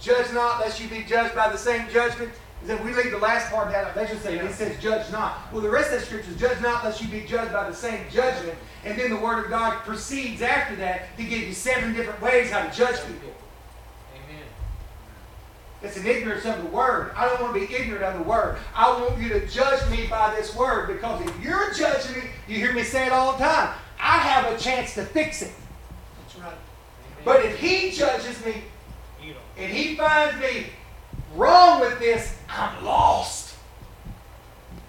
judge 0.00 0.32
not 0.32 0.60
lest 0.60 0.80
you 0.80 0.88
be 0.88 1.02
judged 1.02 1.34
by 1.34 1.50
the 1.50 1.58
same 1.58 1.88
judgment, 1.90 2.32
is 2.62 2.68
that 2.68 2.82
we 2.82 2.94
leave 2.94 3.10
the 3.10 3.18
last 3.18 3.52
part 3.52 3.70
that, 3.70 3.94
they 3.94 4.06
should 4.06 4.22
say, 4.22 4.38
it 4.38 4.52
says 4.52 4.82
judge 4.82 5.10
not. 5.12 5.52
Well, 5.52 5.60
the 5.60 5.70
rest 5.70 5.92
of 5.92 6.00
that 6.00 6.06
scripture 6.06 6.30
is 6.30 6.36
judge 6.38 6.60
not 6.62 6.82
lest 6.84 7.02
you 7.02 7.08
be 7.08 7.20
judged 7.20 7.52
by 7.52 7.68
the 7.68 7.76
same 7.76 8.00
judgment. 8.10 8.58
And 8.84 8.98
then 8.98 9.10
the 9.10 9.20
word 9.20 9.44
of 9.44 9.50
God 9.50 9.78
proceeds 9.80 10.40
after 10.42 10.76
that 10.76 11.16
to 11.18 11.22
give 11.22 11.42
you 11.42 11.52
seven 11.52 11.92
different 11.92 12.20
ways 12.22 12.50
how 12.50 12.66
to 12.66 12.74
judge 12.74 12.96
people. 13.06 13.35
It's 15.82 15.96
an 15.96 16.06
ignorance 16.06 16.44
of 16.46 16.62
the 16.62 16.68
word. 16.68 17.12
I 17.14 17.28
don't 17.28 17.40
want 17.40 17.54
to 17.54 17.66
be 17.66 17.74
ignorant 17.74 18.02
of 18.02 18.18
the 18.18 18.28
word. 18.28 18.56
I 18.74 18.90
want 19.00 19.20
you 19.20 19.28
to 19.28 19.46
judge 19.46 19.88
me 19.90 20.06
by 20.06 20.34
this 20.34 20.54
word 20.56 20.88
because 20.88 21.20
if 21.26 21.44
you're 21.44 21.72
judging 21.74 22.22
me, 22.22 22.28
you 22.48 22.56
hear 22.56 22.72
me 22.72 22.82
say 22.82 23.06
it 23.06 23.12
all 23.12 23.32
the 23.32 23.44
time. 23.44 23.74
I 24.00 24.18
have 24.18 24.52
a 24.52 24.58
chance 24.58 24.94
to 24.94 25.04
fix 25.04 25.42
it. 25.42 25.52
That's 26.22 26.38
right. 26.38 26.56
But 27.24 27.44
if 27.44 27.58
he 27.58 27.90
judges 27.90 28.44
me 28.44 28.62
and 29.58 29.72
he 29.72 29.96
finds 29.96 30.40
me 30.40 30.66
wrong 31.34 31.80
with 31.80 31.98
this, 31.98 32.36
I'm 32.48 32.84
lost. 32.84 33.54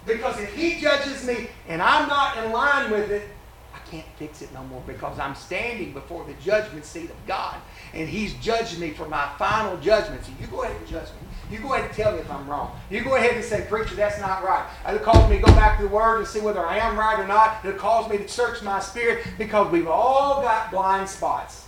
Because 0.06 0.40
if 0.40 0.54
he 0.54 0.80
judges 0.80 1.26
me 1.26 1.48
and 1.68 1.82
I'm 1.82 2.08
not 2.08 2.38
in 2.38 2.50
line 2.50 2.90
with 2.90 3.10
it, 3.10 3.28
I 3.74 3.78
can't 3.90 4.06
fix 4.16 4.40
it 4.40 4.52
no 4.54 4.64
more 4.64 4.82
because 4.86 5.18
I'm 5.18 5.34
standing 5.34 5.92
before 5.92 6.24
the 6.24 6.34
judgment 6.42 6.84
seat 6.84 7.10
of 7.10 7.26
God 7.26 7.56
and 7.98 8.08
he's 8.08 8.34
judging 8.34 8.80
me 8.80 8.90
for 8.90 9.08
my 9.08 9.28
final 9.38 9.76
judgment. 9.78 10.24
So 10.24 10.30
you 10.40 10.46
go 10.46 10.62
ahead 10.62 10.76
and 10.76 10.86
judge 10.86 11.08
me. 11.08 11.28
You 11.50 11.58
go 11.60 11.72
ahead 11.72 11.86
and 11.86 11.94
tell 11.94 12.12
me 12.12 12.18
if 12.18 12.30
I'm 12.30 12.48
wrong. 12.48 12.78
You 12.90 13.02
go 13.02 13.16
ahead 13.16 13.34
and 13.34 13.44
say, 13.44 13.66
Preacher, 13.68 13.94
that's 13.94 14.20
not 14.20 14.44
right. 14.44 14.66
It'll 14.86 15.00
cause 15.00 15.28
me 15.30 15.38
to 15.38 15.42
go 15.42 15.52
back 15.52 15.78
to 15.78 15.84
the 15.84 15.88
Word 15.88 16.18
and 16.18 16.26
see 16.26 16.40
whether 16.40 16.64
I 16.64 16.78
am 16.78 16.98
right 16.98 17.18
or 17.18 17.26
not. 17.26 17.64
It'll 17.64 17.78
cause 17.78 18.08
me 18.10 18.18
to 18.18 18.28
search 18.28 18.62
my 18.62 18.80
spirit 18.80 19.26
because 19.38 19.72
we've 19.72 19.88
all 19.88 20.42
got 20.42 20.70
blind 20.70 21.08
spots. 21.08 21.66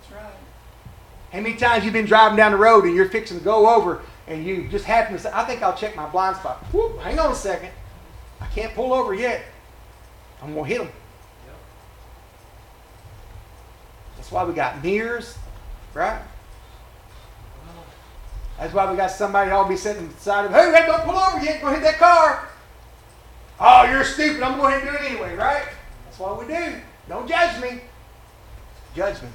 That's 0.00 0.22
right. 0.22 0.34
How 1.32 1.40
many 1.40 1.56
times 1.56 1.84
you've 1.84 1.94
been 1.94 2.06
driving 2.06 2.36
down 2.36 2.52
the 2.52 2.58
road 2.58 2.84
and 2.84 2.94
you're 2.94 3.08
fixing 3.08 3.38
to 3.38 3.44
go 3.44 3.74
over 3.74 4.02
and 4.28 4.44
you 4.44 4.68
just 4.68 4.84
happen 4.84 5.14
to 5.14 5.18
say, 5.18 5.30
I 5.32 5.44
think 5.44 5.62
I'll 5.62 5.76
check 5.76 5.96
my 5.96 6.08
blind 6.08 6.36
spot. 6.36 6.58
Whoop, 6.72 7.00
hang 7.00 7.18
on 7.18 7.32
a 7.32 7.34
second. 7.34 7.70
I 8.40 8.46
can't 8.46 8.74
pull 8.74 8.92
over 8.92 9.14
yet. 9.14 9.42
I'm 10.42 10.52
going 10.52 10.68
to 10.68 10.68
hit 10.68 10.78
them. 10.78 10.92
Yep. 11.46 11.56
That's 14.16 14.30
why 14.30 14.44
we 14.44 14.52
got 14.52 14.82
mirrors, 14.82 15.38
right? 15.94 16.22
That's 18.58 18.74
why 18.74 18.90
we 18.90 18.96
got 18.96 19.10
somebody 19.10 19.50
ought 19.50 19.68
be 19.68 19.76
sitting 19.76 20.06
beside 20.06 20.44
of, 20.44 20.52
hey, 20.52 20.72
hey, 20.72 20.86
don't 20.86 21.02
pull 21.02 21.16
over 21.16 21.42
yet. 21.44 21.60
Go 21.60 21.70
hit 21.70 21.82
that 21.82 21.98
car. 21.98 22.48
Oh, 23.58 23.84
you're 23.90 24.04
stupid. 24.04 24.42
I'm 24.42 24.58
going 24.58 24.78
to 24.78 24.86
do 24.86 24.92
it 24.92 25.02
anyway, 25.02 25.34
right? 25.34 25.64
That's 26.04 26.18
what 26.18 26.38
we 26.38 26.52
do. 26.52 26.76
Don't 27.08 27.28
judge 27.28 27.60
me. 27.60 27.80
Judgment. 28.94 29.32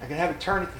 I 0.00 0.06
can 0.06 0.16
have 0.16 0.30
eternity. 0.30 0.72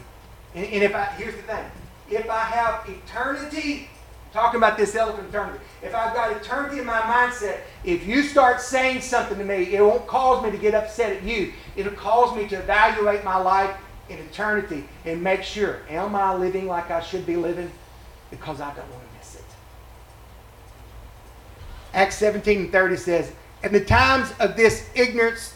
And, 0.54 0.64
and 0.66 0.82
if 0.82 0.94
I, 0.94 1.04
here's 1.16 1.34
the 1.34 1.42
thing. 1.42 1.64
If 2.10 2.30
I 2.30 2.40
have 2.40 2.88
eternity, 2.88 3.88
talking 4.34 4.58
about 4.58 4.76
this 4.76 4.96
elephant 4.96 5.28
eternity, 5.28 5.60
if 5.80 5.94
I've 5.94 6.12
got 6.12 6.36
eternity 6.36 6.80
in 6.80 6.84
my 6.84 7.00
mindset, 7.00 7.60
if 7.84 8.04
you 8.04 8.24
start 8.24 8.60
saying 8.60 9.00
something 9.00 9.38
to 9.38 9.44
me, 9.44 9.72
it 9.74 9.80
won't 9.80 10.08
cause 10.08 10.42
me 10.44 10.50
to 10.50 10.58
get 10.58 10.74
upset 10.74 11.12
at 11.12 11.22
you. 11.22 11.52
It'll 11.76 11.92
cause 11.92 12.36
me 12.36 12.48
to 12.48 12.56
evaluate 12.56 13.24
my 13.24 13.36
life 13.36 13.74
in 14.08 14.18
eternity 14.18 14.88
and 15.04 15.22
make 15.22 15.44
sure, 15.44 15.82
am 15.88 16.16
I 16.16 16.34
living 16.34 16.66
like 16.66 16.90
I 16.90 17.00
should 17.00 17.24
be 17.24 17.36
living? 17.36 17.70
Because 18.30 18.60
I 18.60 18.74
don't 18.74 18.90
want 18.90 19.02
to 19.08 19.18
miss 19.18 19.36
it. 19.36 19.44
Acts 21.94 22.16
17 22.16 22.58
and 22.58 22.72
30 22.72 22.96
says, 22.96 23.32
In 23.62 23.72
the 23.72 23.84
times 23.84 24.34
of 24.40 24.56
this 24.56 24.90
ignorance, 24.96 25.54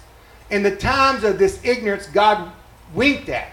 in 0.50 0.62
the 0.62 0.76
times 0.76 1.24
of 1.24 1.36
this 1.40 1.62
ignorance, 1.64 2.06
God 2.06 2.52
winked 2.94 3.28
at, 3.28 3.50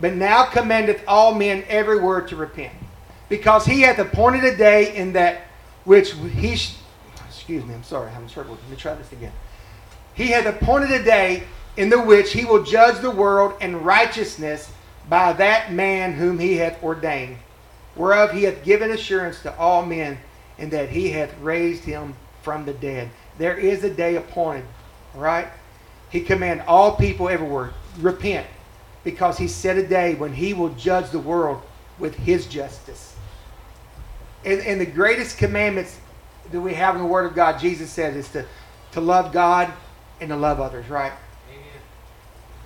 but 0.00 0.14
now 0.14 0.44
commandeth 0.44 1.02
all 1.08 1.34
men 1.34 1.64
everywhere 1.68 2.20
to 2.20 2.36
repent. 2.36 2.72
Because 3.30 3.64
he 3.64 3.82
hath 3.82 3.98
appointed 3.98 4.44
a 4.44 4.56
day 4.56 4.94
in 4.94 5.14
that 5.14 5.42
which 5.84 6.12
he, 6.12 6.56
sh- 6.56 6.76
excuse 7.28 7.64
me, 7.64 7.74
I'm 7.74 7.84
sorry, 7.84 8.12
I'm 8.12 8.28
trouble. 8.28 8.52
Let 8.62 8.70
me 8.70 8.76
try 8.76 8.94
this 8.94 9.12
again. 9.12 9.32
He 10.14 10.28
hath 10.28 10.46
appointed 10.46 10.90
a 10.92 11.02
day 11.02 11.44
in 11.78 11.88
the 11.90 12.02
which 12.02 12.32
he 12.34 12.44
will 12.44 12.64
judge 12.64 13.00
the 13.00 13.10
world 13.10 13.54
in 13.62 13.82
righteousness 13.82 14.70
by 15.08 15.32
that 15.34 15.72
man 15.72 16.12
whom 16.14 16.38
he 16.38 16.58
hath 16.58 16.82
ordained. 16.82 17.38
whereof 17.96 18.32
he 18.32 18.44
hath 18.44 18.64
given 18.64 18.90
assurance 18.90 19.40
to 19.42 19.56
all 19.58 19.86
men, 19.86 20.18
and 20.58 20.70
that 20.72 20.90
he 20.90 21.10
hath 21.10 21.36
raised 21.40 21.84
him 21.84 22.14
from 22.42 22.66
the 22.66 22.74
dead. 22.74 23.10
There 23.38 23.56
is 23.56 23.84
a 23.84 23.90
day 23.90 24.16
appointed, 24.16 24.66
right 25.14 25.48
He 26.10 26.20
command 26.20 26.62
all 26.66 26.96
people 26.96 27.28
everywhere, 27.28 27.72
repent, 28.00 28.46
because 29.04 29.38
he 29.38 29.48
set 29.48 29.78
a 29.78 29.86
day 29.86 30.14
when 30.14 30.34
he 30.34 30.54
will 30.54 30.70
judge 30.70 31.10
the 31.10 31.18
world 31.20 31.62
with 31.98 32.16
his 32.16 32.46
justice. 32.46 33.09
And, 34.44 34.60
and 34.60 34.80
the 34.80 34.86
greatest 34.86 35.38
commandments 35.38 35.98
that 36.50 36.60
we 36.60 36.74
have 36.74 36.94
in 36.94 37.02
the 37.02 37.06
Word 37.06 37.26
of 37.26 37.34
God, 37.34 37.58
Jesus 37.58 37.90
said, 37.90 38.16
is 38.16 38.28
to, 38.30 38.44
to 38.92 39.00
love 39.00 39.32
God 39.32 39.72
and 40.20 40.30
to 40.30 40.36
love 40.36 40.60
others, 40.60 40.88
right? 40.88 41.12
Amen. 41.50 41.80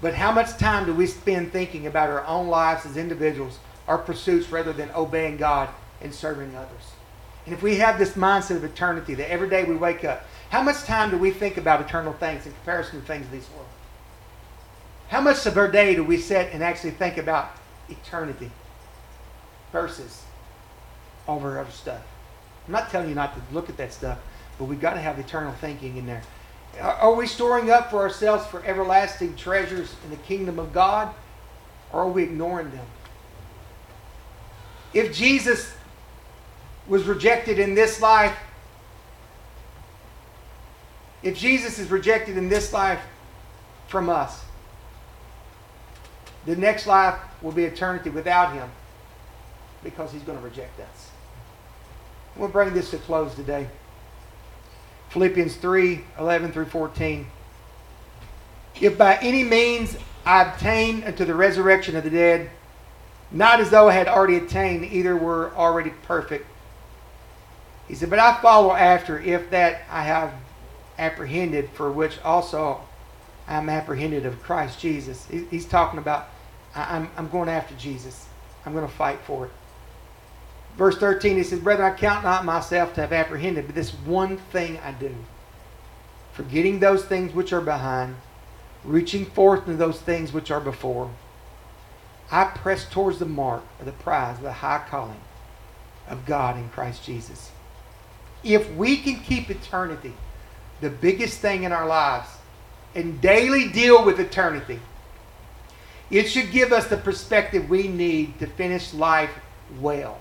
But 0.00 0.14
how 0.14 0.32
much 0.32 0.56
time 0.56 0.86
do 0.86 0.94
we 0.94 1.06
spend 1.06 1.52
thinking 1.52 1.86
about 1.86 2.10
our 2.10 2.24
own 2.26 2.48
lives 2.48 2.86
as 2.86 2.96
individuals, 2.96 3.58
our 3.88 3.98
pursuits, 3.98 4.50
rather 4.50 4.72
than 4.72 4.90
obeying 4.94 5.36
God 5.36 5.68
and 6.00 6.14
serving 6.14 6.54
others? 6.54 6.92
And 7.44 7.54
if 7.54 7.62
we 7.62 7.76
have 7.76 7.98
this 7.98 8.12
mindset 8.12 8.56
of 8.56 8.64
eternity, 8.64 9.14
that 9.14 9.30
every 9.30 9.50
day 9.50 9.64
we 9.64 9.76
wake 9.76 10.04
up, 10.04 10.24
how 10.50 10.62
much 10.62 10.84
time 10.84 11.10
do 11.10 11.18
we 11.18 11.30
think 11.30 11.56
about 11.56 11.80
eternal 11.80 12.12
things 12.14 12.46
in 12.46 12.52
comparison 12.52 13.00
to 13.00 13.06
things 13.06 13.26
of 13.26 13.32
this 13.32 13.50
world? 13.50 13.66
How 15.08 15.20
much 15.20 15.44
of 15.44 15.56
our 15.58 15.70
day 15.70 15.94
do 15.94 16.04
we 16.04 16.16
sit 16.16 16.52
and 16.52 16.62
actually 16.62 16.92
think 16.92 17.18
about 17.18 17.50
eternity 17.88 18.50
versus 19.72 20.22
over 21.28 21.58
other 21.58 21.70
stuff? 21.70 22.02
I'm 22.66 22.72
not 22.72 22.90
telling 22.90 23.08
you 23.08 23.14
not 23.14 23.34
to 23.34 23.54
look 23.54 23.68
at 23.68 23.76
that 23.76 23.92
stuff, 23.92 24.18
but 24.58 24.64
we've 24.64 24.80
got 24.80 24.94
to 24.94 25.00
have 25.00 25.18
eternal 25.18 25.52
thinking 25.52 25.96
in 25.96 26.06
there. 26.06 26.22
Are 26.80 27.14
we 27.14 27.26
storing 27.26 27.70
up 27.70 27.90
for 27.90 27.98
ourselves 27.98 28.46
for 28.46 28.64
everlasting 28.64 29.36
treasures 29.36 29.94
in 30.04 30.10
the 30.10 30.16
kingdom 30.16 30.58
of 30.58 30.72
God, 30.72 31.14
or 31.92 32.00
are 32.00 32.08
we 32.08 32.24
ignoring 32.24 32.70
them? 32.70 32.86
If 34.92 35.14
Jesus 35.14 35.74
was 36.88 37.04
rejected 37.04 37.58
in 37.58 37.74
this 37.74 38.00
life, 38.00 38.36
if 41.22 41.36
Jesus 41.36 41.78
is 41.78 41.90
rejected 41.90 42.36
in 42.36 42.48
this 42.48 42.72
life 42.72 43.00
from 43.88 44.10
us, 44.10 44.44
the 46.44 46.56
next 46.56 46.86
life 46.86 47.18
will 47.40 47.52
be 47.52 47.64
eternity 47.64 48.10
without 48.10 48.52
him 48.52 48.68
because 49.82 50.12
he's 50.12 50.22
going 50.22 50.38
to 50.38 50.44
reject 50.44 50.78
us. 50.80 51.10
We'll 52.36 52.48
bring 52.48 52.74
this 52.74 52.90
to 52.90 52.98
close 52.98 53.34
today. 53.34 53.68
Philippians 55.10 55.56
3 55.56 56.04
11 56.18 56.52
through 56.52 56.66
14. 56.66 57.26
If 58.80 58.98
by 58.98 59.16
any 59.18 59.44
means 59.44 59.96
I 60.26 60.42
obtain 60.42 61.04
unto 61.04 61.24
the 61.24 61.34
resurrection 61.34 61.96
of 61.96 62.04
the 62.04 62.10
dead, 62.10 62.50
not 63.30 63.60
as 63.60 63.70
though 63.70 63.88
I 63.88 63.92
had 63.92 64.08
already 64.08 64.36
attained, 64.36 64.84
either 64.84 65.16
were 65.16 65.52
already 65.54 65.90
perfect. 65.90 66.46
He 67.88 67.94
said, 67.94 68.10
But 68.10 68.18
I 68.18 68.40
follow 68.40 68.72
after, 68.72 69.18
if 69.20 69.50
that 69.50 69.82
I 69.90 70.02
have 70.02 70.32
apprehended, 70.98 71.70
for 71.70 71.90
which 71.92 72.18
also 72.22 72.80
I 73.46 73.56
am 73.56 73.68
apprehended 73.68 74.24
of 74.24 74.42
Christ 74.42 74.80
Jesus. 74.80 75.26
He's 75.50 75.66
talking 75.66 75.98
about, 75.98 76.28
I'm, 76.74 77.10
I'm 77.16 77.28
going 77.28 77.48
after 77.48 77.74
Jesus. 77.74 78.26
I'm 78.64 78.72
going 78.72 78.86
to 78.86 78.92
fight 78.92 79.20
for 79.20 79.46
it. 79.46 79.52
Verse 80.76 80.96
13, 80.98 81.36
he 81.36 81.42
says, 81.44 81.60
Brethren, 81.60 81.92
I 81.92 81.96
count 81.96 82.24
not 82.24 82.44
myself 82.44 82.94
to 82.94 83.00
have 83.00 83.12
apprehended, 83.12 83.66
but 83.66 83.74
this 83.74 83.90
one 83.90 84.38
thing 84.38 84.78
I 84.78 84.92
do. 84.92 85.14
Forgetting 86.32 86.80
those 86.80 87.04
things 87.04 87.32
which 87.32 87.52
are 87.52 87.60
behind, 87.60 88.16
reaching 88.82 89.24
forth 89.24 89.66
to 89.66 89.74
those 89.74 90.00
things 90.00 90.32
which 90.32 90.50
are 90.50 90.60
before, 90.60 91.10
I 92.30 92.44
press 92.44 92.88
towards 92.88 93.18
the 93.18 93.26
mark 93.26 93.62
of 93.78 93.86
the 93.86 93.92
prize 93.92 94.38
of 94.38 94.42
the 94.42 94.52
high 94.52 94.84
calling 94.88 95.20
of 96.08 96.26
God 96.26 96.56
in 96.56 96.68
Christ 96.70 97.04
Jesus. 97.04 97.50
If 98.42 98.70
we 98.74 98.96
can 98.96 99.20
keep 99.20 99.50
eternity 99.50 100.12
the 100.80 100.90
biggest 100.90 101.38
thing 101.38 101.62
in 101.62 101.72
our 101.72 101.86
lives 101.86 102.28
and 102.94 103.20
daily 103.20 103.68
deal 103.68 104.04
with 104.04 104.18
eternity, 104.18 104.80
it 106.10 106.24
should 106.24 106.50
give 106.50 106.72
us 106.72 106.88
the 106.88 106.96
perspective 106.96 107.70
we 107.70 107.88
need 107.88 108.38
to 108.40 108.46
finish 108.46 108.92
life 108.92 109.30
well. 109.80 110.18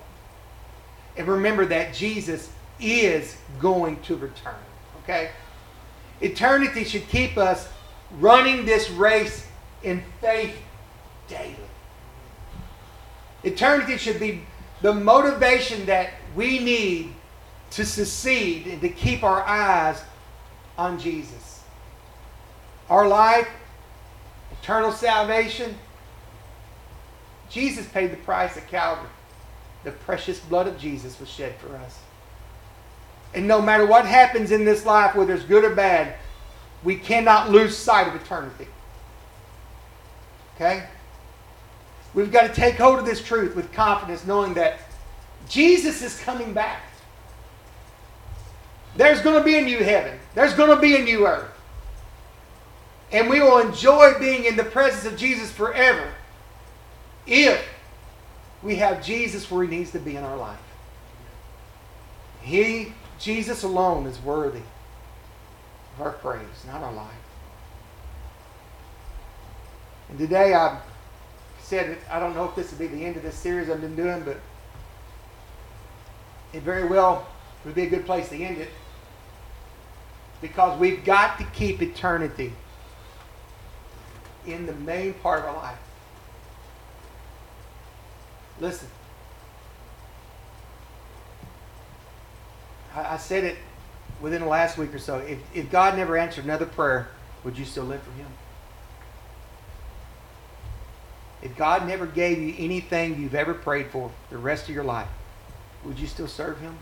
And 1.16 1.28
remember 1.28 1.64
that 1.66 1.94
Jesus 1.94 2.50
is 2.80 3.36
going 3.60 4.00
to 4.02 4.16
return. 4.16 4.54
Okay? 5.02 5.30
Eternity 6.20 6.84
should 6.84 7.06
keep 7.08 7.36
us 7.36 7.68
running 8.18 8.64
this 8.64 8.90
race 8.90 9.46
in 9.82 10.02
faith 10.20 10.56
daily. 11.28 11.56
Eternity 13.42 13.98
should 13.98 14.18
be 14.18 14.42
the 14.80 14.92
motivation 14.92 15.86
that 15.86 16.10
we 16.34 16.58
need 16.58 17.14
to 17.70 17.84
succeed 17.84 18.66
and 18.66 18.80
to 18.80 18.88
keep 18.88 19.22
our 19.22 19.42
eyes 19.42 20.02
on 20.78 20.98
Jesus. 20.98 21.62
Our 22.88 23.06
life, 23.06 23.48
eternal 24.62 24.92
salvation, 24.92 25.76
Jesus 27.50 27.86
paid 27.88 28.10
the 28.10 28.16
price 28.18 28.56
at 28.56 28.68
Calvary. 28.68 29.08
The 29.84 29.92
precious 29.92 30.38
blood 30.40 30.66
of 30.66 30.78
Jesus 30.78 31.20
was 31.20 31.28
shed 31.28 31.54
for 31.56 31.76
us. 31.76 31.98
And 33.34 33.46
no 33.48 33.60
matter 33.60 33.84
what 33.84 34.06
happens 34.06 34.50
in 34.50 34.64
this 34.64 34.86
life, 34.86 35.14
whether 35.14 35.34
it's 35.34 35.44
good 35.44 35.64
or 35.64 35.74
bad, 35.74 36.14
we 36.82 36.96
cannot 36.96 37.50
lose 37.50 37.76
sight 37.76 38.08
of 38.08 38.14
eternity. 38.14 38.68
Okay? 40.54 40.84
We've 42.14 42.30
got 42.30 42.42
to 42.42 42.54
take 42.54 42.76
hold 42.76 43.00
of 43.00 43.06
this 43.06 43.22
truth 43.22 43.56
with 43.56 43.72
confidence, 43.72 44.24
knowing 44.24 44.54
that 44.54 44.78
Jesus 45.48 46.00
is 46.02 46.18
coming 46.20 46.52
back. 46.52 46.82
There's 48.96 49.20
going 49.20 49.36
to 49.36 49.44
be 49.44 49.58
a 49.58 49.62
new 49.62 49.82
heaven, 49.82 50.18
there's 50.34 50.54
going 50.54 50.70
to 50.70 50.80
be 50.80 50.96
a 50.96 51.02
new 51.02 51.26
earth. 51.26 51.50
And 53.10 53.28
we 53.28 53.40
will 53.40 53.58
enjoy 53.58 54.14
being 54.18 54.44
in 54.44 54.56
the 54.56 54.64
presence 54.64 55.04
of 55.04 55.18
Jesus 55.18 55.50
forever 55.50 56.08
if 57.26 57.64
we 58.64 58.76
have 58.76 59.04
Jesus 59.04 59.48
where 59.50 59.62
he 59.62 59.70
needs 59.70 59.90
to 59.92 59.98
be 59.98 60.16
in 60.16 60.24
our 60.24 60.36
life. 60.36 60.58
He, 62.42 62.94
Jesus 63.20 63.62
alone, 63.62 64.06
is 64.06 64.18
worthy 64.20 64.62
of 65.94 66.02
our 66.02 66.12
praise, 66.12 66.64
not 66.66 66.82
our 66.82 66.92
life. 66.92 67.12
And 70.08 70.18
today 70.18 70.54
I 70.54 70.80
said, 71.60 71.98
I 72.10 72.18
don't 72.18 72.34
know 72.34 72.46
if 72.46 72.54
this 72.56 72.70
would 72.70 72.78
be 72.78 72.86
the 72.86 73.04
end 73.04 73.16
of 73.16 73.22
this 73.22 73.34
series 73.34 73.68
I've 73.68 73.80
been 73.80 73.96
doing, 73.96 74.22
but 74.22 74.38
it 76.52 76.62
very 76.62 76.86
well 76.86 77.26
would 77.64 77.74
be 77.74 77.82
a 77.82 77.90
good 77.90 78.06
place 78.06 78.28
to 78.30 78.36
end 78.36 78.58
it. 78.58 78.70
Because 80.40 80.78
we've 80.78 81.04
got 81.04 81.38
to 81.38 81.44
keep 81.46 81.82
eternity 81.82 82.52
in 84.46 84.66
the 84.66 84.74
main 84.74 85.14
part 85.14 85.40
of 85.40 85.46
our 85.46 85.56
life. 85.56 85.78
Listen. 88.64 88.88
I, 92.94 93.14
I 93.14 93.16
said 93.18 93.44
it 93.44 93.58
within 94.22 94.40
the 94.40 94.48
last 94.48 94.78
week 94.78 94.94
or 94.94 94.98
so. 94.98 95.18
If, 95.18 95.38
if 95.54 95.70
God 95.70 95.98
never 95.98 96.16
answered 96.16 96.46
another 96.46 96.64
prayer, 96.64 97.08
would 97.44 97.58
you 97.58 97.66
still 97.66 97.84
live 97.84 98.02
for 98.02 98.12
Him? 98.12 98.26
If 101.42 101.54
God 101.58 101.86
never 101.86 102.06
gave 102.06 102.38
you 102.38 102.54
anything 102.56 103.20
you've 103.20 103.34
ever 103.34 103.52
prayed 103.52 103.90
for 103.90 104.10
the 104.30 104.38
rest 104.38 104.66
of 104.70 104.74
your 104.74 104.84
life, 104.84 105.08
would 105.84 105.98
you 105.98 106.06
still 106.06 106.26
serve 106.26 106.58
Him? 106.60 106.74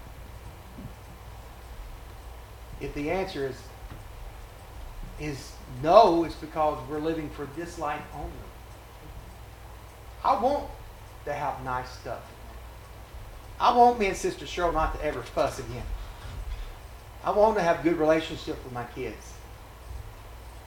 If 2.81 2.95
the 2.95 3.11
answer 3.11 3.49
is 3.49 3.57
is 5.19 5.53
no, 5.83 6.23
it's 6.23 6.37
because 6.37 6.79
we're 6.89 7.01
living 7.01 7.29
for 7.31 7.49
this 7.57 7.77
life 7.77 8.03
only. 8.15 8.31
I 10.25 10.41
want 10.41 10.69
to 11.25 11.33
have 11.33 11.63
nice 11.65 11.91
stuff. 11.91 12.23
I 13.61 13.77
want 13.77 13.99
me 13.99 14.07
and 14.07 14.17
Sister 14.17 14.45
Cheryl 14.45 14.73
not 14.73 14.95
to 14.99 15.05
ever 15.05 15.23
fuss 15.23 15.59
again. 15.59 15.85
I 17.25 17.31
want 17.31 17.57
to 17.57 17.63
have 17.63 17.83
good 17.83 17.97
relationship 17.97 18.63
with 18.65 18.73
my 18.73 18.85
kids. 18.85 19.33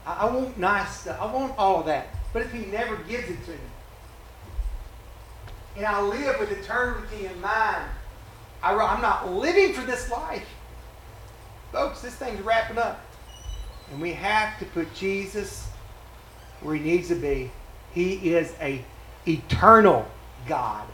I, 0.05 0.27
I 0.27 0.33
want 0.33 0.57
nice 0.57 1.01
stuff. 1.01 1.19
I 1.19 1.31
want 1.33 1.57
all 1.57 1.83
that. 1.83 2.07
But 2.31 2.43
if 2.43 2.51
He 2.53 2.65
never 2.67 2.95
gives 2.97 3.29
it 3.29 3.43
to 3.45 3.51
me, 3.51 3.57
and 5.77 5.85
I 5.85 6.01
live 6.01 6.39
with 6.39 6.51
eternity 6.51 7.25
in 7.25 7.41
mind, 7.41 7.83
I, 8.63 8.73
I'm 8.73 9.01
not 9.01 9.31
living 9.31 9.73
for 9.73 9.85
this 9.85 10.09
life. 10.09 10.47
Folks, 11.71 12.01
this 12.01 12.15
thing's 12.15 12.39
wrapping 12.41 12.77
up. 12.77 13.01
And 13.91 14.01
we 14.01 14.13
have 14.13 14.57
to 14.59 14.65
put 14.65 14.93
Jesus 14.95 15.67
where 16.61 16.75
he 16.75 16.81
needs 16.81 17.09
to 17.09 17.15
be. 17.15 17.51
He 17.93 18.33
is 18.33 18.53
a 18.61 18.83
eternal 19.27 20.07
God. 20.47 20.87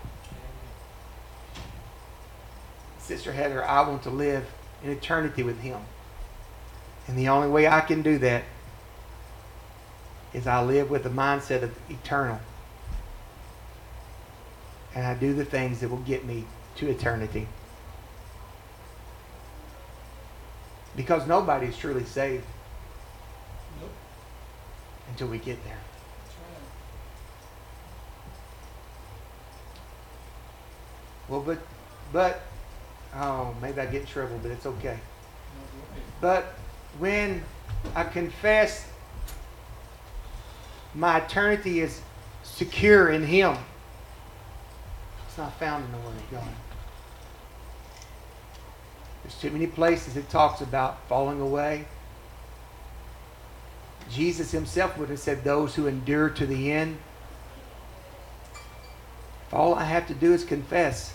Sister 3.00 3.34
Heather, 3.34 3.64
I 3.64 3.88
want 3.88 4.04
to 4.04 4.10
live 4.10 4.46
in 4.84 4.92
eternity 4.92 5.44
with 5.44 5.60
him. 5.60 5.80
And 7.08 7.18
the 7.18 7.28
only 7.28 7.50
way 7.50 7.68
I 7.68 7.82
can 7.82 8.02
do 8.02 8.18
that 8.20 8.44
is 10.34 10.48
I 10.48 10.62
live 10.62 10.90
with 10.90 11.04
the 11.04 11.10
mindset 11.10 11.62
of 11.64 11.78
eternal. 11.90 12.40
And 14.96 15.06
I 15.06 15.14
do 15.14 15.34
the 15.34 15.46
things 15.46 15.80
that 15.80 15.90
will 15.90 15.98
get 15.98 16.26
me 16.26 16.46
to 16.76 16.90
eternity. 16.90 17.48
Because 20.96 21.26
nobody 21.28 21.68
is 21.68 21.78
truly 21.78 22.04
saved 22.04 22.46
Nope, 23.80 23.90
until 25.10 25.28
we 25.28 25.38
get 25.38 25.64
there. 25.64 25.78
that's 26.26 26.36
right. 26.38 26.58
Well, 31.32 31.40
but, 31.40 31.60
but, 32.12 32.42
oh, 33.16 33.56
maybe 33.62 33.80
I 33.80 33.86
get 33.86 34.02
in 34.02 34.08
trouble, 34.08 34.38
but 34.44 34.52
it's 34.52 34.66
okay. 34.66 35.00
No, 35.00 35.62
go 35.62 35.92
ahead. 35.92 36.04
But 36.20 36.54
when 37.00 37.42
I 37.96 38.04
confess 38.04 38.86
my 40.94 41.20
eternity 41.20 41.80
is 41.80 42.02
secure 42.44 43.12
in 43.12 43.24
Him, 43.24 43.56
it's 45.26 45.38
not 45.38 45.58
found 45.58 45.86
in 45.86 45.92
the 45.94 45.98
Word 46.00 46.18
of 46.18 46.32
God. 46.32 46.48
There's 49.24 49.40
too 49.40 49.52
many 49.52 49.68
places 49.68 50.18
it 50.18 50.30
talks 50.30 50.60
about 50.60 51.08
falling 51.08 51.40
away. 51.40 51.86
Jesus 54.10 54.52
Himself 54.52 54.98
would 54.98 55.08
have 55.08 55.20
said, 55.20 55.46
Those 55.46 55.76
who 55.76 55.88
endure 55.88 56.30
to 56.30 56.46
the 56.46 56.74
end. 56.74 56.98
If 59.48 59.54
all 59.54 59.76
I 59.76 59.86
have 59.86 60.08
to 60.08 60.14
do 60.14 60.34
is 60.34 60.44
confess, 60.44 61.14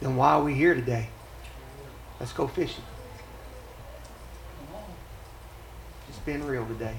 then 0.00 0.16
why 0.16 0.32
are 0.32 0.42
we 0.42 0.54
here 0.54 0.74
today? 0.74 1.08
Let's 2.18 2.32
go 2.32 2.46
fishing. 2.46 2.84
Just 6.08 6.24
being 6.24 6.44
real 6.44 6.66
today. 6.66 6.96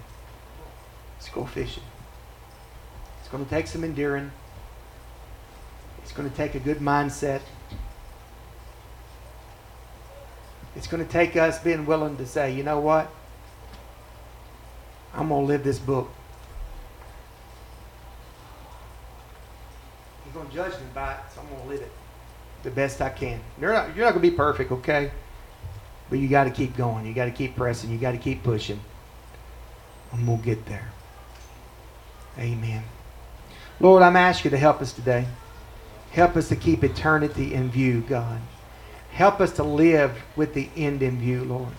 Let's 1.17 1.29
go 1.29 1.45
fishing. 1.45 1.83
It's 3.19 3.29
going 3.29 3.43
to 3.43 3.49
take 3.49 3.67
some 3.67 3.83
enduring. 3.83 4.31
It's 6.03 6.11
going 6.11 6.29
to 6.29 6.35
take 6.35 6.55
a 6.55 6.59
good 6.59 6.77
mindset. 6.77 7.41
It's 10.75 10.87
going 10.87 11.05
to 11.05 11.11
take 11.11 11.35
us 11.35 11.59
being 11.59 11.85
willing 11.85 12.17
to 12.17 12.25
say, 12.25 12.53
you 12.53 12.63
know 12.63 12.79
what? 12.79 13.11
I'm 15.13 15.29
going 15.29 15.41
to 15.41 15.47
live 15.47 15.63
this 15.63 15.79
book. 15.79 16.09
You're 20.25 20.33
going 20.33 20.47
to 20.47 20.55
judge 20.55 20.73
me 20.73 20.87
by 20.93 21.13
it, 21.13 21.19
so 21.33 21.41
I'm 21.41 21.47
going 21.49 21.61
to 21.61 21.67
live 21.67 21.81
it 21.81 21.91
the 22.63 22.71
best 22.71 23.01
I 23.01 23.09
can. 23.09 23.39
You're 23.59 23.73
not, 23.73 23.95
you're 23.95 24.05
not 24.05 24.13
going 24.13 24.23
to 24.23 24.31
be 24.31 24.35
perfect, 24.35 24.71
okay? 24.71 25.11
But 26.09 26.19
you 26.19 26.27
got 26.27 26.43
to 26.45 26.51
keep 26.51 26.75
going. 26.75 27.05
You 27.05 27.13
got 27.13 27.25
to 27.25 27.31
keep 27.31 27.55
pressing. 27.55 27.91
You 27.91 27.97
got 27.97 28.11
to 28.11 28.17
keep 28.17 28.43
pushing. 28.43 28.79
And 30.11 30.27
we'll 30.27 30.37
get 30.37 30.65
there. 30.65 30.91
Amen. 32.37 32.83
Lord, 33.79 34.03
I'm 34.03 34.15
asking 34.15 34.51
you 34.51 34.57
to 34.57 34.61
help 34.61 34.81
us 34.81 34.93
today. 34.93 35.25
Help 36.11 36.35
us 36.35 36.49
to 36.49 36.55
keep 36.55 36.83
eternity 36.83 37.53
in 37.53 37.69
view, 37.69 38.01
God. 38.01 38.41
Help 39.11 39.39
us 39.39 39.53
to 39.53 39.63
live 39.63 40.21
with 40.35 40.53
the 40.53 40.69
end 40.75 41.01
in 41.01 41.19
view, 41.19 41.43
Lord. 41.43 41.71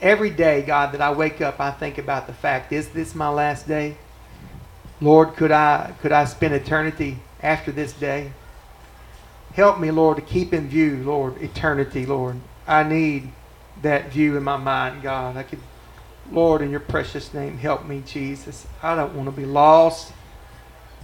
Every 0.00 0.30
day, 0.30 0.62
God, 0.62 0.92
that 0.92 1.00
I 1.00 1.12
wake 1.12 1.40
up, 1.40 1.58
I 1.58 1.70
think 1.70 1.98
about 1.98 2.26
the 2.26 2.32
fact, 2.32 2.72
is 2.72 2.90
this 2.90 3.14
my 3.14 3.28
last 3.28 3.66
day? 3.66 3.96
Lord, 5.00 5.36
could 5.36 5.50
I 5.50 5.94
could 6.00 6.12
I 6.12 6.24
spend 6.24 6.54
eternity 6.54 7.18
after 7.42 7.70
this 7.72 7.92
day? 7.92 8.32
Help 9.56 9.80
me, 9.80 9.90
Lord, 9.90 10.16
to 10.16 10.22
keep 10.22 10.52
in 10.52 10.68
view, 10.68 10.98
Lord, 11.02 11.40
eternity, 11.40 12.04
Lord. 12.04 12.36
I 12.66 12.82
need 12.82 13.32
that 13.80 14.12
view 14.12 14.36
in 14.36 14.42
my 14.42 14.58
mind, 14.58 15.02
God. 15.02 15.38
I 15.38 15.44
could, 15.44 15.60
Lord, 16.30 16.60
in 16.60 16.70
your 16.70 16.80
precious 16.80 17.32
name, 17.32 17.56
help 17.56 17.86
me, 17.86 18.02
Jesus. 18.04 18.66
I 18.82 18.94
don't 18.94 19.14
want 19.14 19.30
to 19.30 19.32
be 19.32 19.46
lost. 19.46 20.12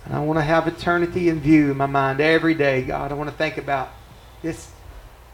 And 0.04 0.14
I 0.14 0.20
want 0.20 0.38
to 0.38 0.42
have 0.42 0.68
eternity 0.68 1.30
in 1.30 1.40
view 1.40 1.70
in 1.70 1.78
my 1.78 1.86
mind 1.86 2.20
every 2.20 2.52
day, 2.52 2.82
God. 2.82 3.10
I 3.10 3.14
want 3.14 3.30
to 3.30 3.36
think 3.36 3.56
about 3.56 3.88
this 4.42 4.70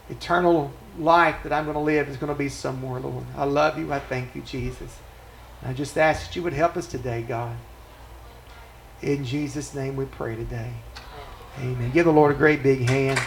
eternal 0.09 0.71
life 0.97 1.43
that 1.43 1.53
I'm 1.53 1.65
going 1.65 1.75
to 1.75 1.81
live 1.81 2.09
is 2.09 2.17
going 2.19 2.33
to 2.33 2.39
be 2.39 2.49
somewhere, 2.49 3.01
Lord. 3.01 3.25
I 3.37 3.43
love 3.47 3.81
you. 3.81 3.93
I 3.93 3.99
thank 3.99 4.37
you, 4.37 4.43
Jesus. 4.43 4.97
I 5.65 5.73
just 5.73 5.99
ask 5.99 6.29
that 6.29 6.37
you 6.37 6.45
would 6.45 6.53
help 6.53 6.77
us 6.77 6.87
today, 6.87 7.23
God. 7.23 7.57
In 9.03 9.25
Jesus' 9.25 9.75
name 9.75 9.97
we 9.97 10.05
pray 10.05 10.37
today. 10.37 10.75
Amen. 11.61 11.91
Give 11.91 12.05
the 12.05 12.13
Lord 12.13 12.33
a 12.33 12.39
great 12.39 12.63
big 12.63 12.89
hand. 12.89 13.21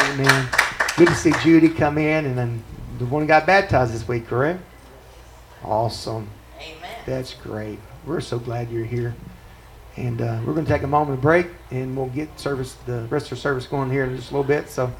Amen. 0.00 0.48
Good 0.96 1.08
to 1.08 1.14
see 1.14 1.32
Judy 1.42 1.68
come 1.68 1.96
in, 1.96 2.26
and 2.26 2.36
then 2.36 2.62
the 2.98 3.06
one 3.06 3.22
who 3.22 3.28
got 3.28 3.46
baptized 3.46 3.94
this 3.94 4.06
week, 4.06 4.26
correct? 4.26 4.60
Awesome. 5.64 6.28
Amen. 6.60 6.96
That's 7.06 7.34
great. 7.34 7.78
We're 8.04 8.20
so 8.20 8.38
glad 8.38 8.70
you're 8.70 8.84
here. 8.84 9.14
And 9.96 10.20
uh, 10.20 10.40
we're 10.44 10.54
going 10.54 10.64
to 10.64 10.72
take 10.72 10.82
a 10.82 10.88
moment 10.88 11.18
of 11.18 11.22
break, 11.22 11.46
and 11.70 11.96
we'll 11.96 12.06
get 12.06 12.38
service, 12.38 12.74
the 12.86 13.02
rest 13.02 13.26
of 13.26 13.30
the 13.30 13.36
service 13.36 13.66
going 13.66 13.90
here 13.90 14.04
in 14.04 14.16
just 14.16 14.30
a 14.30 14.34
little 14.34 14.46
bit. 14.46 14.68
So 14.68 14.92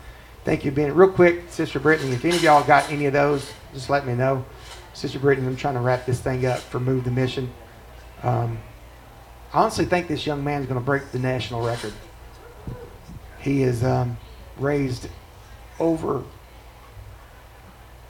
thank 0.44 0.64
you 0.64 0.70
Ben. 0.70 0.94
real 0.94 1.10
quick, 1.10 1.44
Sister 1.48 1.80
Brittany. 1.80 2.12
If 2.12 2.24
any 2.24 2.36
of 2.36 2.42
y'all 2.42 2.64
got 2.64 2.90
any 2.90 3.06
of 3.06 3.12
those, 3.12 3.50
just 3.74 3.90
let 3.90 4.06
me 4.06 4.14
know. 4.14 4.44
Sister 4.92 5.18
Brittany, 5.18 5.48
I'm 5.48 5.56
trying 5.56 5.74
to 5.74 5.80
wrap 5.80 6.06
this 6.06 6.20
thing 6.20 6.46
up 6.46 6.58
for 6.58 6.78
Move 6.78 7.04
the 7.04 7.10
Mission. 7.10 7.50
Um, 8.22 8.58
I 9.52 9.62
honestly 9.62 9.84
think 9.84 10.06
this 10.06 10.26
young 10.26 10.44
man's 10.44 10.66
going 10.66 10.78
to 10.78 10.84
break 10.84 11.10
the 11.10 11.18
national 11.18 11.64
record. 11.64 11.92
He 13.42 13.62
has 13.62 13.84
um, 13.84 14.16
raised 14.58 15.08
over 15.78 16.22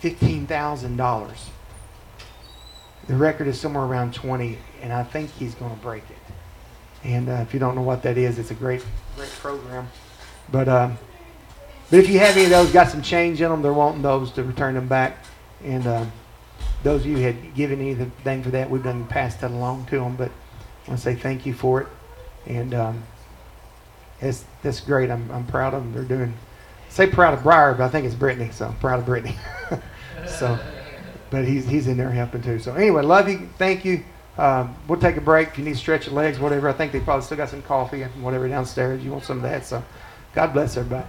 $15,000. 0.03 1.35
The 3.09 3.17
record 3.17 3.49
is 3.49 3.61
somewhere 3.61 3.85
around 3.85 4.15
20, 4.15 4.59
and 4.81 4.93
I 4.93 5.03
think 5.03 5.31
he's 5.33 5.55
going 5.55 5.75
to 5.75 5.83
break 5.83 6.05
it. 6.09 6.17
And 7.05 7.29
uh, 7.29 7.45
if 7.47 7.53
you 7.53 7.59
don't 7.59 7.75
know 7.75 7.83
what 7.83 8.03
that 8.05 8.17
is, 8.17 8.39
it's 8.39 8.53
a 8.53 8.55
great, 8.55 8.85
great 9.17 9.31
program. 9.31 9.89
But 10.51 10.69
um, 10.69 10.99
but 11.93 11.99
if 11.99 12.09
you 12.09 12.21
have 12.21 12.37
any 12.37 12.45
of 12.45 12.51
those, 12.51 12.73
got 12.73 12.89
some 12.89 13.03
change 13.03 13.43
in 13.43 13.51
them, 13.51 13.61
they're 13.61 13.71
wanting 13.71 14.01
those 14.01 14.33
to 14.33 14.43
return 14.43 14.75
them 14.75 14.89
back. 14.89 15.19
And 15.63 15.87
um, 15.87 16.13
those 16.83 17.03
of 17.03 17.07
you 17.07 17.17
who 17.17 17.23
had 17.23 17.55
given 17.55 17.83
anything 17.83 18.43
for 18.43 18.49
that, 18.49 18.71
we've 18.71 18.83
done 18.83 19.07
passed 19.09 19.43
that 19.43 19.51
along 19.51 19.85
to 19.91 19.99
them. 19.99 20.17
But 20.17 20.31
I 20.31 20.89
want 20.89 21.01
to 21.01 21.05
say 21.05 21.15
thank 21.15 21.45
you 21.45 21.53
for 21.53 21.83
it. 21.83 21.89
And 22.47 22.73
um, 22.73 23.03
it's 24.23 24.45
that's 24.63 24.81
great. 24.81 25.11
I'm 25.11 25.31
I'm 25.31 25.47
proud 25.47 25.75
of 25.75 25.83
them. 25.83 25.93
They're 25.93 26.19
doing. 26.19 26.35
Say 26.89 27.07
proud 27.07 27.35
of 27.35 27.43
Briar, 27.43 27.75
but 27.75 27.85
I 27.85 27.89
think 27.89 28.07
it's 28.07 28.15
Brittany. 28.15 28.51
So 28.53 28.67
I'm 28.67 28.77
proud 28.77 29.01
of 29.01 29.07
Brittany. 29.07 29.37
so 30.27 30.59
but 31.31 31.47
he's 31.47 31.67
he's 31.67 31.89
in 31.89 31.97
there 31.97 32.11
helping 32.11 32.43
too. 32.43 32.59
So 32.59 32.75
anyway, 32.75 33.03
love 33.03 33.29
you. 33.29 33.49
Thank 33.59 33.85
you. 33.85 34.05
Um, 34.39 34.77
we'll 34.87 35.01
take 35.01 35.17
a 35.17 35.21
break 35.21 35.49
if 35.49 35.59
you 35.59 35.65
need 35.65 35.73
to 35.73 35.79
stretch 35.79 36.07
your 36.07 36.15
legs, 36.15 36.39
whatever. 36.39 36.69
I 36.69 36.73
think 36.73 36.93
they 36.93 37.01
probably 37.01 37.25
still 37.25 37.37
got 37.37 37.49
some 37.49 37.63
coffee 37.63 38.03
and 38.03 38.23
whatever 38.23 38.49
downstairs. 38.49 39.05
You 39.05 39.11
want 39.11 39.25
some 39.25 39.39
of 39.39 39.43
that. 39.43 39.67
So 39.67 39.83
God 40.35 40.53
bless 40.53 40.77
everybody. 40.77 41.07